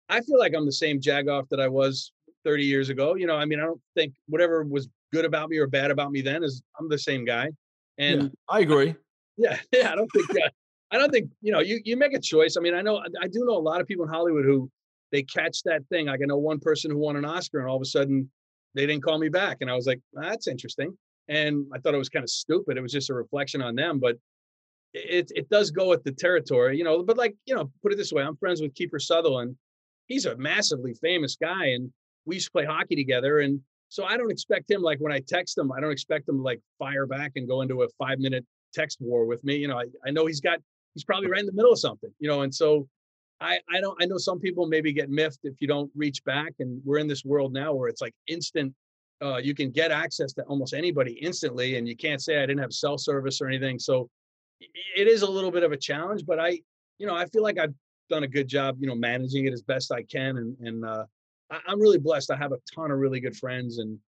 i 0.08 0.20
feel 0.20 0.38
like 0.38 0.52
i'm 0.54 0.66
the 0.66 0.78
same 0.84 1.00
jagoff 1.00 1.48
that 1.48 1.60
i 1.60 1.68
was 1.68 2.12
30 2.44 2.64
years 2.64 2.88
ago 2.88 3.14
you 3.14 3.26
know 3.26 3.36
i 3.36 3.44
mean 3.44 3.58
i 3.58 3.64
don't 3.64 3.80
think 3.96 4.12
whatever 4.26 4.62
was 4.62 4.88
good 5.12 5.24
about 5.24 5.48
me 5.48 5.58
or 5.58 5.66
bad 5.66 5.90
about 5.90 6.10
me 6.10 6.20
then 6.20 6.44
is 6.44 6.62
I'm 6.78 6.88
the 6.88 6.98
same 6.98 7.24
guy. 7.24 7.50
And 7.98 8.22
yeah, 8.22 8.28
I 8.48 8.60
agree. 8.60 8.94
Yeah, 9.40 9.56
yeah. 9.72 9.92
I 9.92 9.94
don't 9.94 10.08
think 10.08 10.28
uh, 10.30 10.48
I 10.90 10.98
don't 10.98 11.12
think 11.12 11.30
you 11.42 11.52
know 11.52 11.60
you 11.60 11.80
you 11.84 11.96
make 11.96 12.12
a 12.12 12.18
choice. 12.18 12.56
I 12.56 12.60
mean, 12.60 12.74
I 12.74 12.82
know 12.82 13.00
I 13.22 13.28
do 13.28 13.44
know 13.44 13.56
a 13.56 13.62
lot 13.62 13.80
of 13.80 13.86
people 13.86 14.04
in 14.04 14.10
Hollywood 14.10 14.44
who 14.44 14.68
they 15.12 15.22
catch 15.22 15.62
that 15.62 15.82
thing. 15.90 16.06
Like 16.06 16.18
I 16.20 16.26
know 16.26 16.38
one 16.38 16.58
person 16.58 16.90
who 16.90 16.98
won 16.98 17.14
an 17.14 17.24
Oscar 17.24 17.60
and 17.60 17.68
all 17.68 17.76
of 17.76 17.82
a 17.82 17.84
sudden 17.84 18.28
they 18.74 18.84
didn't 18.84 19.04
call 19.04 19.16
me 19.16 19.28
back, 19.28 19.58
and 19.60 19.70
I 19.70 19.76
was 19.76 19.86
like, 19.86 20.00
that's 20.12 20.48
interesting. 20.48 20.98
And 21.28 21.66
I 21.72 21.78
thought 21.78 21.94
it 21.94 21.98
was 21.98 22.08
kind 22.08 22.24
of 22.24 22.30
stupid. 22.30 22.76
It 22.76 22.80
was 22.80 22.90
just 22.90 23.10
a 23.10 23.14
reflection 23.14 23.62
on 23.62 23.76
them, 23.76 24.00
but 24.00 24.16
it 24.94 25.30
it 25.34 25.48
does 25.48 25.70
go 25.70 25.88
with 25.88 26.02
the 26.04 26.12
territory, 26.12 26.76
you 26.78 26.84
know. 26.84 27.02
But 27.02 27.16
like 27.16 27.34
you 27.46 27.54
know, 27.54 27.70
put 27.82 27.92
it 27.92 27.96
this 27.96 28.12
way, 28.12 28.22
I'm 28.22 28.36
friends 28.36 28.60
with 28.60 28.74
Kiefer 28.74 29.00
Sutherland. 29.00 29.56
He's 30.06 30.26
a 30.26 30.36
massively 30.36 30.94
famous 30.94 31.36
guy, 31.36 31.66
and 31.66 31.92
we 32.24 32.36
used 32.36 32.46
to 32.46 32.52
play 32.52 32.64
hockey 32.64 32.96
together. 32.96 33.40
And 33.40 33.60
so 33.88 34.04
I 34.04 34.16
don't 34.16 34.30
expect 34.30 34.70
him 34.70 34.82
like 34.82 34.98
when 34.98 35.12
I 35.12 35.20
text 35.20 35.56
him, 35.58 35.72
I 35.72 35.80
don't 35.80 35.92
expect 35.92 36.28
him 36.28 36.36
to 36.36 36.42
like 36.42 36.60
fire 36.78 37.06
back 37.06 37.32
and 37.36 37.48
go 37.48 37.62
into 37.62 37.82
a 37.82 37.88
five 37.98 38.18
minute 38.18 38.44
text 38.72 38.98
war 39.00 39.26
with 39.26 39.42
me. 39.44 39.56
You 39.56 39.68
know, 39.68 39.78
I, 39.78 39.86
I 40.06 40.10
know 40.10 40.26
he's 40.26 40.40
got 40.40 40.58
he's 40.94 41.04
probably 41.04 41.28
right 41.28 41.40
in 41.40 41.46
the 41.46 41.52
middle 41.52 41.72
of 41.72 41.78
something, 41.78 42.10
you 42.18 42.28
know, 42.28 42.42
and 42.42 42.54
so 42.54 42.88
I 43.40 43.60
I 43.72 43.80
don't 43.80 44.00
I 44.02 44.06
know 44.06 44.18
some 44.18 44.40
people 44.40 44.66
maybe 44.66 44.92
get 44.92 45.10
miffed 45.10 45.40
if 45.44 45.54
you 45.60 45.68
don't 45.68 45.90
reach 45.94 46.24
back. 46.24 46.54
And 46.58 46.80
we're 46.84 46.98
in 46.98 47.08
this 47.08 47.24
world 47.24 47.52
now 47.52 47.74
where 47.74 47.88
it's 47.88 48.00
like 48.00 48.14
instant 48.26 48.74
uh, 49.20 49.38
you 49.38 49.54
can 49.54 49.70
get 49.70 49.90
access 49.90 50.32
to 50.32 50.42
almost 50.44 50.74
anybody 50.74 51.12
instantly 51.14 51.76
and 51.76 51.88
you 51.88 51.96
can't 51.96 52.22
say 52.22 52.38
I 52.38 52.46
didn't 52.46 52.60
have 52.60 52.72
cell 52.72 52.98
service 52.98 53.40
or 53.40 53.48
anything. 53.48 53.78
So 53.78 54.08
it 54.60 55.08
is 55.08 55.22
a 55.22 55.30
little 55.30 55.50
bit 55.50 55.62
of 55.62 55.72
a 55.72 55.76
challenge, 55.76 56.24
but 56.26 56.38
I, 56.38 56.60
you 56.98 57.06
know, 57.06 57.14
I 57.14 57.26
feel 57.26 57.42
like 57.42 57.58
I've 57.58 57.74
done 58.10 58.24
a 58.24 58.28
good 58.28 58.48
job, 58.48 58.76
you 58.80 58.86
know, 58.86 58.94
managing 58.94 59.46
it 59.46 59.52
as 59.52 59.62
best 59.62 59.92
I 59.92 60.02
can. 60.02 60.38
And, 60.38 60.56
and, 60.60 60.84
uh, 60.84 61.04
I, 61.50 61.72
am 61.72 61.80
really 61.80 61.98
blessed. 61.98 62.30
I 62.30 62.36
have 62.36 62.52
a 62.52 62.58
ton 62.74 62.90
of 62.90 62.98
really 62.98 63.20
good 63.20 63.36
friends, 63.36 63.78
and 63.78 63.98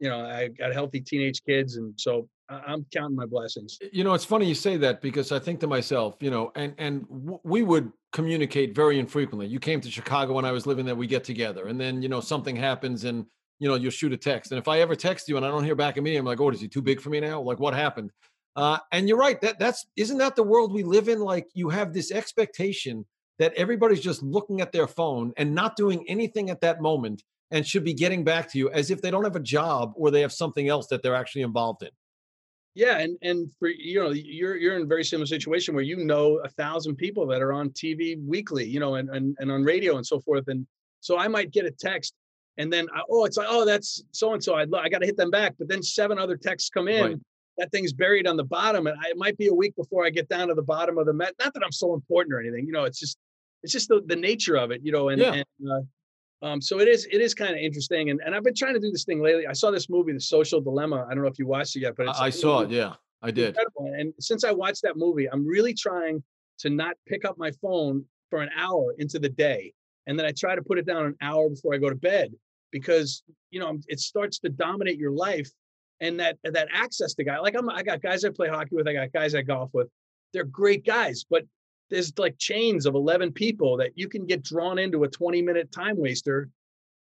you 0.00 0.08
know, 0.08 0.20
I 0.20 0.48
got 0.48 0.72
healthy 0.72 1.00
teenage 1.00 1.42
kids, 1.44 1.76
and 1.76 1.94
so 1.96 2.28
I'm 2.48 2.86
counting 2.92 3.16
my 3.16 3.26
blessings. 3.26 3.78
You 3.92 4.04
know, 4.04 4.14
it's 4.14 4.24
funny 4.24 4.46
you 4.46 4.54
say 4.54 4.76
that 4.78 5.00
because 5.00 5.32
I 5.32 5.38
think 5.38 5.60
to 5.60 5.66
myself, 5.66 6.16
you 6.20 6.30
know, 6.30 6.52
and 6.54 6.74
and 6.78 7.06
we 7.42 7.62
would 7.62 7.92
communicate 8.12 8.74
very 8.74 8.98
infrequently. 8.98 9.46
You 9.46 9.60
came 9.60 9.80
to 9.80 9.90
Chicago 9.90 10.34
when 10.34 10.44
I 10.44 10.52
was 10.52 10.66
living 10.66 10.86
there. 10.86 10.94
We 10.94 11.06
get 11.06 11.24
together, 11.24 11.66
and 11.68 11.80
then 11.80 12.02
you 12.02 12.08
know 12.08 12.20
something 12.20 12.56
happens, 12.56 13.04
and 13.04 13.26
you 13.58 13.68
know 13.68 13.74
you'll 13.74 13.90
shoot 13.90 14.12
a 14.12 14.16
text. 14.16 14.52
And 14.52 14.58
if 14.58 14.68
I 14.68 14.80
ever 14.80 14.94
text 14.94 15.28
you 15.28 15.36
and 15.36 15.44
I 15.44 15.50
don't 15.50 15.64
hear 15.64 15.76
back 15.76 15.96
immediately, 15.96 16.20
I'm 16.20 16.26
like, 16.26 16.40
oh, 16.40 16.50
is 16.50 16.60
he 16.60 16.68
too 16.68 16.82
big 16.82 17.00
for 17.00 17.10
me 17.10 17.20
now? 17.20 17.40
Like, 17.40 17.60
what 17.60 17.74
happened? 17.74 18.10
Uh, 18.58 18.76
and 18.90 19.08
you're 19.08 19.16
right. 19.16 19.40
That 19.40 19.60
that's 19.60 19.86
isn't 19.96 20.18
that 20.18 20.34
the 20.34 20.42
world 20.42 20.72
we 20.72 20.82
live 20.82 21.08
in? 21.08 21.20
Like, 21.20 21.46
you 21.54 21.68
have 21.68 21.92
this 21.92 22.10
expectation 22.10 23.06
that 23.38 23.54
everybody's 23.54 24.00
just 24.00 24.20
looking 24.20 24.60
at 24.60 24.72
their 24.72 24.88
phone 24.88 25.32
and 25.36 25.54
not 25.54 25.76
doing 25.76 26.04
anything 26.08 26.50
at 26.50 26.60
that 26.62 26.82
moment 26.82 27.22
and 27.52 27.64
should 27.64 27.84
be 27.84 27.94
getting 27.94 28.24
back 28.24 28.50
to 28.50 28.58
you 28.58 28.68
as 28.70 28.90
if 28.90 29.00
they 29.00 29.12
don't 29.12 29.22
have 29.22 29.36
a 29.36 29.40
job 29.40 29.92
or 29.94 30.10
they 30.10 30.22
have 30.22 30.32
something 30.32 30.68
else 30.68 30.88
that 30.88 31.04
they're 31.04 31.14
actually 31.14 31.42
involved 31.42 31.84
in. 31.84 31.90
Yeah, 32.74 32.98
and 32.98 33.16
and 33.22 33.48
for 33.60 33.68
you 33.68 34.00
know, 34.02 34.10
you're 34.10 34.56
you're 34.56 34.74
in 34.74 34.82
a 34.82 34.86
very 34.86 35.04
similar 35.04 35.26
situation 35.26 35.72
where 35.72 35.84
you 35.84 35.96
know 35.96 36.38
a 36.38 36.48
thousand 36.48 36.96
people 36.96 37.28
that 37.28 37.40
are 37.40 37.52
on 37.52 37.70
TV 37.70 38.20
weekly, 38.26 38.64
you 38.64 38.80
know, 38.80 38.96
and 38.96 39.08
and, 39.10 39.36
and 39.38 39.52
on 39.52 39.62
radio 39.62 39.98
and 39.98 40.06
so 40.06 40.18
forth. 40.18 40.48
And 40.48 40.66
so 40.98 41.16
I 41.16 41.28
might 41.28 41.52
get 41.52 41.64
a 41.64 41.70
text 41.70 42.12
and 42.56 42.72
then 42.72 42.88
I, 42.92 43.02
oh, 43.08 43.24
it's 43.24 43.36
like, 43.36 43.46
oh, 43.48 43.64
that's 43.64 44.02
so 44.10 44.32
and 44.32 44.42
so. 44.42 44.54
I 44.54 44.62
I 44.62 44.88
got 44.88 44.98
to 44.98 45.06
hit 45.06 45.16
them 45.16 45.30
back, 45.30 45.54
but 45.60 45.68
then 45.68 45.80
seven 45.80 46.18
other 46.18 46.36
texts 46.36 46.70
come 46.70 46.88
in. 46.88 47.04
Right. 47.04 47.18
That 47.58 47.72
thing's 47.72 47.92
buried 47.92 48.26
on 48.26 48.36
the 48.36 48.44
bottom, 48.44 48.86
and 48.86 48.96
I, 48.98 49.10
it 49.10 49.16
might 49.16 49.36
be 49.36 49.48
a 49.48 49.54
week 49.54 49.74
before 49.76 50.06
I 50.06 50.10
get 50.10 50.28
down 50.28 50.48
to 50.48 50.54
the 50.54 50.62
bottom 50.62 50.96
of 50.96 51.06
the 51.06 51.12
met. 51.12 51.34
Not 51.38 51.52
that 51.54 51.62
I'm 51.64 51.72
so 51.72 51.92
important 51.92 52.32
or 52.32 52.40
anything, 52.40 52.66
you 52.66 52.72
know. 52.72 52.84
It's 52.84 53.00
just 53.00 53.18
it's 53.62 53.72
just 53.72 53.88
the, 53.88 54.00
the 54.06 54.16
nature 54.16 54.56
of 54.56 54.70
it, 54.70 54.80
you 54.84 54.92
know. 54.92 55.08
And, 55.08 55.20
yeah. 55.20 55.32
and 55.32 55.70
uh, 55.70 56.46
um, 56.46 56.60
so 56.62 56.78
it 56.78 56.88
is 56.88 57.06
it 57.10 57.20
is 57.20 57.34
kind 57.34 57.52
of 57.52 57.58
interesting. 57.58 58.10
And 58.10 58.20
and 58.24 58.34
I've 58.34 58.44
been 58.44 58.54
trying 58.54 58.74
to 58.74 58.80
do 58.80 58.90
this 58.90 59.04
thing 59.04 59.20
lately. 59.20 59.46
I 59.46 59.52
saw 59.52 59.70
this 59.70 59.90
movie, 59.90 60.12
The 60.12 60.20
Social 60.20 60.60
Dilemma. 60.60 61.06
I 61.08 61.14
don't 61.14 61.22
know 61.22 61.30
if 61.30 61.38
you 61.38 61.46
watched 61.46 61.76
it 61.76 61.80
yet, 61.80 61.94
but 61.96 62.08
I, 62.08 62.26
I 62.26 62.30
saw 62.30 62.60
it. 62.60 62.70
Yeah, 62.70 62.94
I 63.22 63.30
did. 63.30 63.48
Incredible. 63.48 63.92
And 63.98 64.14
since 64.20 64.44
I 64.44 64.52
watched 64.52 64.82
that 64.82 64.96
movie, 64.96 65.28
I'm 65.30 65.46
really 65.46 65.74
trying 65.74 66.22
to 66.60 66.70
not 66.70 66.96
pick 67.06 67.24
up 67.24 67.38
my 67.38 67.50
phone 67.60 68.04
for 68.30 68.42
an 68.42 68.50
hour 68.56 68.94
into 68.98 69.18
the 69.18 69.28
day, 69.28 69.72
and 70.06 70.18
then 70.18 70.26
I 70.26 70.32
try 70.32 70.54
to 70.54 70.62
put 70.62 70.78
it 70.78 70.86
down 70.86 71.06
an 71.06 71.16
hour 71.20 71.48
before 71.48 71.74
I 71.74 71.78
go 71.78 71.88
to 71.88 71.96
bed 71.96 72.32
because 72.70 73.22
you 73.50 73.58
know 73.58 73.78
it 73.88 73.98
starts 73.98 74.38
to 74.40 74.48
dominate 74.48 74.98
your 74.98 75.12
life 75.12 75.50
and 76.00 76.18
that 76.20 76.38
that 76.44 76.68
access 76.72 77.14
to 77.14 77.24
guy 77.24 77.38
like 77.38 77.56
I'm 77.56 77.68
I 77.68 77.82
got 77.82 78.02
guys 78.02 78.24
I 78.24 78.30
play 78.30 78.48
hockey 78.48 78.76
with, 78.76 78.88
I 78.88 78.92
got 78.92 79.12
guys 79.12 79.34
I 79.34 79.42
golf 79.42 79.70
with. 79.72 79.88
They're 80.32 80.44
great 80.44 80.84
guys, 80.84 81.24
but 81.28 81.44
there's 81.90 82.16
like 82.18 82.36
chains 82.38 82.86
of 82.86 82.94
11 82.94 83.32
people 83.32 83.76
that 83.78 83.92
you 83.96 84.08
can 84.08 84.26
get 84.26 84.42
drawn 84.42 84.78
into 84.78 85.04
a 85.04 85.08
20 85.08 85.42
minute 85.42 85.72
time 85.72 85.96
waster 85.96 86.48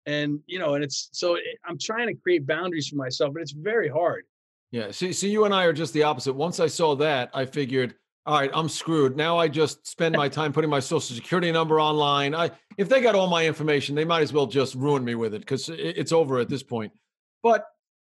and 0.06 0.40
you 0.46 0.58
know 0.58 0.74
and 0.74 0.84
it's 0.84 1.08
so 1.12 1.34
it, 1.34 1.42
i'm 1.64 1.78
trying 1.78 2.06
to 2.06 2.14
create 2.14 2.46
boundaries 2.46 2.88
for 2.88 2.96
myself 2.96 3.32
but 3.34 3.42
it's 3.42 3.52
very 3.52 3.88
hard. 3.88 4.24
Yeah 4.70 4.90
see, 4.90 5.12
see 5.12 5.30
you 5.30 5.44
and 5.44 5.54
i 5.54 5.64
are 5.64 5.72
just 5.72 5.92
the 5.92 6.02
opposite. 6.02 6.34
Once 6.34 6.60
i 6.60 6.66
saw 6.66 6.94
that 6.96 7.30
i 7.34 7.44
figured 7.44 7.94
all 8.24 8.38
right 8.38 8.50
i'm 8.54 8.68
screwed. 8.68 9.16
Now 9.16 9.38
i 9.38 9.48
just 9.48 9.86
spend 9.86 10.16
my 10.16 10.28
time 10.28 10.52
putting 10.52 10.70
my 10.70 10.80
social 10.80 11.14
security 11.14 11.50
number 11.52 11.80
online. 11.80 12.34
I 12.34 12.50
if 12.78 12.88
they 12.88 13.00
got 13.00 13.14
all 13.14 13.28
my 13.28 13.46
information 13.46 13.94
they 13.94 14.04
might 14.04 14.22
as 14.22 14.32
well 14.32 14.46
just 14.46 14.74
ruin 14.74 15.04
me 15.04 15.14
with 15.14 15.34
it 15.34 15.40
because 15.40 15.68
it's 15.68 16.12
over 16.12 16.38
at 16.38 16.48
this 16.48 16.62
point. 16.62 16.92
But 17.42 17.66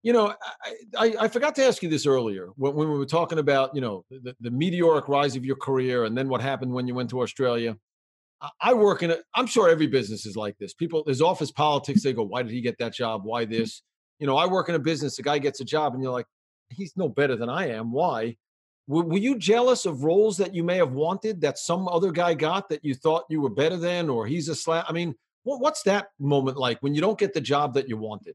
you 0.03 0.13
know, 0.13 0.35
I, 0.65 0.73
I, 0.99 1.15
I, 1.21 1.29
forgot 1.29 1.55
to 1.57 1.65
ask 1.65 1.83
you 1.83 1.89
this 1.89 2.07
earlier 2.07 2.49
when, 2.57 2.75
when 2.75 2.91
we 2.91 2.99
were 2.99 3.07
talking 3.07 3.39
about, 3.39 3.75
you 3.75 3.81
know, 3.81 4.05
the, 4.11 4.35
the, 4.41 4.51
meteoric 4.51 5.09
rise 5.09 5.37
of 5.37 5.45
your 5.45 5.57
career 5.57 6.05
and 6.05 6.17
then 6.17 6.29
what 6.29 6.41
happened 6.41 6.73
when 6.73 6.89
you 6.89 6.95
went 6.95 7.11
to 7.11 7.21
Australia. 7.21 7.77
I, 8.41 8.49
I 8.61 8.75
work 8.75 9.03
in 9.03 9.15
I'm 9.35 9.47
sure 9.47 9.69
every 9.69 9.87
business 9.87 10.25
is 10.25 10.37
like 10.37 10.57
this. 10.59 10.73
People, 10.73 11.05
there's 11.05 11.21
office 11.21 11.51
politics. 11.51 12.03
They 12.03 12.15
go, 12.15 12.23
why 12.23 12.43
did 12.43 12.53
he 12.53 12.63
get 12.63 12.79
that 12.79 12.95
job? 12.95 13.23
Why 13.25 13.45
this? 13.45 13.83
You 14.19 14.27
know, 14.27 14.37
I 14.37 14.47
work 14.47 14.69
in 14.69 14.75
a 14.75 14.79
business, 14.79 15.19
a 15.19 15.23
guy 15.23 15.39
gets 15.39 15.61
a 15.61 15.65
job 15.65 15.95
and 15.95 16.03
you're 16.03 16.13
like, 16.13 16.27
he's 16.71 16.97
no 16.97 17.09
better 17.09 17.37
than 17.37 17.49
I 17.49 17.69
am. 17.71 17.93
Why? 17.93 18.37
Were, 18.87 19.05
were 19.05 19.19
you 19.19 19.39
jealous 19.39 19.87
of 19.87 20.03
roles 20.03 20.37
that 20.39 20.55
you 20.55 20.65
may 20.65 20.77
have 20.77 20.93
wanted 20.93 21.43
that 21.43 21.59
some 21.59 21.89
other 21.89 22.11
guy 22.11 22.35
got 22.35 22.69
that 22.71 22.85
you 22.85 22.95
thought 22.95 23.25
you 23.29 23.41
were 23.41 23.51
better 23.51 23.77
than, 23.77 24.09
or 24.09 24.27
he's 24.27 24.49
a 24.49 24.55
slap? 24.55 24.87
I 24.89 24.93
mean, 24.93 25.15
what, 25.43 25.61
what's 25.61 25.83
that 25.83 26.09
moment 26.19 26.57
like 26.57 26.83
when 26.83 26.95
you 26.95 27.01
don't 27.01 27.19
get 27.19 27.35
the 27.35 27.41
job 27.41 27.75
that 27.75 27.89
you 27.89 27.97
wanted? 27.97 28.35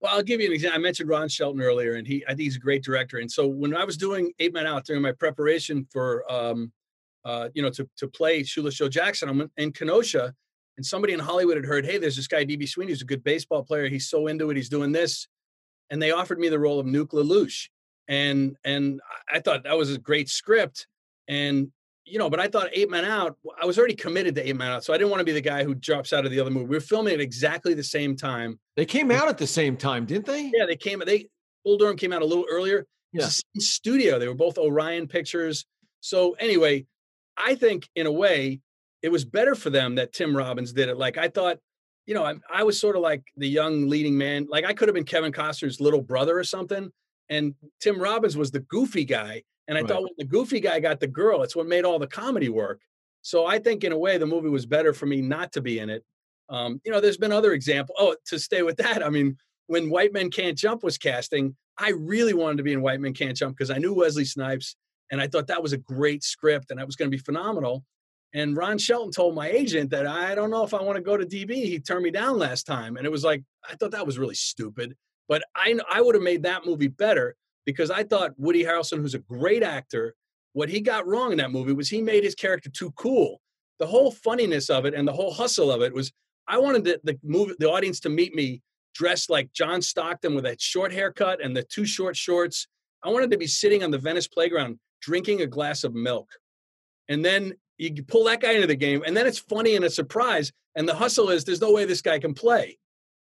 Well, 0.00 0.14
I'll 0.14 0.22
give 0.22 0.40
you 0.40 0.46
an 0.46 0.52
example. 0.54 0.78
I 0.78 0.82
mentioned 0.82 1.10
Ron 1.10 1.28
Shelton 1.28 1.60
earlier, 1.60 1.94
and 1.94 2.06
he 2.06 2.24
I 2.26 2.30
think 2.30 2.40
he's 2.40 2.56
a 2.56 2.60
great 2.60 2.82
director. 2.82 3.18
And 3.18 3.30
so 3.30 3.46
when 3.46 3.76
I 3.76 3.84
was 3.84 3.96
doing 3.96 4.32
Eight 4.38 4.54
Men 4.54 4.66
Out 4.66 4.86
during 4.86 5.02
my 5.02 5.12
preparation 5.12 5.86
for 5.90 6.30
um, 6.30 6.72
uh, 7.24 7.48
you 7.54 7.62
know, 7.62 7.70
to 7.70 7.88
to 7.98 8.08
play 8.08 8.42
Shoeless 8.42 8.76
Joe 8.76 8.88
Jackson, 8.88 9.28
I'm 9.28 9.50
in 9.56 9.72
Kenosha, 9.72 10.34
and 10.76 10.86
somebody 10.86 11.12
in 11.12 11.20
Hollywood 11.20 11.56
had 11.56 11.66
heard, 11.66 11.84
hey, 11.84 11.98
there's 11.98 12.16
this 12.16 12.28
guy 12.28 12.44
DB 12.44 12.68
Sweeney 12.68 12.92
who's 12.92 13.02
a 13.02 13.06
good 13.06 13.24
baseball 13.24 13.62
player. 13.62 13.88
He's 13.88 14.08
so 14.08 14.26
into 14.26 14.50
it. 14.50 14.56
He's 14.56 14.68
doing 14.70 14.92
this, 14.92 15.28
and 15.90 16.00
they 16.00 16.12
offered 16.12 16.38
me 16.38 16.48
the 16.48 16.58
role 16.58 16.80
of 16.80 16.86
Nuke 16.86 17.10
LaLoosh, 17.12 17.68
and 18.08 18.56
and 18.64 19.00
I 19.30 19.40
thought 19.40 19.64
that 19.64 19.76
was 19.76 19.94
a 19.94 19.98
great 19.98 20.30
script, 20.30 20.86
and 21.28 21.70
you 22.10 22.18
know, 22.18 22.28
but 22.28 22.40
I 22.40 22.48
thought 22.48 22.68
Eight 22.72 22.90
Men 22.90 23.04
Out. 23.04 23.36
I 23.60 23.64
was 23.64 23.78
already 23.78 23.94
committed 23.94 24.34
to 24.34 24.48
Eight 24.48 24.56
Men 24.56 24.68
Out, 24.68 24.84
so 24.84 24.92
I 24.92 24.98
didn't 24.98 25.10
want 25.10 25.20
to 25.20 25.24
be 25.24 25.32
the 25.32 25.40
guy 25.40 25.64
who 25.64 25.74
drops 25.74 26.12
out 26.12 26.24
of 26.24 26.30
the 26.30 26.40
other 26.40 26.50
movie. 26.50 26.66
We 26.66 26.76
were 26.76 26.80
filming 26.80 27.14
at 27.14 27.20
exactly 27.20 27.74
the 27.74 27.84
same 27.84 28.16
time. 28.16 28.58
They 28.76 28.84
came 28.84 29.10
out 29.10 29.28
at 29.28 29.38
the 29.38 29.46
same 29.46 29.76
time, 29.76 30.06
didn't 30.06 30.26
they? 30.26 30.50
Yeah, 30.54 30.66
they 30.66 30.76
came. 30.76 31.02
They 31.06 31.28
Bull 31.64 31.78
Durham 31.78 31.96
came 31.96 32.12
out 32.12 32.22
a 32.22 32.26
little 32.26 32.46
earlier. 32.50 32.86
Yeah. 33.12 33.28
studio. 33.58 34.18
They 34.18 34.28
were 34.28 34.34
both 34.34 34.56
Orion 34.56 35.08
Pictures. 35.08 35.66
So 36.00 36.32
anyway, 36.38 36.86
I 37.36 37.54
think 37.54 37.88
in 37.96 38.06
a 38.06 38.12
way 38.12 38.60
it 39.02 39.10
was 39.10 39.24
better 39.24 39.54
for 39.54 39.70
them 39.70 39.96
that 39.96 40.12
Tim 40.12 40.36
Robbins 40.36 40.72
did 40.72 40.88
it. 40.88 40.96
Like 40.96 41.18
I 41.18 41.28
thought, 41.28 41.58
you 42.06 42.14
know, 42.14 42.24
I, 42.24 42.34
I 42.52 42.62
was 42.64 42.78
sort 42.78 42.96
of 42.96 43.02
like 43.02 43.22
the 43.36 43.48
young 43.48 43.88
leading 43.88 44.16
man. 44.16 44.46
Like 44.48 44.64
I 44.64 44.72
could 44.74 44.88
have 44.88 44.94
been 44.94 45.04
Kevin 45.04 45.32
Costner's 45.32 45.80
little 45.80 46.02
brother 46.02 46.38
or 46.38 46.44
something. 46.44 46.90
And 47.28 47.54
Tim 47.80 48.00
Robbins 48.00 48.36
was 48.36 48.50
the 48.50 48.60
goofy 48.60 49.04
guy. 49.04 49.42
And 49.68 49.78
I 49.78 49.82
right. 49.82 49.88
thought 49.88 50.02
when 50.02 50.12
the 50.18 50.24
goofy 50.24 50.60
guy 50.60 50.80
got 50.80 51.00
the 51.00 51.06
girl, 51.06 51.42
it's 51.42 51.54
what 51.54 51.66
made 51.66 51.84
all 51.84 51.98
the 51.98 52.06
comedy 52.06 52.48
work. 52.48 52.80
So 53.22 53.46
I 53.46 53.58
think 53.58 53.84
in 53.84 53.92
a 53.92 53.98
way 53.98 54.18
the 54.18 54.26
movie 54.26 54.48
was 54.48 54.66
better 54.66 54.92
for 54.92 55.06
me 55.06 55.20
not 55.20 55.52
to 55.52 55.60
be 55.60 55.78
in 55.78 55.90
it. 55.90 56.04
Um, 56.48 56.80
you 56.84 56.90
know, 56.90 57.00
there's 57.00 57.18
been 57.18 57.32
other 57.32 57.52
examples. 57.52 57.96
Oh, 58.00 58.16
to 58.26 58.38
stay 58.38 58.62
with 58.62 58.76
that, 58.78 59.04
I 59.04 59.10
mean, 59.10 59.36
when 59.66 59.88
White 59.88 60.12
Men 60.12 60.30
Can't 60.30 60.58
Jump 60.58 60.82
was 60.82 60.98
casting, 60.98 61.54
I 61.78 61.90
really 61.90 62.34
wanted 62.34 62.56
to 62.56 62.62
be 62.64 62.72
in 62.72 62.82
White 62.82 63.00
Men 63.00 63.14
Can't 63.14 63.36
Jump 63.36 63.56
because 63.56 63.70
I 63.70 63.78
knew 63.78 63.94
Wesley 63.94 64.24
Snipes 64.24 64.74
and 65.10 65.20
I 65.20 65.28
thought 65.28 65.46
that 65.46 65.62
was 65.62 65.72
a 65.72 65.78
great 65.78 66.24
script 66.24 66.70
and 66.70 66.80
that 66.80 66.86
was 66.86 66.96
going 66.96 67.10
to 67.10 67.16
be 67.16 67.22
phenomenal. 67.22 67.84
And 68.32 68.56
Ron 68.56 68.78
Shelton 68.78 69.10
told 69.10 69.34
my 69.34 69.48
agent 69.48 69.90
that 69.90 70.06
I 70.06 70.34
don't 70.34 70.50
know 70.50 70.64
if 70.64 70.74
I 70.74 70.82
want 70.82 70.96
to 70.96 71.02
go 71.02 71.16
to 71.16 71.26
DB. 71.26 71.64
He 71.64 71.80
turned 71.80 72.04
me 72.04 72.10
down 72.10 72.38
last 72.38 72.64
time. 72.64 72.96
And 72.96 73.04
it 73.04 73.10
was 73.10 73.24
like, 73.24 73.42
I 73.68 73.74
thought 73.74 73.90
that 73.92 74.06
was 74.06 74.18
really 74.18 74.36
stupid. 74.36 74.96
But 75.28 75.42
I, 75.54 75.78
I 75.90 76.00
would 76.00 76.14
have 76.14 76.24
made 76.24 76.44
that 76.44 76.64
movie 76.64 76.88
better 76.88 77.36
because 77.66 77.90
I 77.90 78.04
thought 78.04 78.32
Woody 78.36 78.64
Harrelson, 78.64 78.98
who's 78.98 79.14
a 79.14 79.20
great 79.20 79.62
actor, 79.62 80.14
what 80.52 80.68
he 80.68 80.80
got 80.80 81.06
wrong 81.06 81.32
in 81.32 81.38
that 81.38 81.52
movie 81.52 81.72
was 81.72 81.88
he 81.88 82.02
made 82.02 82.24
his 82.24 82.34
character 82.34 82.70
too 82.70 82.90
cool. 82.92 83.40
The 83.78 83.86
whole 83.86 84.10
funniness 84.10 84.68
of 84.68 84.84
it 84.84 84.94
and 84.94 85.06
the 85.06 85.12
whole 85.12 85.32
hustle 85.32 85.70
of 85.70 85.82
it 85.82 85.94
was 85.94 86.12
I 86.48 86.58
wanted 86.58 86.84
the, 86.84 87.00
the 87.04 87.18
movie, 87.22 87.54
the 87.58 87.70
audience 87.70 88.00
to 88.00 88.08
meet 88.08 88.34
me 88.34 88.60
dressed 88.94 89.30
like 89.30 89.52
John 89.52 89.80
Stockton 89.80 90.34
with 90.34 90.46
a 90.46 90.56
short 90.58 90.92
haircut 90.92 91.42
and 91.42 91.56
the 91.56 91.62
two 91.62 91.84
short 91.84 92.16
shorts. 92.16 92.66
I 93.04 93.08
wanted 93.08 93.30
to 93.30 93.38
be 93.38 93.46
sitting 93.46 93.84
on 93.84 93.90
the 93.90 93.98
Venice 93.98 94.26
playground 94.26 94.78
drinking 95.00 95.40
a 95.40 95.46
glass 95.46 95.84
of 95.84 95.94
milk. 95.94 96.28
And 97.08 97.24
then 97.24 97.54
you 97.78 98.02
pull 98.02 98.24
that 98.24 98.40
guy 98.40 98.52
into 98.52 98.66
the 98.66 98.76
game, 98.76 99.02
and 99.06 99.16
then 99.16 99.26
it's 99.26 99.38
funny 99.38 99.74
and 99.74 99.84
a 99.84 99.90
surprise. 99.90 100.52
And 100.74 100.88
the 100.88 100.94
hustle 100.94 101.30
is 101.30 101.44
there's 101.44 101.60
no 101.60 101.72
way 101.72 101.84
this 101.84 102.02
guy 102.02 102.18
can 102.18 102.34
play. 102.34 102.78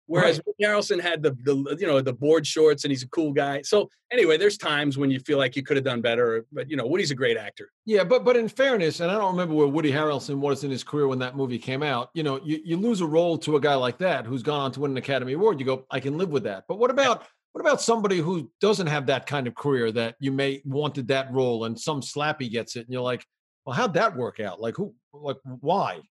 Whereas 0.07 0.40
right. 0.47 0.71
Harrelson 0.71 1.01
had 1.01 1.23
the, 1.23 1.37
the 1.42 1.77
you 1.81 1.87
know 1.87 2.01
the 2.01 2.12
board 2.12 2.47
shorts 2.47 2.85
and 2.85 2.90
he's 2.90 3.03
a 3.03 3.09
cool 3.09 3.33
guy. 3.33 3.62
So 3.62 3.90
anyway, 4.12 4.37
there's 4.37 4.57
times 4.57 4.97
when 4.97 5.11
you 5.11 5.19
feel 5.21 5.38
like 5.38 5.57
you 5.57 5.62
could 5.62 5.77
have 5.77 5.85
done 5.85 6.01
better, 6.01 6.47
but 6.53 6.71
you 6.71 6.77
know 6.77 6.87
Woody's 6.87 7.11
a 7.11 7.14
great 7.14 7.37
actor. 7.37 7.71
Yeah, 7.85 8.05
but 8.05 8.25
but 8.25 8.37
in 8.37 8.49
fairness, 8.49 9.01
and 9.01 9.11
I 9.11 9.14
don't 9.14 9.33
remember 9.33 9.55
where 9.55 9.66
Woody 9.66 9.90
Harrelson 9.90 10.37
was 10.37 10.64
in 10.64 10.71
his 10.71 10.85
career 10.85 11.09
when 11.09 11.19
that 11.19 11.37
movie 11.37 11.59
came 11.59 11.83
out. 11.83 12.11
You 12.14 12.23
know, 12.23 12.40
you, 12.45 12.61
you 12.64 12.77
lose 12.77 13.01
a 13.01 13.07
role 13.07 13.37
to 13.38 13.57
a 13.57 13.61
guy 13.61 13.75
like 13.75 13.99
that 13.99 14.27
who's 14.27 14.42
gone 14.42 14.61
on 14.61 14.73
to 14.73 14.81
win 14.81 14.92
an 14.92 14.97
Academy 14.97 15.33
Award. 15.33 15.59
You 15.59 15.66
go, 15.66 15.87
I 15.90 16.01
can 16.01 16.16
live 16.19 16.31
with 16.31 16.45
that. 16.45 16.64
But 16.69 16.79
what 16.79 16.90
about 16.90 17.27
what 17.53 17.62
about 17.62 17.81
somebody 17.81 18.19
who 18.19 18.51
doesn't 18.61 18.87
have 18.87 19.07
that 19.07 19.27
kind 19.27 19.47
of 19.47 19.55
career 19.55 19.90
that 19.92 20.16
you 20.21 20.31
may 20.31 20.61
wanted 20.66 21.09
that 21.09 21.33
role 21.33 21.64
and 21.64 21.81
some 21.81 22.03
slappy 22.03 22.51
gets 22.51 22.77
it 22.77 22.81
and 22.81 22.90
you're 22.90 23.01
like, 23.01 23.25
well, 23.64 23.75
how'd 23.75 23.95
that 23.95 24.14
work 24.14 24.40
out? 24.40 24.61
Like 24.61 24.77
who, 24.77 24.95
like 25.12 25.38
why? 25.61 26.03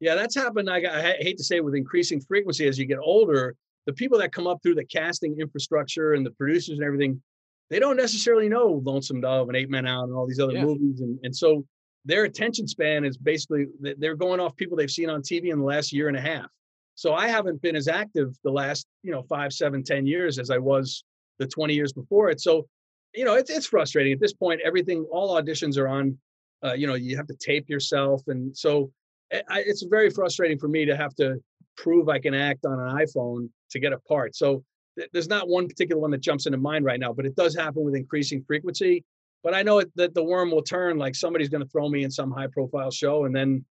Yeah, 0.00 0.14
that's 0.14 0.34
happened. 0.34 0.68
I, 0.68 0.76
I 0.76 1.16
hate 1.20 1.38
to 1.38 1.44
say 1.44 1.60
with 1.60 1.74
increasing 1.74 2.20
frequency 2.20 2.66
as 2.68 2.78
you 2.78 2.84
get 2.84 2.98
older, 2.98 3.54
the 3.86 3.92
people 3.92 4.18
that 4.18 4.32
come 4.32 4.46
up 4.46 4.62
through 4.62 4.74
the 4.74 4.84
casting 4.84 5.38
infrastructure 5.40 6.12
and 6.12 6.26
the 6.26 6.32
producers 6.32 6.78
and 6.78 6.84
everything, 6.84 7.22
they 7.70 7.78
don't 7.78 7.96
necessarily 7.96 8.48
know 8.48 8.82
Lonesome 8.84 9.20
Dove 9.20 9.48
and 9.48 9.56
Eight 9.56 9.70
Men 9.70 9.86
Out 9.86 10.04
and 10.04 10.12
all 10.12 10.26
these 10.26 10.40
other 10.40 10.52
yeah. 10.52 10.64
movies. 10.64 11.00
And, 11.00 11.18
and 11.22 11.34
so 11.34 11.64
their 12.04 12.24
attention 12.24 12.68
span 12.68 13.04
is 13.04 13.16
basically, 13.16 13.66
they're 13.80 14.16
going 14.16 14.38
off 14.38 14.54
people 14.56 14.76
they've 14.76 14.90
seen 14.90 15.10
on 15.10 15.22
TV 15.22 15.52
in 15.52 15.58
the 15.58 15.64
last 15.64 15.92
year 15.92 16.08
and 16.08 16.16
a 16.16 16.20
half. 16.20 16.46
So 16.94 17.14
I 17.14 17.28
haven't 17.28 17.60
been 17.62 17.76
as 17.76 17.88
active 17.88 18.34
the 18.42 18.50
last, 18.50 18.86
you 19.02 19.12
know, 19.12 19.22
five, 19.22 19.52
seven, 19.52 19.82
ten 19.82 20.06
years 20.06 20.38
as 20.38 20.50
I 20.50 20.58
was 20.58 21.04
the 21.38 21.46
20 21.46 21.74
years 21.74 21.92
before 21.92 22.30
it. 22.30 22.40
So, 22.40 22.66
you 23.14 23.24
know, 23.24 23.34
it's 23.34 23.50
it's 23.50 23.66
frustrating 23.66 24.12
at 24.12 24.20
this 24.20 24.32
point. 24.32 24.60
Everything, 24.64 25.06
all 25.10 25.40
auditions 25.40 25.78
are 25.78 25.88
on. 25.88 26.18
Uh, 26.64 26.72
you 26.72 26.86
know, 26.86 26.94
you 26.94 27.16
have 27.16 27.26
to 27.26 27.34
tape 27.34 27.68
yourself, 27.68 28.22
and 28.28 28.56
so 28.56 28.90
it's 29.30 29.82
very 29.84 30.10
frustrating 30.10 30.58
for 30.58 30.68
me 30.68 30.84
to 30.84 30.96
have 30.96 31.14
to 31.16 31.36
prove 31.76 32.08
I 32.08 32.18
can 32.18 32.34
act 32.34 32.64
on 32.64 32.78
an 32.78 32.96
iPhone 32.96 33.48
to 33.70 33.80
get 33.80 33.92
a 33.92 33.98
part. 33.98 34.34
So 34.34 34.64
th- 34.98 35.10
there's 35.12 35.28
not 35.28 35.48
one 35.48 35.68
particular 35.68 36.00
one 36.00 36.10
that 36.12 36.20
jumps 36.20 36.46
into 36.46 36.58
mind 36.58 36.84
right 36.84 37.00
now, 37.00 37.12
but 37.12 37.26
it 37.26 37.36
does 37.36 37.54
happen 37.54 37.84
with 37.84 37.94
increasing 37.94 38.42
frequency. 38.46 39.04
But 39.42 39.54
I 39.54 39.62
know 39.62 39.82
that 39.96 40.14
the 40.14 40.22
worm 40.22 40.50
will 40.50 40.62
turn. 40.62 40.98
Like 40.98 41.14
somebody's 41.14 41.48
going 41.48 41.62
to 41.62 41.68
throw 41.68 41.88
me 41.88 42.04
in 42.04 42.10
some 42.10 42.30
high 42.30 42.48
profile 42.48 42.90
show, 42.90 43.26
and 43.26 43.36
then 43.36 43.64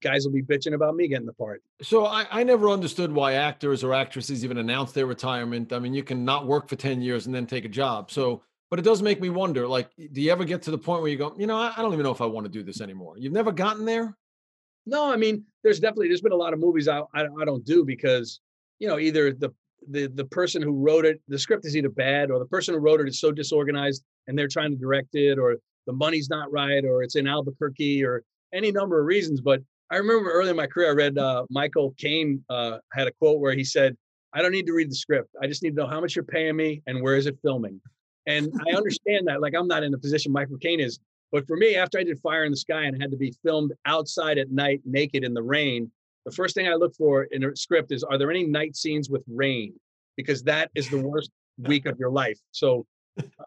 guys 0.00 0.24
will 0.24 0.32
be 0.32 0.42
bitching 0.42 0.74
about 0.74 0.94
me 0.94 1.08
getting 1.08 1.26
the 1.26 1.32
part. 1.32 1.62
So 1.82 2.06
I, 2.06 2.26
I 2.30 2.44
never 2.44 2.70
understood 2.70 3.12
why 3.12 3.34
actors 3.34 3.82
or 3.82 3.92
actresses 3.92 4.44
even 4.44 4.58
announce 4.58 4.92
their 4.92 5.06
retirement. 5.06 5.72
I 5.72 5.80
mean, 5.80 5.92
you 5.92 6.02
can 6.02 6.24
not 6.24 6.46
work 6.46 6.68
for 6.68 6.76
10 6.76 7.02
years 7.02 7.26
and 7.26 7.34
then 7.34 7.46
take 7.46 7.64
a 7.64 7.68
job. 7.68 8.10
So, 8.10 8.42
but 8.70 8.78
it 8.78 8.82
does 8.82 9.02
make 9.02 9.20
me 9.20 9.28
wonder, 9.28 9.66
like, 9.66 9.90
do 10.12 10.20
you 10.20 10.30
ever 10.30 10.44
get 10.44 10.62
to 10.62 10.70
the 10.70 10.78
point 10.78 11.02
where 11.02 11.10
you 11.10 11.16
go, 11.16 11.34
you 11.38 11.46
know, 11.46 11.56
I, 11.56 11.72
I 11.76 11.82
don't 11.82 11.92
even 11.92 12.04
know 12.04 12.12
if 12.12 12.20
I 12.20 12.26
want 12.26 12.44
to 12.44 12.52
do 12.52 12.62
this 12.62 12.80
anymore. 12.80 13.14
You've 13.18 13.32
never 13.32 13.50
gotten 13.50 13.84
there? 13.84 14.16
No, 14.88 15.12
I 15.12 15.16
mean, 15.16 15.44
there's 15.62 15.80
definitely, 15.80 16.08
there's 16.08 16.22
been 16.22 16.32
a 16.32 16.36
lot 16.36 16.54
of 16.54 16.58
movies 16.58 16.88
I, 16.88 17.00
I, 17.14 17.24
I 17.40 17.44
don't 17.44 17.64
do 17.64 17.84
because, 17.84 18.40
you 18.78 18.88
know, 18.88 18.98
either 18.98 19.32
the, 19.32 19.50
the, 19.90 20.06
the 20.06 20.24
person 20.24 20.62
who 20.62 20.72
wrote 20.72 21.04
it, 21.04 21.20
the 21.28 21.38
script 21.38 21.66
is 21.66 21.76
either 21.76 21.90
bad 21.90 22.30
or 22.30 22.38
the 22.38 22.46
person 22.46 22.74
who 22.74 22.80
wrote 22.80 23.00
it 23.00 23.08
is 23.08 23.20
so 23.20 23.30
disorganized 23.30 24.02
and 24.26 24.38
they're 24.38 24.48
trying 24.48 24.70
to 24.70 24.76
direct 24.76 25.14
it 25.14 25.38
or 25.38 25.56
the 25.86 25.92
money's 25.92 26.30
not 26.30 26.50
right 26.50 26.84
or 26.86 27.02
it's 27.02 27.16
in 27.16 27.26
Albuquerque 27.26 28.02
or 28.02 28.22
any 28.54 28.72
number 28.72 28.98
of 28.98 29.06
reasons. 29.06 29.42
But 29.42 29.60
I 29.90 29.96
remember 29.96 30.30
early 30.30 30.50
in 30.50 30.56
my 30.56 30.66
career, 30.66 30.90
I 30.90 30.94
read 30.94 31.18
uh, 31.18 31.44
Michael 31.50 31.94
Caine 31.98 32.42
uh, 32.48 32.78
had 32.92 33.08
a 33.08 33.12
quote 33.12 33.40
where 33.40 33.54
he 33.54 33.64
said, 33.64 33.96
"I 34.34 34.42
don't 34.42 34.52
need 34.52 34.66
to 34.66 34.72
read 34.72 34.90
the 34.90 34.94
script. 34.94 35.30
I 35.42 35.46
just 35.46 35.62
need 35.62 35.70
to 35.70 35.82
know 35.82 35.86
how 35.86 36.00
much 36.00 36.14
you're 36.14 36.24
paying 36.24 36.56
me 36.56 36.82
and 36.86 37.02
where 37.02 37.16
is 37.16 37.26
it 37.26 37.38
filming." 37.42 37.80
And 38.26 38.52
I 38.68 38.76
understand 38.76 39.26
that. 39.28 39.40
Like 39.40 39.54
I'm 39.54 39.66
not 39.66 39.82
in 39.82 39.92
the 39.92 39.98
position 39.98 40.32
Michael 40.32 40.58
Caine 40.58 40.80
is, 40.80 40.98
but 41.32 41.46
for 41.46 41.56
me, 41.56 41.76
after 41.76 41.98
I 41.98 42.04
did 42.04 42.20
Fire 42.20 42.44
in 42.44 42.50
the 42.50 42.56
Sky 42.56 42.84
and 42.84 43.00
had 43.00 43.10
to 43.10 43.16
be 43.16 43.34
filmed 43.42 43.72
outside 43.86 44.38
at 44.38 44.50
night, 44.50 44.80
naked 44.84 45.24
in 45.24 45.34
the 45.34 45.42
rain, 45.42 45.90
the 46.24 46.32
first 46.32 46.54
thing 46.54 46.68
I 46.68 46.74
look 46.74 46.94
for 46.94 47.24
in 47.24 47.44
a 47.44 47.56
script 47.56 47.92
is, 47.92 48.04
are 48.04 48.18
there 48.18 48.30
any 48.30 48.44
night 48.44 48.76
scenes 48.76 49.08
with 49.08 49.22
rain? 49.28 49.74
Because 50.16 50.42
that 50.44 50.70
is 50.74 50.88
the 50.88 50.98
worst 50.98 51.30
week 51.58 51.86
of 51.86 51.98
your 51.98 52.10
life. 52.10 52.38
So 52.50 52.86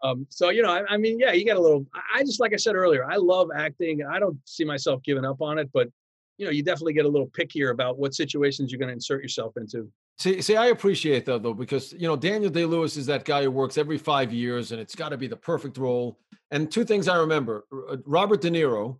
um, 0.02 0.26
so 0.28 0.50
you 0.50 0.62
know, 0.62 0.70
I, 0.70 0.82
I, 0.88 0.96
mean, 0.96 1.18
yeah, 1.18 1.32
you 1.32 1.44
get 1.44 1.56
a 1.56 1.60
little. 1.60 1.86
I 2.14 2.22
just 2.22 2.40
like 2.40 2.52
I 2.52 2.56
said 2.56 2.74
earlier, 2.74 3.04
I 3.04 3.16
love 3.16 3.50
acting, 3.54 4.02
and 4.02 4.10
I 4.10 4.18
don't 4.18 4.38
see 4.44 4.64
myself 4.64 5.02
giving 5.02 5.24
up 5.24 5.40
on 5.40 5.58
it. 5.58 5.70
But 5.72 5.88
you 6.38 6.46
know, 6.46 6.50
you 6.50 6.62
definitely 6.62 6.92
get 6.94 7.04
a 7.04 7.08
little 7.08 7.28
pickier 7.28 7.70
about 7.70 7.98
what 7.98 8.14
situations 8.14 8.70
you're 8.70 8.78
going 8.78 8.88
to 8.88 8.94
insert 8.94 9.22
yourself 9.22 9.56
into. 9.56 9.90
See, 10.18 10.42
see, 10.42 10.56
I 10.56 10.66
appreciate 10.66 11.24
that 11.26 11.42
though, 11.42 11.54
because 11.54 11.92
you 11.92 12.06
know 12.06 12.16
Daniel 12.16 12.50
Day 12.50 12.64
Lewis 12.64 12.96
is 12.96 13.06
that 13.06 13.24
guy 13.24 13.42
who 13.42 13.50
works 13.50 13.78
every 13.78 13.98
five 13.98 14.32
years, 14.32 14.72
and 14.72 14.80
it's 14.80 14.94
got 14.94 15.08
to 15.08 15.16
be 15.16 15.26
the 15.26 15.36
perfect 15.36 15.78
role. 15.78 16.18
And 16.50 16.70
two 16.70 16.84
things 16.84 17.08
I 17.08 17.16
remember: 17.16 17.64
uh, 17.90 17.96
Robert 18.04 18.40
De 18.40 18.50
Niro, 18.50 18.98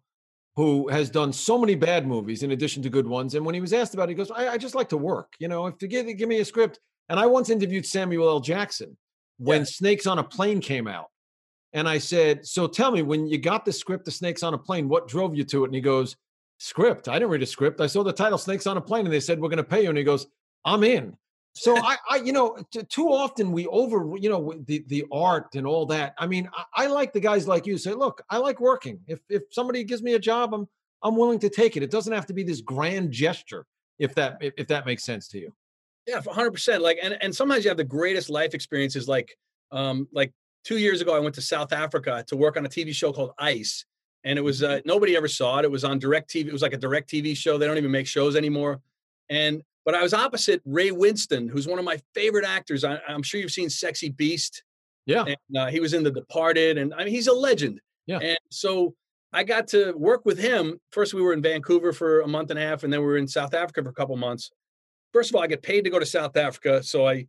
who 0.57 0.88
has 0.88 1.11
done 1.11 1.33
so 1.33 1.59
many 1.59 1.75
bad 1.75 2.07
movies 2.07 2.42
in 2.42 2.53
addition 2.53 2.83
to 2.83 2.90
good 2.90 3.07
ones, 3.07 3.35
and 3.35 3.44
when 3.44 3.55
he 3.55 3.61
was 3.61 3.72
asked 3.72 3.94
about 3.94 4.09
it, 4.09 4.12
he 4.12 4.14
goes, 4.16 4.31
"I, 4.31 4.48
I 4.48 4.59
just 4.59 4.75
like 4.75 4.88
to 4.88 4.96
work. 4.96 5.35
You 5.38 5.48
know, 5.48 5.66
if 5.66 5.79
to 5.79 5.87
give 5.87 6.07
give 6.16 6.29
me 6.29 6.40
a 6.40 6.44
script." 6.44 6.81
And 7.09 7.20
I 7.20 7.27
once 7.27 7.51
interviewed 7.51 7.85
Samuel 7.85 8.29
L. 8.29 8.40
Jackson 8.40 8.96
when 9.38 9.61
yeah. 9.61 9.67
Snakes 9.67 10.06
on 10.06 10.19
a 10.19 10.25
Plane 10.25 10.60
came 10.60 10.88
out, 10.88 11.08
and 11.73 11.88
I 11.88 11.98
said, 11.98 12.46
"So 12.46 12.67
tell 12.67 12.90
me, 12.90 13.02
when 13.02 13.27
you 13.27 13.38
got 13.38 13.65
the 13.65 13.73
script, 13.73 14.06
The 14.06 14.10
Snakes 14.10 14.42
on 14.42 14.54
a 14.54 14.58
Plane, 14.58 14.88
what 14.88 15.08
drove 15.08 15.37
you 15.37 15.44
to 15.44 15.65
it?" 15.65 15.67
And 15.67 15.75
he 15.75 15.81
goes 15.81 16.17
script. 16.63 17.08
I 17.08 17.15
didn't 17.15 17.31
read 17.31 17.42
a 17.42 17.46
script. 17.46 17.81
I 17.81 17.88
saw 17.88 18.04
the 18.04 18.13
title 18.13 18.38
Snakes 18.38 18.69
on 18.69 18.77
a 18.77 18.81
Plane 18.81 19.04
and 19.04 19.13
they 19.13 19.21
said, 19.21 19.40
we're 19.40 19.48
going 19.48 19.56
to 19.56 19.65
pay 19.65 19.83
you. 19.83 19.88
And 19.88 19.98
he 19.98 20.04
goes, 20.04 20.29
I'm 20.65 20.85
in. 20.85 21.17
So 21.54 21.77
I, 21.85 21.96
I, 22.08 22.17
you 22.17 22.33
know, 22.33 22.56
too 22.88 23.08
often 23.08 23.52
we 23.52 23.67
over, 23.67 24.17
you 24.17 24.31
know, 24.31 24.54
the, 24.67 24.85
the 24.88 25.04
art 25.13 25.54
and 25.54 25.67
all 25.67 25.87
that. 25.87 26.15
I 26.19 26.27
mean, 26.27 26.48
I, 26.54 26.85
I 26.85 26.87
like 26.87 27.13
the 27.13 27.21
guys 27.21 27.46
like 27.46 27.67
you 27.67 27.79
say, 27.79 27.92
look, 27.94 28.23
I 28.31 28.38
like 28.38 28.60
working. 28.60 29.00
If, 29.06 29.21
if 29.29 29.42
somebody 29.50 29.85
gives 29.85 30.02
me 30.02 30.15
a 30.15 30.19
job, 30.19 30.54
I'm, 30.54 30.69
I'm 31.02 31.17
willing 31.17 31.38
to 31.40 31.48
take 31.48 31.77
it. 31.77 31.83
It 31.83 31.90
doesn't 31.90 32.13
have 32.13 32.27
to 32.27 32.35
be 32.35 32.42
this 32.42 32.60
grand 32.60 33.13
gesture. 33.13 33.67
If 33.98 34.15
that, 34.17 34.38
if, 34.40 34.54
if 34.56 34.67
that 34.69 34.87
makes 34.87 35.04
sense 35.04 35.29
to 35.29 35.38
you. 35.38 35.52
Yeah, 36.08 36.21
hundred 36.21 36.52
percent. 36.52 36.83
Like, 36.83 36.98
and, 37.00 37.17
and 37.21 37.33
sometimes 37.33 37.65
you 37.65 37.71
have 37.71 37.77
the 37.77 37.85
greatest 37.85 38.31
life 38.31 38.54
experiences. 38.54 39.06
Like, 39.06 39.37
um, 39.71 40.08
like 40.13 40.33
two 40.65 40.79
years 40.79 41.00
ago, 41.00 41.15
I 41.15 41.21
went 41.21 41.37
to 41.37 41.42
South 41.42 41.73
Africa 41.73 42.25
to 42.27 42.37
work 42.37 42.56
on 42.56 42.67
a 42.67 42.69
TV 42.69 42.92
show 42.92 43.13
called 43.13 43.33
Ice 43.38 43.85
and 44.25 44.38
it 44.38 44.42
was 44.42 44.63
uh, 44.63 44.81
nobody 44.85 45.17
ever 45.17 45.29
saw 45.29 45.58
it. 45.58 45.65
It 45.65 45.71
was 45.71 45.85
on 45.85 46.00
DirecTV. 46.00 46.46
It 46.46 46.52
was 46.52 46.63
like 46.63 46.75
a 46.75 46.79
DirecTV 46.79 47.37
show. 47.37 47.58
They 47.58 47.67
don't 47.67 47.79
even 47.79 47.90
make 47.90 48.06
shows 48.06 48.37
anymore. 48.37 48.81
And 49.29 49.63
but 49.85 49.94
I 49.94 50.02
was 50.02 50.14
opposite 50.14 50.62
Ray 50.64 50.90
Winstone, 50.90 51.50
who's 51.50 51.66
one 51.66 51.78
of 51.78 51.85
my 51.85 52.00
favorite 52.14 52.44
actors. 52.44 52.85
I, 52.85 52.98
am 53.08 53.22
sure 53.22 53.40
you've 53.40 53.52
seen 53.52 53.70
Sexy 53.70 54.10
Beast. 54.10 54.62
Yeah. 55.06 55.24
And, 55.24 55.56
uh, 55.56 55.66
he 55.66 55.80
was 55.80 55.94
in 55.94 56.04
The 56.04 56.10
Departed, 56.10 56.78
and 56.78 56.94
I 56.94 56.98
mean, 56.98 57.08
he's 57.08 57.26
a 57.26 57.33
legend. 57.33 57.80
Yeah. 58.06 58.18
And 58.18 58.38
so 58.50 58.94
I 59.33 59.44
got 59.44 59.66
to 59.68 59.92
work 59.92 60.24
with 60.24 60.38
him. 60.38 60.78
First, 60.90 61.14
we 61.14 61.22
were 61.22 61.33
in 61.33 61.42
Vancouver 61.42 61.92
for 61.92 62.20
a 62.20 62.28
month 62.28 62.50
and 62.50 62.58
a 62.58 62.62
half, 62.62 62.85
and 62.85 62.92
then 62.92 63.00
we 63.00 63.06
were 63.06 63.16
in 63.16 63.26
South 63.26 63.54
Africa 63.54 63.83
for 63.83 63.90
a 63.90 63.94
couple 63.94 64.16
months. 64.16 64.50
First 65.12 65.30
of 65.30 65.37
all, 65.37 65.42
I 65.42 65.46
get 65.46 65.62
paid 65.62 65.83
to 65.85 65.90
go 65.90 65.98
to 65.98 66.06
South 66.06 66.37
Africa, 66.37 66.83
so 66.83 67.06
I, 67.06 67.26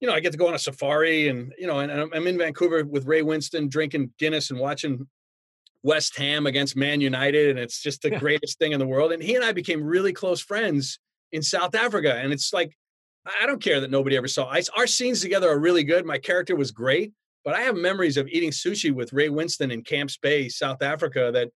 you 0.00 0.08
know, 0.08 0.14
I 0.14 0.20
get 0.20 0.32
to 0.32 0.38
go 0.38 0.48
on 0.48 0.54
a 0.54 0.58
safari, 0.58 1.28
and 1.28 1.52
you 1.58 1.66
know, 1.66 1.80
and 1.80 1.92
I'm 1.92 2.26
in 2.26 2.38
Vancouver 2.38 2.84
with 2.84 3.06
Ray 3.06 3.22
Winstone, 3.22 3.68
drinking 3.68 4.12
Guinness 4.18 4.50
and 4.50 4.58
watching 4.58 5.06
West 5.82 6.16
Ham 6.16 6.46
against 6.46 6.76
Man 6.76 7.00
United, 7.00 7.50
and 7.50 7.58
it's 7.58 7.82
just 7.82 8.02
the 8.02 8.10
greatest 8.10 8.58
thing 8.58 8.72
in 8.72 8.78
the 8.78 8.86
world. 8.86 9.12
And 9.12 9.22
he 9.22 9.34
and 9.34 9.44
I 9.44 9.52
became 9.52 9.82
really 9.82 10.12
close 10.12 10.40
friends 10.40 10.98
in 11.32 11.42
South 11.42 11.74
Africa, 11.74 12.14
and 12.14 12.32
it's 12.32 12.52
like 12.52 12.76
I 13.26 13.46
don't 13.46 13.62
care 13.62 13.80
that 13.80 13.90
nobody 13.90 14.16
ever 14.16 14.28
saw. 14.28 14.48
I, 14.48 14.62
our 14.76 14.86
scenes 14.86 15.20
together 15.20 15.48
are 15.48 15.58
really 15.58 15.84
good. 15.84 16.04
My 16.04 16.18
character 16.18 16.56
was 16.56 16.70
great, 16.70 17.12
but 17.44 17.54
I 17.54 17.60
have 17.60 17.76
memories 17.76 18.16
of 18.16 18.28
eating 18.28 18.50
sushi 18.50 18.92
with 18.92 19.12
Ray 19.12 19.28
Winstone 19.28 19.72
in 19.72 19.82
Camps 19.82 20.16
Bay, 20.16 20.48
South 20.48 20.82
Africa. 20.82 21.30
That 21.32 21.48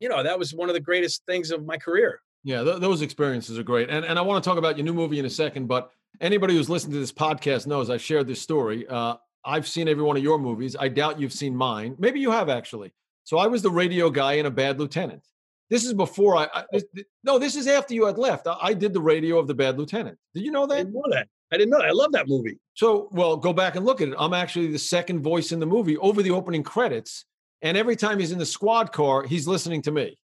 you 0.00 0.08
know 0.08 0.22
that 0.22 0.38
was 0.38 0.54
one 0.54 0.68
of 0.68 0.74
the 0.74 0.80
greatest 0.80 1.22
things 1.26 1.50
of 1.50 1.64
my 1.64 1.76
career. 1.76 2.20
Yeah, 2.42 2.62
th- 2.62 2.80
those 2.80 3.00
experiences 3.00 3.58
are 3.58 3.62
great, 3.62 3.90
and 3.90 4.04
and 4.04 4.18
I 4.18 4.22
want 4.22 4.42
to 4.42 4.48
talk 4.48 4.58
about 4.58 4.76
your 4.76 4.84
new 4.84 4.94
movie 4.94 5.18
in 5.18 5.24
a 5.24 5.30
second. 5.30 5.66
But 5.66 5.90
anybody 6.20 6.54
who's 6.54 6.68
listened 6.68 6.92
to 6.92 6.98
this 6.98 7.12
podcast 7.12 7.66
knows 7.66 7.90
I've 7.90 8.02
shared 8.02 8.26
this 8.26 8.40
story. 8.40 8.86
Uh, 8.86 9.14
I've 9.44 9.68
seen 9.68 9.88
every 9.88 10.02
one 10.02 10.16
of 10.16 10.22
your 10.22 10.38
movies. 10.38 10.74
I 10.78 10.88
doubt 10.88 11.20
you've 11.20 11.32
seen 11.32 11.54
mine. 11.54 11.96
Maybe 11.98 12.20
you 12.20 12.30
have 12.30 12.48
actually. 12.48 12.92
So 13.24 13.38
I 13.38 13.46
was 13.46 13.62
the 13.62 13.70
radio 13.70 14.10
guy 14.10 14.34
in 14.34 14.46
a 14.46 14.50
Bad 14.50 14.78
Lieutenant. 14.78 15.26
This 15.70 15.84
is 15.84 15.94
before 15.94 16.36
I, 16.36 16.48
I 16.52 16.64
this, 16.72 16.84
no, 17.22 17.38
this 17.38 17.56
is 17.56 17.66
after 17.66 17.94
you 17.94 18.06
had 18.06 18.18
left. 18.18 18.46
I, 18.46 18.56
I, 18.60 18.74
did 18.74 18.92
the 18.92 19.00
radio 19.00 19.38
of 19.38 19.46
the 19.46 19.54
Bad 19.54 19.78
Lieutenant. 19.78 20.18
Did 20.34 20.44
you 20.44 20.50
know 20.50 20.66
that? 20.66 20.74
I 20.74 20.78
didn't 20.78 20.94
know 20.94 21.04
that. 21.10 21.28
I 21.52 21.56
didn't 21.56 21.70
know 21.70 21.78
that. 21.78 21.88
I 21.88 21.92
love 21.92 22.12
that 22.12 22.28
movie. 22.28 22.58
So, 22.74 23.08
well, 23.12 23.36
go 23.36 23.52
back 23.52 23.76
and 23.76 23.86
look 23.86 24.00
at 24.00 24.08
it. 24.08 24.14
I'm 24.18 24.34
actually 24.34 24.68
the 24.68 24.78
second 24.78 25.22
voice 25.22 25.52
in 25.52 25.60
the 25.60 25.66
movie 25.66 25.96
over 25.98 26.22
the 26.22 26.30
opening 26.30 26.62
credits. 26.62 27.24
And 27.62 27.76
every 27.76 27.96
time 27.96 28.18
he's 28.18 28.32
in 28.32 28.38
the 28.38 28.46
squad 28.46 28.92
car, 28.92 29.22
he's 29.22 29.48
listening 29.48 29.80
to 29.82 29.90
me. 29.90 30.18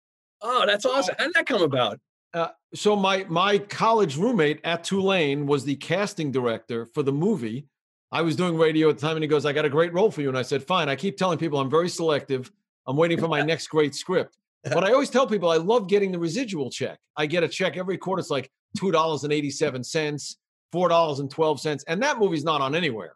Oh, 0.43 0.65
that's 0.67 0.85
awesome. 0.85 1.15
How 1.19 1.27
did 1.27 1.35
that 1.35 1.47
come 1.47 1.63
about? 1.63 2.01
Uh, 2.35 2.49
so 2.75 2.95
my 2.95 3.25
my 3.29 3.59
college 3.59 4.17
roommate 4.17 4.61
at 4.65 4.85
Tulane 4.85 5.47
was 5.47 5.65
the 5.65 5.77
casting 5.77 6.31
director 6.31 6.87
for 6.87 7.03
the 7.03 7.13
movie. 7.13 7.67
I 8.11 8.23
was 8.23 8.37
doing 8.37 8.57
radio 8.57 8.89
at 8.91 8.99
the 8.99 9.07
time, 9.07 9.17
and 9.17 9.25
he 9.25 9.29
goes, 9.29 9.47
"I 9.47 9.53
got 9.53 9.65
a 9.65 9.71
great 9.71 9.93
role 9.95 10.11
for 10.11 10.21
you." 10.21 10.29
And 10.29 10.37
I 10.37 10.43
said, 10.43 10.63
"Fine." 10.63 10.89
I 10.89 10.97
keep 10.97 11.17
telling 11.17 11.39
people 11.39 11.59
I'm 11.59 11.71
very 11.71 11.89
selective. 11.89 12.53
I'm 12.87 12.97
waiting 12.97 13.19
for 13.19 13.29
my 13.29 13.41
next 13.43 13.69
great 13.69 13.95
script. 13.95 14.37
But 14.75 14.85
I 14.85 14.93
always 14.93 15.09
tell 15.09 15.27
people 15.27 15.51
I 15.51 15.57
love 15.57 15.89
getting 15.89 16.13
the 16.13 16.19
residual 16.19 16.71
check. 16.71 16.99
I 17.17 17.27
get 17.27 17.43
a 17.43 17.49
check 17.49 17.77
every 17.77 17.97
quarter. 17.97 18.21
It's 18.21 18.31
like 18.31 18.51
two 18.77 18.91
dollars 18.91 19.25
and 19.25 19.33
eighty 19.33 19.51
seven 19.51 19.85
cents, 19.85 20.37
four 20.73 20.89
dollars 20.89 21.21
and 21.21 21.31
twelve 21.31 21.61
cents, 21.61 21.85
and 21.87 22.03
that 22.03 22.19
movie's 22.19 22.45
not 22.45 22.61
on 22.61 22.75
anywhere. 22.75 23.15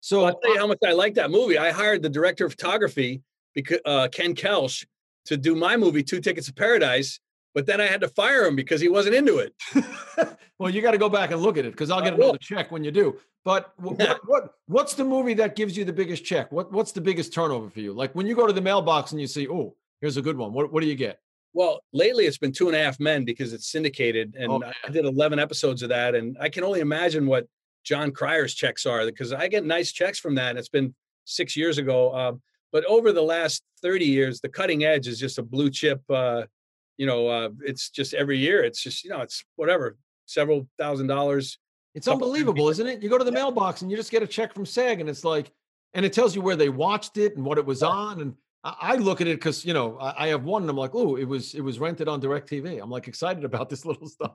So 0.00 0.18
well, 0.18 0.26
I'll 0.26 0.40
tell 0.40 0.54
you 0.54 0.58
how 0.58 0.66
much 0.66 0.78
I 0.86 0.92
like 0.92 1.14
that 1.14 1.30
movie. 1.30 1.58
I 1.58 1.70
hired 1.70 2.02
the 2.02 2.08
director 2.08 2.46
of 2.46 2.52
photography, 2.52 3.22
because 3.54 3.78
uh, 3.84 4.08
Ken 4.08 4.34
Kelsch, 4.34 4.84
to 5.26 5.36
do 5.36 5.54
my 5.54 5.76
movie, 5.76 6.02
Two 6.02 6.20
Tickets 6.20 6.46
to 6.46 6.52
Paradise. 6.52 7.20
But 7.52 7.66
then 7.66 7.80
I 7.80 7.86
had 7.86 8.00
to 8.02 8.08
fire 8.08 8.44
him 8.44 8.54
because 8.54 8.80
he 8.80 8.88
wasn't 8.88 9.16
into 9.16 9.38
it. 9.38 9.54
well, 10.58 10.70
you 10.70 10.80
got 10.82 10.92
to 10.92 10.98
go 10.98 11.08
back 11.08 11.32
and 11.32 11.42
look 11.42 11.58
at 11.58 11.64
it 11.64 11.72
because 11.72 11.90
I'll 11.90 12.00
get 12.00 12.14
another 12.14 12.38
check 12.38 12.70
when 12.70 12.84
you 12.84 12.92
do. 12.92 13.18
But 13.44 13.72
what, 13.78 14.20
what, 14.24 14.54
what's 14.66 14.94
the 14.94 15.04
movie 15.04 15.34
that 15.34 15.56
gives 15.56 15.76
you 15.76 15.84
the 15.84 15.92
biggest 15.92 16.24
check? 16.24 16.52
What 16.52 16.72
what's 16.72 16.92
the 16.92 17.00
biggest 17.00 17.34
turnover 17.34 17.68
for 17.68 17.80
you? 17.80 17.92
Like 17.92 18.14
when 18.14 18.26
you 18.26 18.36
go 18.36 18.46
to 18.46 18.52
the 18.52 18.60
mailbox 18.60 19.10
and 19.12 19.20
you 19.20 19.26
see, 19.26 19.48
oh, 19.48 19.74
here's 20.00 20.16
a 20.16 20.22
good 20.22 20.36
one. 20.36 20.52
What 20.52 20.72
what 20.72 20.82
do 20.82 20.88
you 20.88 20.94
get? 20.94 21.20
Well, 21.52 21.80
lately 21.92 22.26
it's 22.26 22.38
been 22.38 22.52
Two 22.52 22.68
and 22.68 22.76
a 22.76 22.82
Half 22.82 23.00
Men 23.00 23.24
because 23.24 23.52
it's 23.52 23.70
syndicated, 23.70 24.36
and 24.38 24.50
oh, 24.50 24.62
I 24.84 24.90
did 24.90 25.04
11 25.04 25.38
episodes 25.38 25.82
of 25.82 25.88
that, 25.88 26.14
and 26.14 26.36
I 26.40 26.48
can 26.48 26.62
only 26.62 26.80
imagine 26.80 27.26
what 27.26 27.46
Jon 27.84 28.12
Cryer's 28.12 28.54
checks 28.54 28.86
are 28.86 29.04
because 29.04 29.32
I 29.32 29.48
get 29.48 29.64
nice 29.64 29.90
checks 29.92 30.18
from 30.18 30.36
that. 30.36 30.56
It's 30.56 30.68
been 30.68 30.94
six 31.24 31.56
years 31.56 31.78
ago, 31.78 32.14
um, 32.14 32.42
but 32.72 32.84
over 32.84 33.12
the 33.12 33.22
last 33.22 33.62
30 33.82 34.04
years, 34.04 34.40
the 34.40 34.48
cutting 34.48 34.84
edge 34.84 35.08
is 35.08 35.18
just 35.18 35.38
a 35.38 35.42
blue 35.42 35.70
chip. 35.70 36.02
Uh, 36.08 36.44
you 36.98 37.06
know, 37.06 37.26
uh, 37.26 37.48
it's 37.62 37.90
just 37.90 38.14
every 38.14 38.38
year. 38.38 38.62
It's 38.62 38.82
just 38.82 39.02
you 39.04 39.10
know, 39.10 39.20
it's 39.20 39.44
whatever, 39.56 39.96
several 40.26 40.68
thousand 40.78 41.08
dollars. 41.08 41.58
It's 41.94 42.06
unbelievable, 42.06 42.68
isn't 42.68 42.86
it? 42.86 43.02
You 43.02 43.08
go 43.08 43.18
to 43.18 43.24
the 43.24 43.32
mailbox 43.32 43.82
and 43.82 43.90
you 43.90 43.96
just 43.96 44.12
get 44.12 44.22
a 44.22 44.26
check 44.26 44.54
from 44.54 44.64
SAG, 44.64 45.00
and 45.00 45.10
it's 45.10 45.24
like, 45.24 45.50
and 45.94 46.06
it 46.06 46.12
tells 46.12 46.36
you 46.36 46.42
where 46.42 46.54
they 46.54 46.68
watched 46.68 47.16
it 47.16 47.34
and 47.34 47.44
what 47.44 47.58
it 47.58 47.66
was 47.66 47.82
on, 47.82 48.20
and 48.20 48.34
I 48.62 48.96
look 48.96 49.22
at 49.22 49.26
it 49.26 49.38
because 49.38 49.64
you 49.64 49.72
know 49.72 49.96
I 50.00 50.28
have 50.28 50.44
one, 50.44 50.62
and 50.62 50.70
I'm 50.70 50.76
like, 50.76 50.94
oh, 50.94 51.16
it 51.16 51.24
was 51.24 51.54
it 51.54 51.62
was 51.62 51.78
rented 51.78 52.08
on 52.08 52.20
Directv. 52.20 52.82
I'm 52.82 52.90
like 52.90 53.08
excited 53.08 53.44
about 53.44 53.70
this 53.70 53.84
little 53.86 54.06
stuff. 54.06 54.34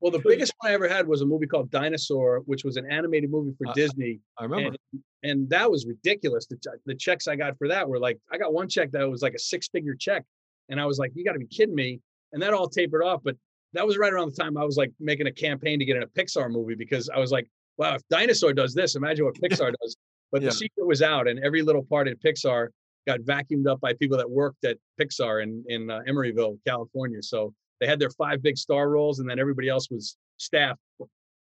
Well, 0.00 0.10
the 0.10 0.22
biggest 0.24 0.54
one 0.58 0.70
I 0.70 0.74
ever 0.74 0.88
had 0.88 1.06
was 1.06 1.20
a 1.20 1.26
movie 1.26 1.46
called 1.46 1.70
Dinosaur, 1.70 2.40
which 2.46 2.64
was 2.64 2.78
an 2.78 2.90
animated 2.90 3.30
movie 3.30 3.54
for 3.58 3.68
uh, 3.68 3.74
Disney. 3.74 4.20
I 4.38 4.44
remember, 4.44 4.76
and, 4.92 5.02
and, 5.22 5.50
that 5.50 5.70
was 5.70 5.84
ridiculous. 5.84 6.46
The, 6.46 6.56
the 6.86 6.94
checks 6.94 7.28
I 7.28 7.36
got 7.36 7.58
for 7.58 7.68
that 7.68 7.86
were 7.86 7.98
like, 7.98 8.18
I 8.32 8.38
got 8.38 8.54
one 8.54 8.66
check 8.66 8.92
that 8.92 9.06
was 9.10 9.20
like 9.20 9.34
a 9.34 9.38
six 9.38 9.68
figure 9.68 9.94
check, 9.94 10.24
and 10.70 10.80
I 10.80 10.86
was 10.86 10.98
like, 10.98 11.12
you 11.14 11.22
got 11.22 11.34
to 11.34 11.38
be 11.38 11.46
kidding 11.46 11.74
me. 11.74 12.00
And 12.32 12.40
that 12.40 12.54
all 12.54 12.68
tapered 12.68 13.02
off, 13.02 13.20
but 13.22 13.36
that 13.74 13.86
was 13.86 13.98
right 13.98 14.12
around 14.12 14.34
the 14.34 14.42
time 14.42 14.56
I 14.56 14.64
was 14.64 14.76
like 14.76 14.92
making 15.00 15.26
a 15.26 15.32
campaign 15.32 15.78
to 15.78 15.84
get 15.84 15.96
in 15.96 16.02
a 16.02 16.06
Pixar 16.06 16.50
movie 16.50 16.76
because 16.76 17.10
I 17.10 17.18
was 17.18 17.30
like, 17.30 17.46
wow, 17.76 17.94
if 17.94 18.02
Dinosaur 18.08 18.54
does 18.54 18.72
this, 18.72 18.94
imagine 18.94 19.26
what 19.26 19.34
Pixar 19.42 19.74
does. 19.82 19.96
But 20.32 20.40
yeah. 20.40 20.48
the 20.48 20.54
secret 20.54 20.86
was 20.86 21.02
out, 21.02 21.28
and 21.28 21.40
every 21.40 21.60
little 21.60 21.82
part 21.82 22.08
in 22.08 22.16
Pixar 22.16 22.68
got 23.06 23.20
vacuumed 23.20 23.66
up 23.68 23.80
by 23.80 23.94
people 23.94 24.16
that 24.18 24.30
worked 24.30 24.64
at 24.64 24.76
Pixar 25.00 25.42
in 25.42 25.64
in 25.68 25.90
uh, 25.90 26.00
Emeryville, 26.08 26.58
California. 26.66 27.22
So 27.22 27.54
they 27.80 27.86
had 27.86 27.98
their 27.98 28.10
five 28.10 28.42
big 28.42 28.58
star 28.58 28.88
roles, 28.90 29.18
and 29.18 29.28
then 29.28 29.38
everybody 29.38 29.68
else 29.68 29.90
was 29.90 30.16
staff. 30.36 30.76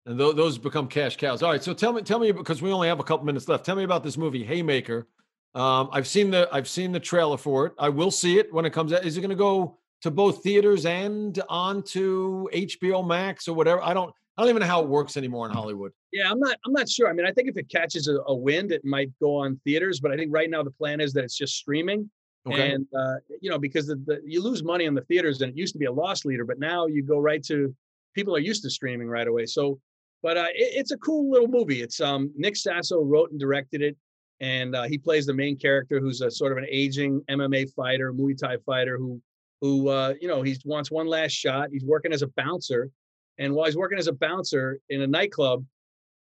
And 0.07 0.19
th- 0.19 0.37
those 0.37 0.59
become 0.59 0.87
cash 0.89 1.17
cows. 1.17 1.43
All 1.43 1.51
right, 1.51 1.63
so 1.63 1.75
tell 1.75 1.93
me, 1.93 2.03
tell 2.03 2.19
me, 2.19 2.31
because 2.33 2.63
we 2.63 2.73
only 2.73 2.89
have 2.89 3.01
a 3.01 3.05
couple 3.05 3.27
minutes 3.27 3.49
left. 3.49 3.65
Tell 3.65 3.77
me 3.77 3.85
about 3.85 4.05
this 4.05 4.17
movie, 4.17 4.45
Haymaker. 4.45 5.09
Um, 5.55 5.89
I've 5.91 6.07
seen 6.07 6.31
the 6.31 6.49
I've 6.53 6.69
seen 6.69 6.93
the 6.93 7.01
trailer 7.01 7.39
for 7.39 7.67
it. 7.67 7.73
I 7.79 7.89
will 7.89 8.11
see 8.11 8.39
it 8.39 8.53
when 8.53 8.65
it 8.65 8.71
comes 8.71 8.93
out. 8.93 9.05
Is 9.05 9.17
it 9.17 9.21
going 9.21 9.31
to 9.31 9.37
go 9.37 9.79
to 10.03 10.11
both 10.11 10.43
theaters 10.43 10.85
and 10.85 11.41
onto 11.49 12.47
HBO 12.51 13.07
Max 13.07 13.49
or 13.49 13.55
whatever? 13.55 13.83
I 13.83 13.95
don't 13.95 14.13
I 14.37 14.43
don't 14.43 14.51
even 14.51 14.61
know 14.61 14.67
how 14.67 14.83
it 14.83 14.89
works 14.89 15.17
anymore 15.17 15.47
in 15.47 15.53
Hollywood. 15.53 15.93
Yeah, 16.13 16.31
I'm 16.31 16.39
not. 16.39 16.59
I'm 16.67 16.73
not 16.73 16.89
sure. 16.89 17.09
I 17.09 17.15
mean, 17.15 17.27
I 17.27 17.33
think 17.33 17.49
if 17.49 17.57
it 17.57 17.71
catches 17.71 18.07
a, 18.09 18.19
a 18.27 18.35
wind, 18.35 18.71
it 18.71 18.85
might 18.85 19.11
go 19.19 19.37
on 19.37 19.59
theaters. 19.65 19.99
But 19.99 20.11
I 20.13 20.17
think 20.17 20.31
right 20.33 20.51
now 20.51 20.63
the 20.63 20.71
plan 20.71 21.01
is 21.01 21.13
that 21.15 21.25
it's 21.25 21.37
just 21.37 21.55
streaming. 21.55 22.11
Okay. 22.47 22.73
And 22.73 22.87
uh, 22.97 23.15
you 23.41 23.51
know, 23.51 23.59
because 23.59 23.87
the, 23.87 23.97
the, 23.97 24.21
you 24.25 24.43
lose 24.43 24.63
money 24.63 24.87
on 24.87 24.95
the 24.95 25.01
theaters, 25.03 25.41
and 25.41 25.51
it 25.51 25.57
used 25.57 25.73
to 25.73 25.79
be 25.79 25.87
a 25.87 25.93
loss 25.93 26.25
leader, 26.25 26.45
but 26.45 26.59
now 26.59 26.87
you 26.87 27.03
go 27.03 27.19
right 27.19 27.43
to 27.45 27.75
people 28.15 28.37
are 28.37 28.41
used 28.41 28.63
to 28.63 28.71
streaming 28.71 29.09
right 29.09 29.27
away. 29.27 29.47
So, 29.47 29.81
but 30.23 30.37
uh, 30.37 30.47
it, 30.55 30.73
it's 30.75 30.91
a 30.91 30.99
cool 30.99 31.31
little 31.31 31.49
movie. 31.49 31.81
It's 31.81 32.01
um, 32.01 32.31
Nick 32.37 32.57
Sasso 32.57 33.03
wrote 33.03 33.31
and 33.31 33.41
directed 33.41 33.81
it, 33.81 33.97
and 34.41 34.77
uh, 34.77 34.83
he 34.83 34.99
plays 34.99 35.25
the 35.25 35.35
main 35.35 35.57
character, 35.57 35.99
who's 35.99 36.21
a 36.21 36.31
sort 36.31 36.53
of 36.53 36.59
an 36.59 36.67
aging 36.71 37.23
MMA 37.31 37.73
fighter, 37.75 38.13
Muay 38.13 38.37
Thai 38.39 38.59
fighter, 38.67 38.99
who 38.99 39.21
who 39.63 39.89
uh, 39.89 40.13
you 40.21 40.29
know 40.29 40.43
he 40.43 40.59
wants 40.67 40.91
one 40.91 41.07
last 41.07 41.33
shot. 41.33 41.71
He's 41.73 41.85
working 41.85 42.13
as 42.13 42.21
a 42.21 42.29
bouncer 42.37 42.91
and 43.39 43.55
while 43.55 43.67
he's 43.67 43.77
working 43.77 43.99
as 43.99 44.07
a 44.07 44.13
bouncer 44.13 44.79
in 44.89 45.03
a 45.03 45.07
nightclub, 45.07 45.65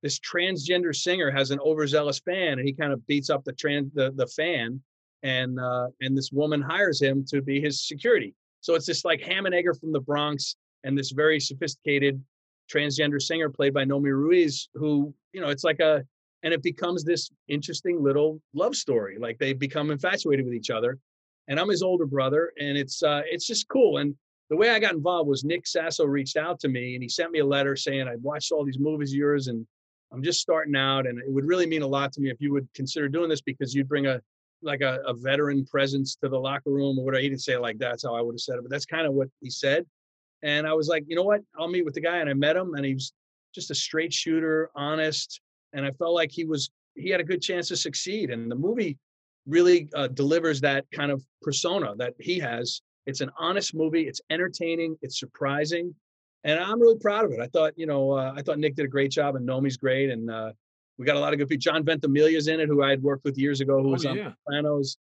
this 0.03 0.19
transgender 0.21 0.95
singer 0.95 1.31
has 1.31 1.51
an 1.51 1.61
overzealous 1.61 2.19
fan, 2.19 2.59
and 2.59 2.67
he 2.67 2.73
kind 2.73 2.93
of 2.93 3.07
beats 3.07 3.31
up 3.31 3.45
the 3.45 3.53
trans 3.53 3.93
the, 3.95 4.13
the 4.17 4.27
fan, 4.27 4.81
and 5.23 5.59
uh, 5.59 5.89
and 6.01 6.17
this 6.17 6.31
woman 6.33 6.61
hires 6.61 7.01
him 7.01 7.25
to 7.31 7.41
be 7.41 7.61
his 7.61 7.87
security. 7.87 8.35
So 8.61 8.75
it's 8.75 8.87
this 8.87 9.05
like 9.05 9.23
ham 9.23 9.47
and 9.47 9.55
egger 9.55 9.75
from 9.75 9.93
the 9.93 10.01
Bronx, 10.01 10.57
and 10.85 10.97
this 10.97 11.11
very 11.11 11.41
sophisticated 11.41 12.23
transgender 12.73 13.21
singer 13.21 13.51
played 13.51 13.75
by 13.75 13.85
Nomi 13.85 14.13
Ruiz, 14.13 14.69
who 14.75 15.15
you 15.33 15.41
know 15.41 15.49
it's 15.49 15.65
like 15.65 15.81
a 15.81 16.05
and 16.43 16.53
it 16.53 16.63
becomes 16.63 17.05
this 17.05 17.31
interesting 17.49 18.03
little 18.03 18.41
love 18.53 18.77
story. 18.77 19.17
Like 19.19 19.39
they 19.39 19.55
become 19.55 19.91
infatuated 19.91 20.45
with 20.45 20.55
each 20.55 20.71
other, 20.71 20.99
and 21.49 21.59
I'm 21.59 21.71
his 21.71 21.83
older 21.83 22.07
brother, 22.07 22.53
and 22.61 22.77
it's 22.77 23.03
uh, 23.03 23.23
it's 23.25 23.47
just 23.47 23.69
cool. 23.69 23.99
And 23.99 24.15
the 24.51 24.57
way 24.57 24.71
I 24.71 24.79
got 24.79 24.95
involved 24.95 25.29
was 25.29 25.45
Nick 25.45 25.67
Sasso 25.67 26.05
reached 26.05 26.37
out 26.37 26.61
to 26.61 26.69
me 26.69 26.95
and 26.95 27.03
he 27.03 27.09
sent 27.09 27.31
me 27.31 27.39
a 27.39 27.47
letter 27.47 27.77
saying 27.77 28.07
I'd 28.09 28.23
watched 28.23 28.53
all 28.53 28.65
these 28.65 28.79
movies 28.79 29.13
of 29.13 29.17
yours 29.17 29.49
and 29.49 29.67
I'm 30.13 30.23
just 30.23 30.41
starting 30.41 30.77
out 30.77 31.07
and 31.07 31.19
it 31.19 31.31
would 31.31 31.47
really 31.47 31.67
mean 31.67 31.83
a 31.83 31.87
lot 31.87 32.13
to 32.13 32.21
me 32.21 32.31
if 32.31 32.41
you 32.41 32.53
would 32.53 32.69
consider 32.75 33.09
doing 33.09 33.29
this 33.29 33.41
because 33.41 33.75
you'd 33.75 33.89
bring 33.89 34.07
a 34.07 34.21
like 34.63 34.81
a, 34.81 35.01
a 35.07 35.15
veteran 35.15 35.65
presence 35.67 36.17
to 36.17 36.29
the 36.29 36.39
locker 36.39 36.71
room 36.71 36.99
or 36.99 37.05
whatever. 37.05 37.23
He 37.23 37.29
didn't 37.29 37.43
say 37.43 37.57
like 37.57 37.79
that's 37.79 38.05
how 38.05 38.15
I 38.15 38.21
would 38.21 38.35
have 38.35 38.41
said 38.41 38.57
it, 38.57 38.63
but 38.63 38.71
that's 38.71 38.87
kind 38.87 39.07
of 39.07 39.15
what 39.15 39.29
he 39.41 39.51
said. 39.51 39.85
And 40.43 40.67
I 40.67 40.75
was 40.75 40.89
like, 40.89 41.05
you 41.07 41.17
know 41.17 41.23
what? 41.23 41.41
I'll 41.59 41.69
meet 41.69 41.85
with 41.85 41.95
the 41.95 42.01
guy. 42.01 42.19
And 42.19 42.29
I 42.29 42.35
met 42.35 42.57
him 42.57 42.75
and 42.75 42.85
he 42.85 42.95
was 42.95 43.13
just 43.55 43.71
a 43.71 43.75
straight 43.75 44.13
shooter, 44.13 44.71
honest. 44.75 45.41
And 45.73 45.87
I 45.87 45.91
felt 45.93 46.15
like 46.15 46.31
he 46.31 46.45
was 46.45 46.71
he 46.95 47.09
had 47.09 47.21
a 47.21 47.25
good 47.25 47.43
chance 47.43 47.69
to 47.69 47.77
succeed. 47.77 48.31
And 48.31 48.51
the 48.51 48.57
movie 48.57 48.99
really 49.47 49.89
uh, 49.95 50.09
delivers 50.09 50.61
that 50.61 50.85
kind 50.93 51.11
of 51.11 51.23
persona 51.43 51.95
that 51.97 52.15
he 52.19 52.39
has 52.39 52.81
it's 53.07 53.21
an 53.21 53.31
honest 53.39 53.75
movie. 53.75 54.03
It's 54.03 54.21
entertaining. 54.31 54.97
It's 55.03 55.19
surprising, 55.19 55.95
and 56.45 56.59
I'm 56.59 56.81
really 56.81 56.99
proud 56.99 57.25
of 57.25 57.33
it. 57.33 57.41
I 57.41 57.47
thought, 57.49 57.73
you 57.77 57.87
know, 57.87 58.13
uh, 58.13 58.33
I 58.37 58.43
thought 58.43 58.59
Nick 58.59 58.77
did 58.77 58.85
a 58.85 58.89
great 58.89 59.11
job, 59.11 59.37
and 59.37 59.47
Nomi's 59.47 59.77
great, 59.77 60.11
and 60.11 60.31
uh, 60.31 60.53
we 60.99 61.07
got 61.07 61.17
a 61.17 61.21
lot 61.21 61.33
of 61.33 61.39
good 61.39 61.49
people. 61.49 61.61
John 61.61 61.85
Ventimiglia's 61.85 62.49
in 62.49 62.61
it, 62.61 62.69
who 62.69 62.83
I 62.83 62.91
had 62.91 63.03
worked 63.03 63.25
with 63.25 63.37
years 63.39 63.61
ago, 63.61 63.83
who 63.83 63.89
oh, 63.89 63.93
was 63.93 64.07
on 64.07 64.17
yeah. 64.17 64.33
Sopranos. 64.47 64.97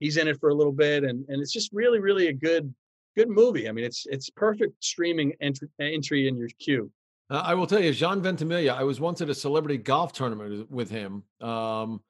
He's 0.00 0.16
in 0.16 0.28
it 0.28 0.38
for 0.40 0.48
a 0.48 0.54
little 0.54 0.72
bit, 0.72 1.04
and 1.04 1.24
and 1.28 1.40
it's 1.40 1.52
just 1.52 1.70
really, 1.72 2.00
really 2.00 2.28
a 2.28 2.32
good 2.32 2.74
good 3.16 3.28
movie. 3.28 3.68
I 3.68 3.72
mean, 3.72 3.84
it's 3.84 4.06
it's 4.10 4.30
perfect 4.30 4.82
streaming 4.82 5.32
entry 5.40 5.68
entry 5.80 6.28
in 6.28 6.36
your 6.36 6.48
queue. 6.58 6.90
Uh, 7.30 7.42
I 7.44 7.54
will 7.54 7.66
tell 7.66 7.80
you, 7.80 7.92
John 7.92 8.22
Ventimiglia. 8.22 8.74
I 8.74 8.82
was 8.82 9.00
once 9.00 9.20
at 9.20 9.30
a 9.30 9.34
celebrity 9.34 9.78
golf 9.78 10.12
tournament 10.12 10.70
with 10.70 10.90
him, 10.90 11.22
um, 11.40 12.02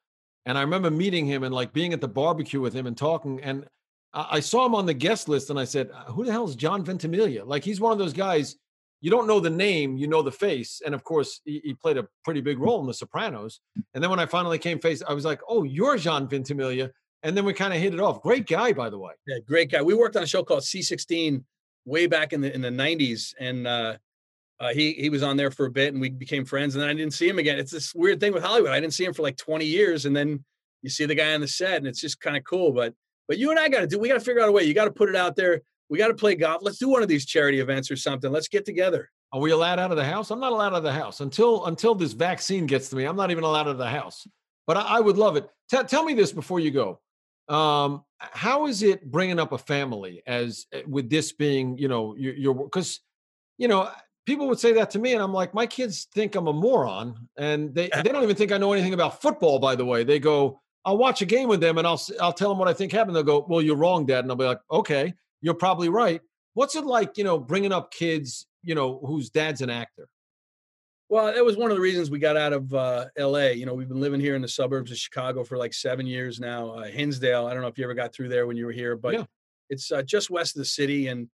and 0.47 0.59
I 0.59 0.62
remember 0.62 0.90
meeting 0.90 1.26
him 1.26 1.45
and 1.45 1.55
like 1.55 1.72
being 1.72 1.92
at 1.92 2.01
the 2.01 2.09
barbecue 2.09 2.61
with 2.61 2.74
him 2.74 2.86
and 2.86 2.97
talking. 2.97 3.40
And 3.42 3.66
I, 4.14 4.40
saw 4.40 4.64
him 4.64 4.74
on 4.74 4.86
the 4.86 4.94
guest 4.94 5.28
list, 5.28 5.50
and 5.50 5.58
I 5.58 5.64
said, 5.64 5.90
uh, 5.92 6.04
"Who 6.12 6.24
the 6.24 6.32
hell 6.32 6.48
is 6.48 6.54
John 6.54 6.84
Ventimiglia?" 6.84 7.44
Like 7.44 7.64
he's 7.64 7.80
one 7.80 7.92
of 7.92 7.98
those 7.98 8.12
guys 8.12 8.56
you 9.04 9.10
don't 9.10 9.26
know 9.26 9.38
the 9.38 9.50
name, 9.50 9.98
you 9.98 10.06
know 10.06 10.22
the 10.22 10.32
face. 10.32 10.80
And 10.82 10.94
of 10.94 11.04
course, 11.04 11.42
he, 11.44 11.60
he, 11.62 11.74
played 11.74 11.98
a 11.98 12.08
pretty 12.24 12.40
big 12.40 12.58
role 12.58 12.80
in 12.80 12.86
The 12.86 12.94
Sopranos. 12.94 13.60
And 13.92 14.02
then 14.02 14.08
when 14.08 14.18
I 14.18 14.24
finally 14.24 14.58
came 14.58 14.78
face, 14.78 15.02
I 15.06 15.12
was 15.12 15.26
like, 15.26 15.42
oh, 15.46 15.62
you're 15.62 15.98
John 15.98 16.26
Ventimiglia. 16.26 16.90
And 17.22 17.36
then 17.36 17.44
we 17.44 17.52
kind 17.52 17.74
of 17.74 17.80
hit 17.80 17.92
it 17.92 18.00
off. 18.00 18.22
Great 18.22 18.46
guy, 18.46 18.72
by 18.72 18.88
the 18.88 18.96
way. 18.96 19.12
Yeah, 19.26 19.40
great 19.46 19.70
guy. 19.70 19.82
We 19.82 19.92
worked 19.92 20.16
on 20.16 20.22
a 20.22 20.26
show 20.26 20.42
called 20.42 20.62
C16 20.62 21.44
way 21.84 22.06
back 22.06 22.32
in 22.32 22.40
the 22.40 22.54
in 22.54 22.62
the 22.62 22.70
90s. 22.70 23.34
And 23.38 23.66
uh, 23.66 23.96
uh, 24.58 24.72
he 24.72 24.94
he 24.94 25.10
was 25.10 25.22
on 25.22 25.36
there 25.36 25.50
for 25.50 25.66
a 25.66 25.70
bit 25.70 25.92
and 25.92 26.00
we 26.00 26.08
became 26.08 26.46
friends. 26.46 26.74
And 26.74 26.80
then 26.80 26.88
I 26.88 26.94
didn't 26.94 27.12
see 27.12 27.28
him 27.28 27.38
again. 27.38 27.58
It's 27.58 27.72
this 27.72 27.94
weird 27.94 28.20
thing 28.20 28.32
with 28.32 28.42
Hollywood. 28.42 28.70
I 28.70 28.80
didn't 28.80 28.94
see 28.94 29.04
him 29.04 29.12
for 29.12 29.20
like 29.20 29.36
20 29.36 29.66
years. 29.66 30.06
And 30.06 30.16
then 30.16 30.42
you 30.80 30.88
see 30.88 31.04
the 31.04 31.14
guy 31.14 31.34
on 31.34 31.42
the 31.42 31.48
set 31.48 31.76
and 31.76 31.86
it's 31.86 32.00
just 32.00 32.22
kind 32.22 32.38
of 32.38 32.44
cool. 32.44 32.72
But 32.72 32.94
but 33.29 33.39
you 33.39 33.51
and 33.51 33.59
I 33.59 33.68
got 33.68 33.81
to 33.81 33.87
do, 33.87 33.99
we 33.99 34.09
got 34.09 34.14
to 34.14 34.20
figure 34.20 34.43
out 34.43 34.49
a 34.49 34.53
way. 34.53 34.64
You 34.64 34.75
got 34.75 34.85
to 34.85 34.91
put 34.91 35.09
it 35.09 35.16
out 35.16 35.37
there. 35.37 35.62
We 35.89 35.99
got 35.99 36.09
to 36.09 36.14
play 36.14 36.35
golf. 36.35 36.62
Let's 36.62 36.79
do 36.79 36.89
one 36.89 37.03
of 37.03 37.09
these 37.09 37.27
charity 37.27 37.61
events 37.61 37.91
or 37.91 37.97
something. 37.97 38.31
Let's 38.31 38.49
get 38.49 38.64
together. 38.64 39.11
Are 39.33 39.41
we 39.41 39.51
allowed 39.51 39.79
out 39.79 39.91
of 39.91 39.97
the 39.97 40.05
house? 40.05 40.31
I'm 40.31 40.41
not 40.41 40.53
allowed 40.53 40.68
out 40.68 40.79
of 40.79 40.83
the 40.83 40.93
house 40.93 41.20
until 41.20 41.66
until 41.66 41.95
this 41.95 42.12
vaccine 42.12 42.66
gets 42.66 42.89
to 42.91 42.97
me. 42.97 43.05
I'm 43.05 43.16
not 43.16 43.31
even 43.31 43.45
allowed 43.45 43.62
out 43.62 43.68
of 43.68 43.79
the 43.79 43.89
house. 43.89 44.27
But 44.66 44.77
I, 44.77 44.83
I 44.83 45.01
would 45.01 45.18
love 45.18 45.37
it. 45.37 45.49
T- 45.70 45.83
tell 45.85 46.05
me 46.05 46.14
this 46.14 46.33
before 46.33 46.61
you 46.61 46.70
go. 46.70 47.01
Um, 47.49 48.05
how 48.18 48.66
is 48.66 48.83
it 48.83 49.11
bringing 49.11 49.39
up 49.39 49.53
a 49.53 49.59
family 49.59 50.22
as 50.27 50.66
eh, 50.72 50.83
with 50.87 51.11
this 51.11 51.33
being, 51.33 51.77
you 51.77 51.89
know, 51.89 52.16
your 52.16 52.55
because, 52.55 53.01
you 53.59 53.68
know, 53.68 53.91
people 54.25 54.49
would 54.49 54.59
say 54.59 54.72
that 54.75 54.91
to 54.93 54.99
me, 54.99 55.12
and 55.12 55.22
I'm 55.22 55.33
like, 55.33 55.53
my 55.53 55.66
kids 55.66 56.09
think 56.14 56.35
I'm 56.35 56.47
a 56.47 56.53
moron, 56.53 57.29
and 57.37 57.75
they 57.75 57.91
they 57.95 58.11
don't 58.11 58.22
even 58.22 58.37
think 58.37 58.53
I 58.53 58.59
know 58.59 58.72
anything 58.72 58.95
about 58.95 59.20
football. 59.20 59.59
By 59.59 59.77
the 59.77 59.85
way, 59.85 60.05
they 60.05 60.18
go, 60.18 60.62
I'll 60.85 60.99
watch 60.99 61.22
a 61.22 61.26
game 61.26 61.49
with 61.49 61.61
them, 61.61 61.78
and 61.78 61.87
I'll 61.87 62.01
I'll 62.20 62.32
tell 62.32 62.49
them 62.49 62.59
what 62.59 62.68
I 62.68 62.74
think 62.74 62.93
happened. 62.93 63.16
They'll 63.16 63.22
go, 63.22 63.47
well, 63.49 63.62
you're 63.62 63.76
wrong, 63.76 64.07
Dad, 64.07 64.24
and 64.24 64.30
I'll 64.30 64.37
be 64.37 64.45
like, 64.45 64.61
okay, 64.70 65.14
you're 65.41 65.55
probably 65.55 65.89
right. 65.89 66.20
What's 66.55 66.76
it 66.76 66.85
like, 66.85 67.18
you 67.18 67.24
know, 67.24 67.39
bringing 67.39 67.72
up 67.72 67.91
kids 67.91 68.47
you 68.64 68.74
know, 68.74 68.99
whose 69.07 69.30
dad's 69.30 69.61
an 69.61 69.70
actor? 69.70 70.09
Well, 71.09 71.32
that 71.32 71.45
was 71.45 71.57
one 71.57 71.70
of 71.70 71.76
the 71.76 71.82
reasons 71.82 72.11
we 72.11 72.18
got 72.18 72.37
out 72.37 72.53
of 72.53 72.72
uh, 72.74 73.07
L.A. 73.16 73.53
You 73.53 73.66
know, 73.66 73.74
we've 73.74 73.89
been 73.89 74.01
living 74.01 74.20
here 74.20 74.35
in 74.35 74.43
the 74.43 74.49
suburbs 74.49 74.91
of 74.91 74.97
Chicago 74.97 75.45
for 75.45 75.59
like 75.59 75.74
seven 75.74 76.07
years 76.07 76.41
now. 76.41 76.70
Uh, 76.70 76.85
Hinsdale. 76.85 77.47
I 77.47 77.53
don't 77.53 77.62
know 77.62 77.68
if 77.68 77.78
you 77.78 77.85
ever 77.85 77.95
got 77.95 78.12
through 78.12 78.30
there 78.30 78.47
when 78.47 78.57
you 78.57 78.64
were 78.64 78.72
here, 78.72 78.97
but 78.97 79.12
yeah. 79.12 79.24
it's 79.68 79.93
uh, 79.93 80.03
just 80.03 80.30
west 80.30 80.57
of 80.57 80.61
the 80.61 80.66
city. 80.66 81.09
And 81.09 81.28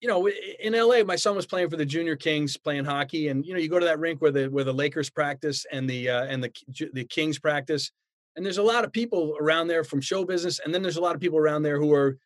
you 0.00 0.08
know, 0.08 0.28
in 0.28 0.74
L.A., 0.74 1.04
my 1.04 1.14
son 1.14 1.36
was 1.36 1.46
playing 1.46 1.70
for 1.70 1.76
the 1.76 1.86
Junior 1.86 2.16
Kings, 2.16 2.56
playing 2.56 2.84
hockey, 2.84 3.28
and 3.28 3.46
you 3.46 3.54
know, 3.54 3.60
you 3.60 3.68
go 3.68 3.78
to 3.78 3.86
that 3.86 4.00
rink 4.00 4.20
where 4.20 4.32
the 4.32 4.48
where 4.48 4.64
the 4.64 4.74
Lakers 4.74 5.08
practice 5.08 5.64
and 5.70 5.88
the 5.88 6.10
uh, 6.10 6.24
and 6.24 6.42
the 6.42 6.90
the 6.92 7.04
Kings 7.04 7.38
practice, 7.38 7.92
and 8.36 8.44
there's 8.44 8.58
a 8.58 8.62
lot 8.62 8.84
of 8.84 8.92
people 8.92 9.36
around 9.40 9.68
there 9.68 9.84
from 9.84 10.00
show 10.00 10.24
business, 10.24 10.60
and 10.64 10.74
then 10.74 10.82
there's 10.82 10.96
a 10.96 11.02
lot 11.02 11.14
of 11.14 11.20
people 11.20 11.38
around 11.38 11.62
there 11.62 11.78
who 11.78 11.92
are, 11.92 12.18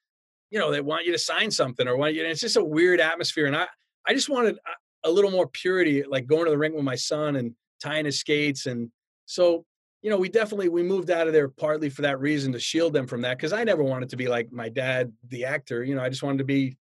you 0.50 0.58
know, 0.58 0.70
they 0.70 0.80
want 0.80 1.06
you 1.06 1.12
to 1.12 1.18
sign 1.18 1.50
something 1.50 1.88
or 1.88 1.96
want 1.96 2.14
you. 2.14 2.24
It's 2.24 2.40
just 2.40 2.56
a 2.56 2.64
weird 2.64 3.00
atmosphere, 3.00 3.46
and 3.46 3.56
I 3.56 3.66
I 4.06 4.14
just 4.14 4.28
wanted 4.28 4.58
a 5.04 5.10
little 5.10 5.30
more 5.30 5.46
purity, 5.46 6.02
like 6.02 6.26
going 6.26 6.44
to 6.44 6.50
the 6.50 6.58
rink 6.58 6.74
with 6.74 6.84
my 6.84 6.94
son 6.94 7.36
and 7.36 7.54
tying 7.82 8.04
his 8.04 8.18
skates. 8.18 8.66
And 8.66 8.90
so, 9.26 9.64
you 10.02 10.10
know, 10.10 10.16
we 10.16 10.28
definitely 10.28 10.68
we 10.68 10.82
moved 10.82 11.10
out 11.10 11.26
of 11.26 11.32
there 11.32 11.48
partly 11.48 11.88
for 11.90 12.02
that 12.02 12.20
reason 12.20 12.52
to 12.52 12.58
shield 12.58 12.92
them 12.92 13.06
from 13.06 13.22
that 13.22 13.36
because 13.36 13.52
I 13.52 13.64
never 13.64 13.82
wanted 13.82 14.10
to 14.10 14.16
be 14.16 14.28
like 14.28 14.52
my 14.52 14.68
dad, 14.68 15.12
the 15.28 15.44
actor. 15.44 15.82
You 15.82 15.94
know, 15.94 16.02
I 16.02 16.08
just 16.08 16.22
wanted 16.22 16.38
to 16.38 16.44
be 16.44 16.76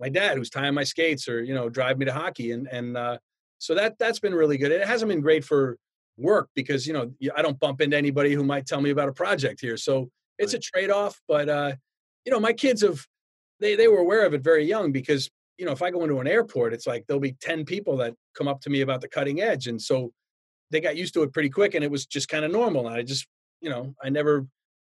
my 0.00 0.08
dad 0.08 0.36
who's 0.36 0.50
tying 0.50 0.74
my 0.74 0.84
skates 0.84 1.28
or 1.28 1.42
you 1.42 1.54
know 1.54 1.68
drive 1.68 1.98
me 1.98 2.04
to 2.06 2.12
hockey 2.12 2.52
and 2.52 2.68
and 2.68 2.96
uh, 2.96 3.18
so 3.58 3.74
that 3.74 3.98
that's 3.98 4.20
been 4.20 4.34
really 4.34 4.58
good. 4.58 4.72
It 4.72 4.86
hasn't 4.86 5.08
been 5.08 5.20
great 5.20 5.44
for 5.44 5.76
work 6.18 6.48
because 6.54 6.86
you 6.86 6.92
know 6.92 7.10
I 7.36 7.42
don't 7.42 7.58
bump 7.58 7.80
into 7.80 7.96
anybody 7.96 8.34
who 8.34 8.44
might 8.44 8.66
tell 8.66 8.80
me 8.80 8.90
about 8.90 9.08
a 9.08 9.12
project 9.12 9.60
here. 9.60 9.76
So 9.76 10.10
it's 10.38 10.52
right. 10.52 10.58
a 10.58 10.70
trade 10.70 10.90
off, 10.90 11.20
but 11.26 11.48
uh, 11.48 11.72
you 12.24 12.32
know 12.32 12.40
my 12.40 12.52
kids 12.52 12.82
have 12.82 13.06
they 13.60 13.76
they 13.76 13.88
were 13.88 13.98
aware 13.98 14.26
of 14.26 14.34
it 14.34 14.42
very 14.42 14.64
young 14.64 14.92
because 14.92 15.30
you 15.58 15.66
know, 15.66 15.72
if 15.72 15.82
I 15.82 15.90
go 15.90 16.02
into 16.02 16.20
an 16.20 16.28
airport, 16.28 16.72
it's 16.72 16.86
like 16.86 17.04
there'll 17.06 17.20
be 17.20 17.36
10 17.40 17.64
people 17.64 17.96
that 17.98 18.14
come 18.34 18.48
up 18.48 18.60
to 18.62 18.70
me 18.70 18.80
about 18.80 19.00
the 19.00 19.08
cutting 19.08 19.40
edge. 19.40 19.66
And 19.66 19.82
so 19.82 20.12
they 20.70 20.80
got 20.80 20.96
used 20.96 21.14
to 21.14 21.22
it 21.24 21.32
pretty 21.32 21.50
quick 21.50 21.74
and 21.74 21.84
it 21.84 21.90
was 21.90 22.06
just 22.06 22.28
kind 22.28 22.44
of 22.44 22.52
normal. 22.52 22.86
And 22.86 22.96
I 22.96 23.02
just, 23.02 23.26
you 23.60 23.68
know, 23.68 23.94
I 24.02 24.08
never, 24.08 24.46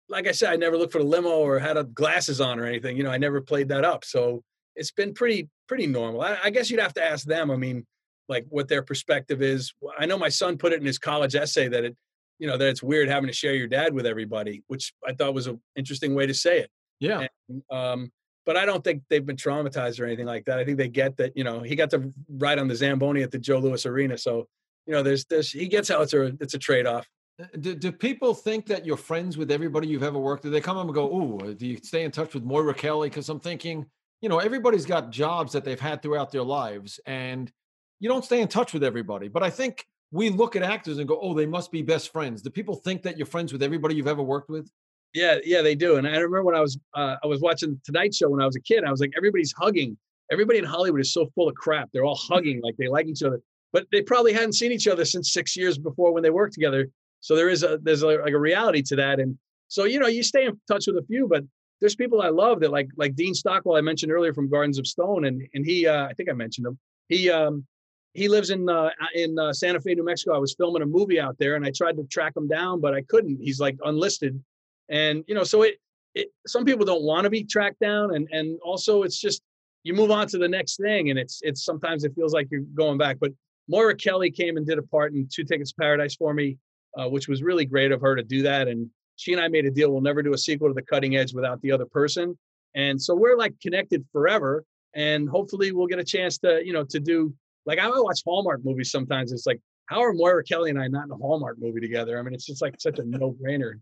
like 0.09 0.27
I 0.27 0.33
said, 0.33 0.51
I 0.51 0.57
never 0.57 0.77
looked 0.77 0.91
for 0.91 0.99
the 0.99 1.05
limo 1.05 1.29
or 1.29 1.59
had 1.59 1.77
a 1.77 1.85
glasses 1.85 2.41
on 2.41 2.59
or 2.59 2.65
anything. 2.65 2.97
You 2.97 3.03
know, 3.03 3.11
I 3.11 3.17
never 3.17 3.39
played 3.39 3.69
that 3.69 3.85
up. 3.85 4.03
So 4.03 4.43
it's 4.75 4.91
been 4.91 5.13
pretty, 5.13 5.47
pretty 5.67 5.87
normal. 5.87 6.21
I, 6.21 6.37
I 6.43 6.49
guess 6.49 6.69
you'd 6.69 6.81
have 6.81 6.93
to 6.95 7.03
ask 7.03 7.25
them. 7.25 7.51
I 7.51 7.55
mean, 7.55 7.85
like 8.29 8.45
what 8.49 8.67
their 8.67 8.83
perspective 8.83 9.41
is. 9.41 9.73
I 9.97 10.05
know 10.05 10.17
my 10.17 10.29
son 10.29 10.57
put 10.57 10.71
it 10.71 10.79
in 10.79 10.85
his 10.85 10.99
college 10.99 11.35
essay 11.35 11.67
that 11.67 11.83
it, 11.83 11.97
you 12.37 12.47
know, 12.47 12.57
that 12.57 12.67
it's 12.67 12.81
weird 12.81 13.09
having 13.09 13.27
to 13.27 13.33
share 13.33 13.55
your 13.55 13.67
dad 13.67 13.93
with 13.93 14.05
everybody, 14.05 14.63
which 14.67 14.93
I 15.05 15.13
thought 15.13 15.33
was 15.33 15.47
an 15.47 15.59
interesting 15.75 16.15
way 16.15 16.25
to 16.27 16.33
say 16.33 16.59
it. 16.59 16.71
Yeah. 16.99 17.27
And, 17.49 17.63
um, 17.69 18.11
but 18.45 18.55
I 18.55 18.65
don't 18.65 18.83
think 18.83 19.03
they've 19.09 19.25
been 19.25 19.35
traumatized 19.35 19.99
or 19.99 20.05
anything 20.05 20.25
like 20.25 20.45
that. 20.45 20.57
I 20.57 20.63
think 20.63 20.77
they 20.77 20.87
get 20.87 21.17
that, 21.17 21.35
you 21.35 21.43
know, 21.43 21.59
he 21.59 21.75
got 21.75 21.89
to 21.89 22.13
ride 22.29 22.59
on 22.59 22.67
the 22.67 22.75
Zamboni 22.75 23.21
at 23.21 23.31
the 23.31 23.39
Joe 23.39 23.59
Louis 23.59 23.85
Arena. 23.85 24.17
So, 24.17 24.47
you 24.85 24.93
know, 24.93 25.03
there's 25.03 25.25
this, 25.25 25.51
he 25.51 25.67
gets 25.67 25.89
how 25.89 26.01
it's 26.01 26.13
a, 26.13 26.37
it's 26.39 26.53
a 26.53 26.59
trade 26.59 26.87
off. 26.87 27.07
Uh, 27.39 27.45
do, 27.59 27.75
do, 27.75 27.91
people 27.91 28.33
think 28.33 28.65
that 28.67 28.85
you're 28.85 28.97
friends 28.97 29.37
with 29.37 29.51
everybody 29.51 29.87
you've 29.87 30.03
ever 30.03 30.19
worked 30.19 30.43
with? 30.43 30.53
They 30.53 30.61
come 30.61 30.77
up 30.77 30.85
and 30.85 30.93
go, 30.93 31.09
"Oh, 31.09 31.53
do 31.53 31.65
you 31.65 31.77
stay 31.77 32.03
in 32.03 32.11
touch 32.11 32.33
with 32.33 32.43
Moira 32.43 32.73
Kelly?" 32.73 33.09
Because 33.09 33.29
I'm 33.29 33.39
thinking, 33.39 33.85
you 34.21 34.29
know, 34.29 34.39
everybody's 34.39 34.85
got 34.85 35.09
jobs 35.09 35.53
that 35.53 35.63
they've 35.63 35.79
had 35.79 36.01
throughout 36.01 36.31
their 36.31 36.43
lives, 36.43 36.99
and 37.05 37.51
you 37.99 38.09
don't 38.09 38.25
stay 38.25 38.41
in 38.41 38.47
touch 38.47 38.73
with 38.73 38.83
everybody. 38.83 39.27
But 39.27 39.43
I 39.43 39.49
think 39.49 39.85
we 40.11 40.29
look 40.29 40.55
at 40.55 40.63
actors 40.63 40.97
and 40.97 41.07
go, 41.07 41.19
"Oh, 41.21 41.33
they 41.33 41.45
must 41.45 41.71
be 41.71 41.81
best 41.81 42.11
friends." 42.11 42.41
Do 42.41 42.49
people 42.49 42.75
think 42.75 43.03
that 43.03 43.17
you're 43.17 43.25
friends 43.25 43.53
with 43.53 43.61
everybody 43.61 43.95
you've 43.95 44.07
ever 44.07 44.23
worked 44.23 44.49
with? 44.49 44.69
Yeah, 45.13 45.37
yeah, 45.43 45.61
they 45.61 45.75
do. 45.75 45.95
And 45.95 46.07
I 46.07 46.11
remember 46.11 46.43
when 46.43 46.55
I 46.55 46.61
was 46.61 46.77
uh, 46.95 47.15
I 47.23 47.27
was 47.27 47.41
watching 47.41 47.79
Tonight 47.83 48.13
Show 48.13 48.29
when 48.29 48.41
I 48.41 48.45
was 48.45 48.55
a 48.55 48.61
kid. 48.61 48.83
I 48.83 48.91
was 48.91 49.01
like, 49.01 49.11
everybody's 49.17 49.53
hugging. 49.57 49.97
Everybody 50.31 50.59
in 50.59 50.65
Hollywood 50.65 51.01
is 51.01 51.11
so 51.11 51.27
full 51.33 51.49
of 51.49 51.55
crap. 51.55 51.89
They're 51.91 52.05
all 52.05 52.19
hugging 52.29 52.61
like 52.63 52.75
they 52.77 52.87
like 52.87 53.07
each 53.07 53.23
other, 53.23 53.41
but 53.73 53.85
they 53.91 54.01
probably 54.01 54.33
hadn't 54.33 54.53
seen 54.53 54.71
each 54.71 54.87
other 54.87 55.05
since 55.05 55.33
six 55.33 55.55
years 55.57 55.77
before 55.77 56.13
when 56.13 56.23
they 56.23 56.29
worked 56.29 56.53
together. 56.53 56.87
So 57.21 57.35
there 57.35 57.49
is 57.49 57.63
a 57.63 57.79
there's 57.81 58.03
a, 58.03 58.07
like 58.07 58.33
a 58.33 58.39
reality 58.39 58.81
to 58.83 58.95
that. 58.97 59.19
And 59.19 59.37
so 59.67 59.83
you 59.85 59.99
know 59.99 60.07
you 60.07 60.23
stay 60.23 60.45
in 60.45 60.59
touch 60.67 60.85
with 60.87 60.97
a 60.97 61.05
few, 61.07 61.27
but 61.27 61.43
there's 61.79 61.95
people 61.95 62.21
I 62.21 62.29
love 62.29 62.59
that 62.61 62.71
like 62.71 62.89
like 62.97 63.15
Dean 63.15 63.33
Stockwell 63.33 63.77
I 63.77 63.81
mentioned 63.81 64.11
earlier 64.11 64.33
from 64.33 64.49
Gardens 64.49 64.79
of 64.79 64.87
Stone, 64.87 65.25
and 65.25 65.41
and 65.53 65.65
he 65.65 65.87
uh, 65.87 66.05
I 66.05 66.13
think 66.13 66.29
I 66.29 66.33
mentioned 66.33 66.67
him. 66.67 66.77
He 67.07 67.29
um, 67.29 67.65
he 68.13 68.27
lives 68.27 68.49
in 68.49 68.69
uh, 68.69 68.89
in 69.13 69.37
uh, 69.37 69.53
Santa 69.53 69.79
Fe, 69.79 69.95
New 69.95 70.05
Mexico. 70.05 70.35
I 70.35 70.39
was 70.39 70.53
filming 70.55 70.81
a 70.81 70.85
movie 70.85 71.19
out 71.19 71.37
there, 71.37 71.55
and 71.55 71.65
I 71.65 71.71
tried 71.71 71.97
to 71.97 72.03
track 72.05 72.35
him 72.35 72.47
down, 72.47 72.81
but 72.81 72.93
I 72.93 73.01
couldn't. 73.03 73.39
He's 73.41 73.59
like 73.59 73.77
unlisted 73.83 74.41
and 74.89 75.23
you 75.27 75.35
know 75.35 75.43
so 75.43 75.61
it, 75.61 75.75
it 76.15 76.29
some 76.47 76.65
people 76.65 76.85
don't 76.85 77.03
want 77.03 77.23
to 77.23 77.29
be 77.29 77.43
tracked 77.43 77.79
down 77.79 78.13
and 78.15 78.27
and 78.31 78.59
also 78.61 79.03
it's 79.03 79.19
just 79.19 79.41
you 79.83 79.93
move 79.93 80.11
on 80.11 80.27
to 80.27 80.37
the 80.37 80.47
next 80.47 80.77
thing 80.77 81.09
and 81.09 81.17
it's 81.17 81.39
it's 81.43 81.63
sometimes 81.63 82.03
it 82.03 82.13
feels 82.15 82.33
like 82.33 82.47
you're 82.51 82.61
going 82.75 82.97
back 82.97 83.17
but 83.19 83.31
moira 83.67 83.95
kelly 83.95 84.29
came 84.29 84.57
and 84.57 84.65
did 84.65 84.77
a 84.77 84.83
part 84.83 85.13
in 85.13 85.27
two 85.31 85.43
tickets 85.43 85.71
paradise 85.71 86.15
for 86.15 86.33
me 86.33 86.57
uh, 86.97 87.07
which 87.07 87.27
was 87.27 87.43
really 87.43 87.65
great 87.65 87.91
of 87.91 88.01
her 88.01 88.15
to 88.15 88.23
do 88.23 88.41
that 88.41 88.67
and 88.67 88.89
she 89.15 89.31
and 89.31 89.41
i 89.41 89.47
made 89.47 89.65
a 89.65 89.71
deal 89.71 89.91
we'll 89.91 90.01
never 90.01 90.21
do 90.21 90.33
a 90.33 90.37
sequel 90.37 90.67
to 90.67 90.73
the 90.73 90.81
cutting 90.81 91.15
edge 91.15 91.33
without 91.33 91.61
the 91.61 91.71
other 91.71 91.85
person 91.85 92.37
and 92.75 93.01
so 93.01 93.15
we're 93.15 93.37
like 93.37 93.53
connected 93.61 94.03
forever 94.11 94.65
and 94.95 95.29
hopefully 95.29 95.71
we'll 95.71 95.87
get 95.87 95.99
a 95.99 96.03
chance 96.03 96.39
to 96.39 96.65
you 96.65 96.73
know 96.73 96.83
to 96.83 96.99
do 96.99 97.33
like 97.65 97.79
i 97.79 97.87
watch 97.87 98.21
hallmark 98.25 98.61
movies 98.63 98.91
sometimes 98.91 99.31
it's 99.31 99.45
like 99.45 99.59
how 99.85 100.01
are 100.01 100.13
moira 100.13 100.43
kelly 100.43 100.69
and 100.69 100.79
i 100.79 100.87
not 100.87 101.05
in 101.05 101.11
a 101.11 101.15
hallmark 101.15 101.57
movie 101.59 101.79
together 101.79 102.17
i 102.19 102.21
mean 102.21 102.33
it's 102.33 102.45
just 102.45 102.61
like 102.61 102.75
such 102.79 102.99
a 102.99 103.03
no-brainer 103.03 103.75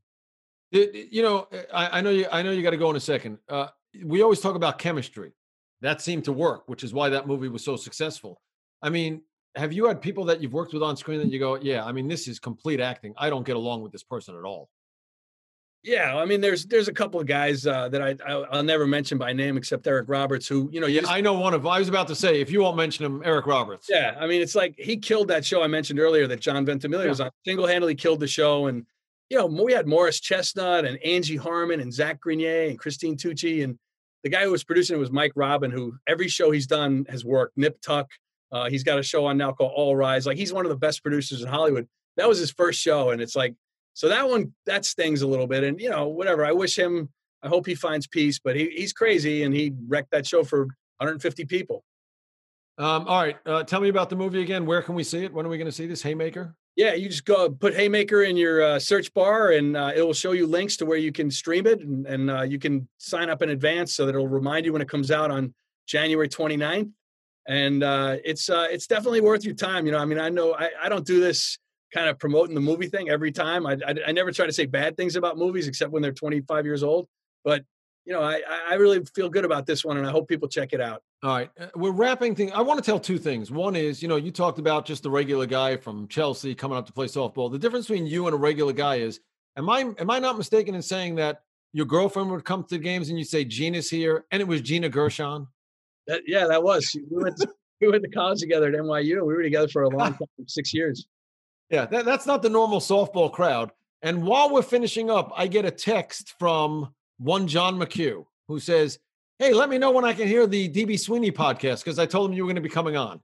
you 0.72 1.22
know, 1.22 1.48
eh, 1.52 1.64
I, 1.74 2.00
I, 2.00 2.02
know 2.02 2.10
you. 2.10 2.26
I 2.32 2.42
know 2.42 2.52
you 2.52 2.62
got 2.64 2.72
to 2.72 2.78
go 2.78 2.90
in 2.90 2.96
a 2.96 3.02
second. 3.02 3.38
Uh, 3.48 3.68
we 4.04 4.22
always 4.22 4.40
talk 4.40 4.56
about 4.56 4.80
chemistry. 4.80 5.32
That 5.82 6.02
seemed 6.02 6.26
to 6.26 6.34
work, 6.34 6.64
which 6.68 6.84
is 6.84 6.94
why 6.94 7.10
that 7.10 7.28
movie 7.28 7.48
was 7.48 7.64
so 7.64 7.76
successful. 7.76 8.42
I 8.82 8.90
mean, 8.90 9.22
have 9.56 9.72
you 9.72 9.86
had 9.88 10.02
people 10.02 10.26
that 10.26 10.42
you've 10.42 10.54
worked 10.54 10.74
with 10.74 10.84
on 10.84 10.98
screen 10.98 11.20
that 11.20 11.32
you 11.32 11.40
go, 11.40 11.56
yeah, 11.56 11.86
I 11.86 11.92
mean, 11.92 12.08
this 12.08 12.28
is 12.28 12.40
complete 12.40 12.80
acting. 12.80 13.14
I 13.18 13.30
don't 13.30 13.46
get 13.46 13.56
along 13.56 13.82
with 13.82 13.92
this 13.92 14.04
person 14.04 14.36
at 14.36 14.44
all. 14.44 14.70
Yeah, 15.88 16.18
I 16.18 16.26
mean, 16.26 16.42
there's 16.42 16.66
there's 16.66 16.90
a 16.90 16.94
couple 16.94 17.22
of 17.22 17.28
guys 17.28 17.66
uh, 17.66 17.88
that 17.88 18.02
I, 18.02 18.16
I 18.28 18.58
will 18.58 18.64
never 18.64 18.86
mention 18.86 19.18
by 19.18 19.32
name 19.32 19.56
except 19.56 19.88
Eric 19.88 20.10
Roberts, 20.10 20.46
who 20.46 20.70
you 20.70 20.82
know. 20.82 20.88
Yeah, 20.88 21.04
I 21.08 21.22
know 21.22 21.40
one 21.40 21.54
of. 21.54 21.66
I 21.66 21.80
was 21.80 21.88
about 21.88 22.10
to 22.10 22.16
say, 22.16 22.42
if 22.42 22.52
you 22.52 22.62
won't 22.62 22.76
mention 22.76 23.06
him, 23.06 23.22
Eric 23.24 23.46
Roberts. 23.46 23.88
Yeah, 23.90 24.14
I 24.20 24.28
mean, 24.28 24.42
it's 24.42 24.54
like 24.54 24.76
he 24.78 24.98
killed 24.98 25.30
that 25.30 25.46
show 25.46 25.64
I 25.64 25.68
mentioned 25.68 26.00
earlier 26.00 26.28
that 26.28 26.42
John 26.42 26.66
Ventimiglia 26.66 27.06
yeah. 27.06 27.12
was 27.12 27.22
on. 27.22 27.32
Single 27.46 27.68
handedly 27.68 27.96
killed 27.96 28.20
the 28.20 28.28
show, 28.28 28.68
and 28.68 28.86
you 29.30 29.38
know, 29.38 29.46
we 29.46 29.72
had 29.72 29.88
Morris 29.88 30.20
Chestnut 30.20 30.86
and 30.86 30.98
Angie 31.04 31.36
Harmon 31.38 31.80
and 31.80 31.94
Zach 31.94 32.20
Grenier 32.20 32.70
and 32.70 32.78
Christine 32.78 33.16
Tucci. 33.16 33.64
And 33.64 33.78
the 34.24 34.30
guy 34.30 34.44
who 34.44 34.52
was 34.52 34.64
producing 34.64 34.98
it 34.98 35.00
was 35.00 35.12
Mike 35.12 35.34
Robin, 35.36 35.72
who 35.72 35.96
every 36.08 36.28
show 36.28 36.52
he's 36.52 36.68
done 36.68 37.06
has 37.10 37.26
worked. 37.26 37.58
Nip 37.58 37.80
Tuck. 37.82 38.10
Uh, 38.52 38.70
he's 38.70 38.84
got 38.84 38.98
a 38.98 39.04
show 39.04 39.26
on 39.26 39.38
now 39.38 39.52
called 39.52 39.74
All 39.76 39.96
Rise. 39.96 40.26
Like 40.26 40.38
he's 40.38 40.54
one 40.54 40.66
of 40.66 40.70
the 40.70 40.78
best 40.78 41.02
producers 41.02 41.42
in 41.42 41.48
Hollywood. 41.48 41.88
That 42.16 42.30
was 42.30 42.40
his 42.40 42.52
first 42.52 42.80
show. 42.80 43.10
And 43.10 43.22
it's 43.22 43.36
like, 43.36 43.56
so 43.98 44.10
that 44.10 44.30
one, 44.30 44.54
that 44.68 44.86
stings 44.86 45.24
a 45.24 45.28
little 45.28 45.48
bit. 45.48 45.64
And, 45.64 45.82
you 45.82 45.90
know, 45.90 46.08
whatever. 46.08 46.46
I 46.46 46.52
wish 46.52 46.78
him, 46.78 47.10
I 47.42 47.48
hope 47.48 47.66
he 47.66 47.74
finds 47.74 48.06
peace, 48.06 48.38
but 48.38 48.56
he, 48.56 48.70
he's 48.70 48.94
crazy 48.94 49.42
and 49.42 49.52
he 49.52 49.74
wrecked 49.88 50.12
that 50.12 50.28
show 50.28 50.44
for 50.44 50.66
150 50.98 51.46
people. 51.46 51.84
Um, 52.78 53.08
all 53.08 53.24
right, 53.24 53.38
uh, 53.48 53.64
tell 53.64 53.82
me 53.82 53.90
about 53.90 54.12
the 54.12 54.16
movie 54.16 54.44
again. 54.44 54.68
Where 54.68 54.84
can 54.84 54.94
we 54.94 55.04
see 55.04 55.24
it? 55.24 55.34
When 55.34 55.48
are 55.48 55.50
we 55.50 55.58
going 55.58 55.66
to 55.66 55.72
see 55.72 55.88
this? 55.88 56.04
Haymaker. 56.04 56.54
Yeah, 56.76 56.94
you 56.94 57.10
just 57.10 57.26
go 57.26 57.50
put 57.50 57.74
Haymaker 57.74 58.22
in 58.22 58.38
your 58.38 58.62
uh, 58.62 58.78
search 58.78 59.12
bar, 59.16 59.50
and 59.50 59.76
uh, 59.76 59.94
it 59.96 60.04
will 60.04 60.14
show 60.14 60.34
you 60.34 60.46
links 60.46 60.78
to 60.78 60.86
where 60.86 61.00
you 61.00 61.12
can 61.12 61.32
stream 61.32 61.66
it, 61.66 61.82
and, 61.82 62.06
and 62.06 62.30
uh, 62.30 62.44
you 62.44 62.60
can 62.60 62.88
sign 63.00 63.32
up 63.32 63.42
in 63.42 63.50
advance 63.50 63.96
so 63.96 64.06
that 64.06 64.14
it'll 64.14 64.28
remind 64.28 64.68
you 64.68 64.74
when 64.74 64.84
it 64.84 64.90
comes 64.90 65.10
out 65.10 65.32
on 65.32 65.56
January 65.88 66.30
29th. 66.30 66.92
And 67.48 67.82
uh, 67.82 68.18
it's 68.24 68.48
uh, 68.48 68.68
it's 68.70 68.86
definitely 68.86 69.22
worth 69.22 69.44
your 69.44 69.56
time. 69.56 69.88
You 69.88 69.94
know, 69.94 69.98
I 69.98 70.06
mean, 70.06 70.20
I 70.20 70.30
know 70.30 70.54
I, 70.54 70.70
I 70.84 70.88
don't 70.88 71.06
do 71.06 71.20
this 71.20 71.58
kind 71.94 72.10
of 72.10 72.20
promoting 72.20 72.56
the 72.56 72.62
movie 72.62 72.88
thing 72.88 73.10
every 73.10 73.32
time. 73.32 73.66
I, 73.66 73.78
I, 73.86 73.96
I 74.08 74.12
never 74.12 74.32
try 74.32 74.46
to 74.46 74.54
say 74.54 74.66
bad 74.66 74.98
things 74.98 75.16
about 75.16 75.38
movies 75.38 75.68
except 75.68 75.92
when 75.92 76.02
they're 76.02 76.12
25 76.12 76.66
years 76.66 76.84
old. 76.84 77.08
But 77.44 77.64
you 78.08 78.14
know, 78.14 78.22
I, 78.22 78.42
I 78.70 78.76
really 78.76 79.04
feel 79.14 79.30
good 79.30 79.44
about 79.44 79.66
this 79.66 79.84
one, 79.84 79.98
and 79.98 80.08
I 80.08 80.12
hope 80.12 80.30
people 80.30 80.48
check 80.48 80.72
it 80.72 80.80
out. 80.80 81.04
All 81.24 81.36
right, 81.36 81.52
uh, 81.60 81.68
we're 81.76 81.92
wrapping 81.92 82.36
things. 82.36 82.54
I 82.56 82.62
want 82.62 82.82
to 82.82 82.86
tell 82.90 83.02
two 83.02 83.18
things. 83.18 83.52
One 83.52 83.76
is, 83.76 84.02
you 84.02 84.08
know, 84.08 84.16
you 84.16 84.32
talked 84.32 84.60
about 84.60 84.86
just 84.86 85.04
the 85.04 85.10
regular 85.10 85.46
guy 85.46 85.76
from 85.76 86.08
Chelsea 86.08 86.56
coming 86.56 86.78
up 86.78 86.86
to 86.86 86.94
play 86.94 87.08
softball. 87.08 87.52
The 87.52 87.60
difference 87.60 87.88
between 87.88 88.08
you 88.08 88.26
and 88.26 88.34
a 88.34 88.38
regular 88.38 88.72
guy 88.72 88.96
is, 88.96 89.20
am 89.58 89.70
I 89.70 89.94
am 90.00 90.10
I 90.10 90.20
not 90.20 90.38
mistaken 90.38 90.74
in 90.74 90.82
saying 90.82 91.16
that 91.16 91.42
your 91.74 91.86
girlfriend 91.86 92.32
would 92.32 92.46
come 92.46 92.64
to 92.64 92.76
the 92.76 92.80
games 92.80 93.10
and 93.10 93.20
you 93.20 93.26
say 93.26 93.44
Gina's 93.44 93.90
here, 93.90 94.24
and 94.32 94.42
it 94.42 94.48
was 94.48 94.62
Gina 94.62 94.88
Gershon? 94.88 95.48
That, 96.08 96.22
yeah, 96.26 96.48
that 96.48 96.64
was. 96.64 96.90
We 97.12 97.24
went, 97.24 97.36
to, 97.38 97.50
we 97.82 97.90
went 97.90 98.04
to 98.04 98.10
college 98.10 98.40
together 98.40 98.70
at 98.70 98.74
NYU. 98.74 99.26
We 99.28 99.34
were 99.34 99.44
together 99.44 99.68
for 99.68 99.84
a 99.84 99.90
long 99.90 100.14
time, 100.18 100.28
six 100.48 100.74
years. 100.74 101.06
Yeah, 101.70 101.86
that, 101.86 102.06
that's 102.06 102.26
not 102.26 102.42
the 102.42 102.50
normal 102.50 102.80
softball 102.80 103.32
crowd. 103.32 103.72
And 104.02 104.24
while 104.24 104.52
we're 104.52 104.62
finishing 104.62 105.10
up, 105.10 105.32
I 105.36 105.48
get 105.48 105.66
a 105.66 105.72
text 105.72 106.36
from 106.40 106.94
one 107.18 107.48
John 107.48 107.78
McHugh 107.78 108.26
who 108.48 108.60
says, 108.60 109.00
Hey, 109.40 109.54
let 109.54 109.70
me 109.70 109.78
know 109.78 109.92
when 109.92 110.06
I 110.06 110.14
can 110.14 110.28
hear 110.28 110.48
the 110.48 110.70
DB 110.70 111.00
Sweeney 111.00 111.32
podcast 111.32 111.84
because 111.84 112.00
I 112.00 112.06
told 112.06 112.30
him 112.30 112.38
you 112.38 112.44
were 112.44 112.48
going 112.48 112.56
to 112.56 112.62
be 112.62 112.70
coming 112.70 112.96
on. 112.96 113.22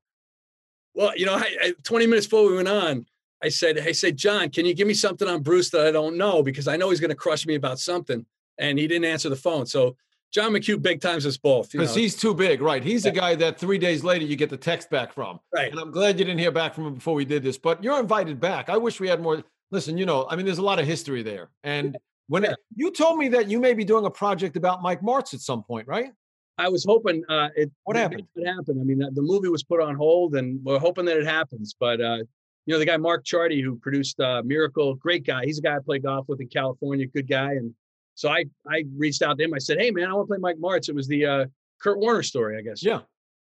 Well, 0.93 1.15
you 1.17 1.25
know, 1.25 1.35
I, 1.35 1.49
I, 1.61 1.73
20 1.83 2.05
minutes 2.05 2.27
before 2.27 2.47
we 2.49 2.55
went 2.55 2.67
on, 2.67 3.05
I 3.41 3.49
said, 3.49 3.79
Hey, 3.79 3.93
said, 3.93 4.17
John, 4.17 4.49
can 4.49 4.65
you 4.65 4.73
give 4.73 4.87
me 4.87 4.93
something 4.93 5.27
on 5.27 5.41
Bruce 5.41 5.69
that 5.71 5.87
I 5.87 5.91
don't 5.91 6.17
know? 6.17 6.43
Because 6.43 6.67
I 6.67 6.75
know 6.75 6.89
he's 6.89 6.99
going 6.99 7.09
to 7.09 7.15
crush 7.15 7.45
me 7.45 7.55
about 7.55 7.79
something. 7.79 8.25
And 8.59 8.77
he 8.77 8.87
didn't 8.87 9.05
answer 9.05 9.29
the 9.29 9.35
phone. 9.35 9.65
So 9.65 9.95
John 10.33 10.51
McHugh 10.51 10.81
big 10.81 10.99
times 10.99 11.25
us 11.25 11.37
both. 11.37 11.71
Because 11.71 11.93
he's 11.93 12.15
too 12.15 12.33
big, 12.33 12.61
right? 12.61 12.83
He's 12.83 13.05
yeah. 13.05 13.11
the 13.11 13.19
guy 13.19 13.35
that 13.35 13.59
three 13.59 13.77
days 13.77 14.03
later 14.03 14.25
you 14.25 14.35
get 14.35 14.49
the 14.49 14.57
text 14.57 14.89
back 14.89 15.13
from. 15.13 15.39
Right. 15.53 15.71
And 15.71 15.79
I'm 15.79 15.91
glad 15.91 16.17
you 16.17 16.25
didn't 16.25 16.39
hear 16.39 16.51
back 16.51 16.73
from 16.73 16.87
him 16.87 16.95
before 16.95 17.13
we 17.13 17.23
did 17.23 17.43
this, 17.43 17.57
but 17.57 17.83
you're 17.83 17.99
invited 17.99 18.39
back. 18.39 18.69
I 18.69 18.77
wish 18.77 18.99
we 18.99 19.07
had 19.07 19.21
more. 19.21 19.43
Listen, 19.69 19.97
you 19.97 20.05
know, 20.05 20.27
I 20.29 20.35
mean, 20.35 20.45
there's 20.45 20.57
a 20.57 20.63
lot 20.63 20.79
of 20.79 20.85
history 20.85 21.23
there. 21.23 21.49
And 21.63 21.97
when 22.27 22.43
yeah. 22.43 22.51
it, 22.51 22.57
you 22.75 22.91
told 22.91 23.19
me 23.19 23.27
that 23.29 23.47
you 23.47 23.59
may 23.59 23.73
be 23.73 23.83
doing 23.83 24.05
a 24.05 24.09
project 24.09 24.57
about 24.57 24.81
Mike 24.81 25.01
Martz 25.01 25.33
at 25.33 25.39
some 25.39 25.63
point, 25.63 25.87
right? 25.87 26.11
I 26.57 26.69
was 26.69 26.83
hoping 26.83 27.23
uh, 27.29 27.49
it. 27.55 27.71
What 27.83 27.95
happened? 27.95 28.23
What 28.33 28.47
happened? 28.47 28.79
I 28.79 28.83
mean, 28.83 28.99
the 28.99 29.21
movie 29.21 29.49
was 29.49 29.63
put 29.63 29.81
on 29.81 29.95
hold, 29.95 30.35
and 30.35 30.59
we're 30.63 30.79
hoping 30.79 31.05
that 31.05 31.17
it 31.17 31.25
happens. 31.25 31.75
But 31.79 32.01
uh, 32.01 32.17
you 32.65 32.73
know, 32.73 32.79
the 32.79 32.85
guy 32.85 32.97
Mark 32.97 33.25
Ciardi, 33.25 33.63
who 33.63 33.75
produced 33.77 34.19
uh, 34.19 34.41
Miracle, 34.45 34.95
great 34.95 35.25
guy. 35.25 35.45
He's 35.45 35.59
a 35.59 35.61
guy 35.61 35.75
I 35.75 35.79
play 35.79 35.99
golf 35.99 36.27
with 36.27 36.41
in 36.41 36.47
California, 36.47 37.07
good 37.07 37.27
guy. 37.27 37.53
And 37.53 37.73
so 38.15 38.29
I 38.29 38.45
I 38.67 38.85
reached 38.95 39.21
out 39.21 39.37
to 39.37 39.43
him. 39.43 39.53
I 39.53 39.59
said, 39.59 39.79
"Hey, 39.79 39.91
man, 39.91 40.09
I 40.09 40.13
want 40.13 40.27
to 40.27 40.31
play 40.31 40.39
Mike 40.39 40.57
Martz." 40.57 40.89
It 40.89 40.95
was 40.95 41.07
the 41.07 41.25
uh, 41.25 41.45
Kurt 41.81 41.99
Warner 41.99 42.23
story, 42.23 42.57
I 42.57 42.61
guess. 42.61 42.83
Yeah. 42.83 43.01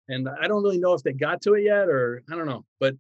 And 0.08 0.30
I 0.30 0.48
don't 0.48 0.62
really 0.62 0.80
know 0.80 0.94
if 0.94 1.02
they 1.02 1.14
got 1.14 1.42
to 1.44 1.54
it 1.56 1.64
yet, 1.64 1.88
or 1.88 2.22
I 2.32 2.36
don't 2.36 2.46
know. 2.46 2.64
But 2.80 2.96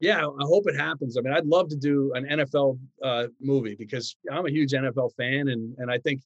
yeah, 0.00 0.26
I 0.26 0.44
hope 0.44 0.66
it 0.66 0.76
happens. 0.76 1.18
I 1.18 1.20
mean, 1.20 1.34
I'd 1.34 1.44
love 1.44 1.68
to 1.68 1.76
do 1.76 2.12
an 2.14 2.24
NFL 2.24 2.78
uh, 3.02 3.26
movie 3.40 3.74
because 3.74 4.16
I'm 4.32 4.46
a 4.46 4.50
huge 4.50 4.72
NFL 4.72 5.14
fan, 5.16 5.48
and 5.48 5.76
and 5.78 5.90
I 5.90 5.98
think, 5.98 6.22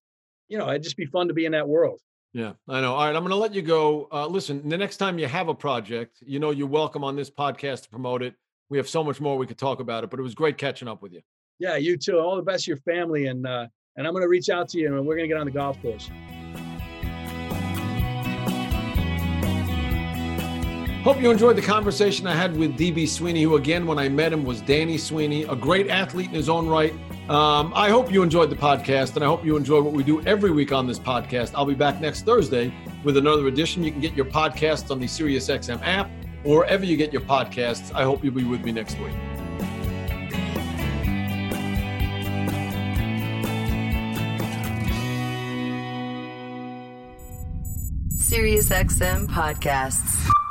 you 0.48 0.58
know, 0.58 0.68
it'd 0.70 0.84
just 0.84 0.96
be 0.96 1.06
fun 1.06 1.28
to 1.28 1.34
be 1.34 1.46
in 1.46 1.52
that 1.52 1.68
world. 1.68 2.00
Yeah, 2.32 2.52
I 2.68 2.80
know. 2.80 2.94
All 2.94 3.06
right, 3.06 3.14
I'm 3.14 3.22
going 3.22 3.30
to 3.30 3.36
let 3.36 3.54
you 3.54 3.62
go. 3.62 4.08
Uh, 4.12 4.26
listen, 4.26 4.68
the 4.68 4.78
next 4.78 4.96
time 4.96 5.18
you 5.18 5.26
have 5.26 5.48
a 5.48 5.54
project, 5.54 6.18
you 6.26 6.40
know, 6.40 6.50
you're 6.50 6.66
welcome 6.66 7.04
on 7.04 7.14
this 7.14 7.30
podcast 7.30 7.84
to 7.84 7.90
promote 7.90 8.22
it. 8.22 8.34
We 8.70 8.78
have 8.78 8.88
so 8.88 9.04
much 9.04 9.20
more 9.20 9.36
we 9.36 9.46
could 9.46 9.58
talk 9.58 9.78
about 9.78 10.02
it, 10.02 10.10
but 10.10 10.18
it 10.18 10.24
was 10.24 10.34
great 10.34 10.58
catching 10.58 10.88
up 10.88 11.00
with 11.00 11.12
you. 11.12 11.20
Yeah, 11.60 11.76
you 11.76 11.96
too. 11.96 12.18
All 12.18 12.34
the 12.36 12.42
best 12.42 12.64
to 12.64 12.70
your 12.70 12.78
family, 12.78 13.26
and 13.26 13.46
uh, 13.46 13.68
and 13.96 14.06
I'm 14.06 14.12
going 14.12 14.22
to 14.22 14.28
reach 14.28 14.48
out 14.48 14.68
to 14.70 14.78
you, 14.78 14.96
and 14.96 15.06
we're 15.06 15.16
going 15.16 15.28
to 15.28 15.34
get 15.34 15.38
on 15.38 15.46
the 15.46 15.52
golf 15.52 15.80
course. 15.80 16.10
Hope 21.04 21.20
you 21.20 21.30
enjoyed 21.30 21.54
the 21.54 21.62
conversation 21.62 22.26
I 22.26 22.34
had 22.34 22.56
with 22.56 22.78
DB 22.78 23.06
Sweeney, 23.06 23.42
who, 23.42 23.56
again, 23.56 23.86
when 23.86 23.98
I 23.98 24.08
met 24.08 24.32
him, 24.32 24.42
was 24.42 24.62
Danny 24.62 24.96
Sweeney, 24.96 25.42
a 25.42 25.54
great 25.54 25.88
athlete 25.88 26.28
in 26.28 26.34
his 26.34 26.48
own 26.48 26.66
right. 26.66 26.94
Um, 27.28 27.72
I 27.74 27.90
hope 27.90 28.10
you 28.10 28.22
enjoyed 28.22 28.48
the 28.48 28.56
podcast, 28.56 29.14
and 29.14 29.22
I 29.22 29.26
hope 29.26 29.44
you 29.44 29.56
enjoy 29.56 29.82
what 29.82 29.92
we 29.92 30.02
do 30.02 30.22
every 30.22 30.50
week 30.50 30.72
on 30.72 30.86
this 30.86 30.98
podcast. 30.98 31.52
I'll 31.54 31.66
be 31.66 31.74
back 31.74 32.00
next 32.00 32.22
Thursday 32.22 32.72
with 33.02 33.18
another 33.18 33.46
edition. 33.48 33.84
You 33.84 33.92
can 33.92 34.00
get 34.00 34.14
your 34.14 34.24
podcasts 34.24 34.90
on 34.90 34.98
the 34.98 35.06
SiriusXM 35.06 35.80
app 35.82 36.10
or 36.42 36.60
wherever 36.60 36.86
you 36.86 36.96
get 36.96 37.12
your 37.12 37.22
podcasts. 37.22 37.94
I 37.94 38.02
hope 38.02 38.24
you'll 38.24 38.34
be 38.34 38.44
with 38.44 38.64
me 38.64 38.72
next 38.72 38.98
week. 38.98 39.12
SiriusXM 48.34 49.28
podcasts. 49.28 50.43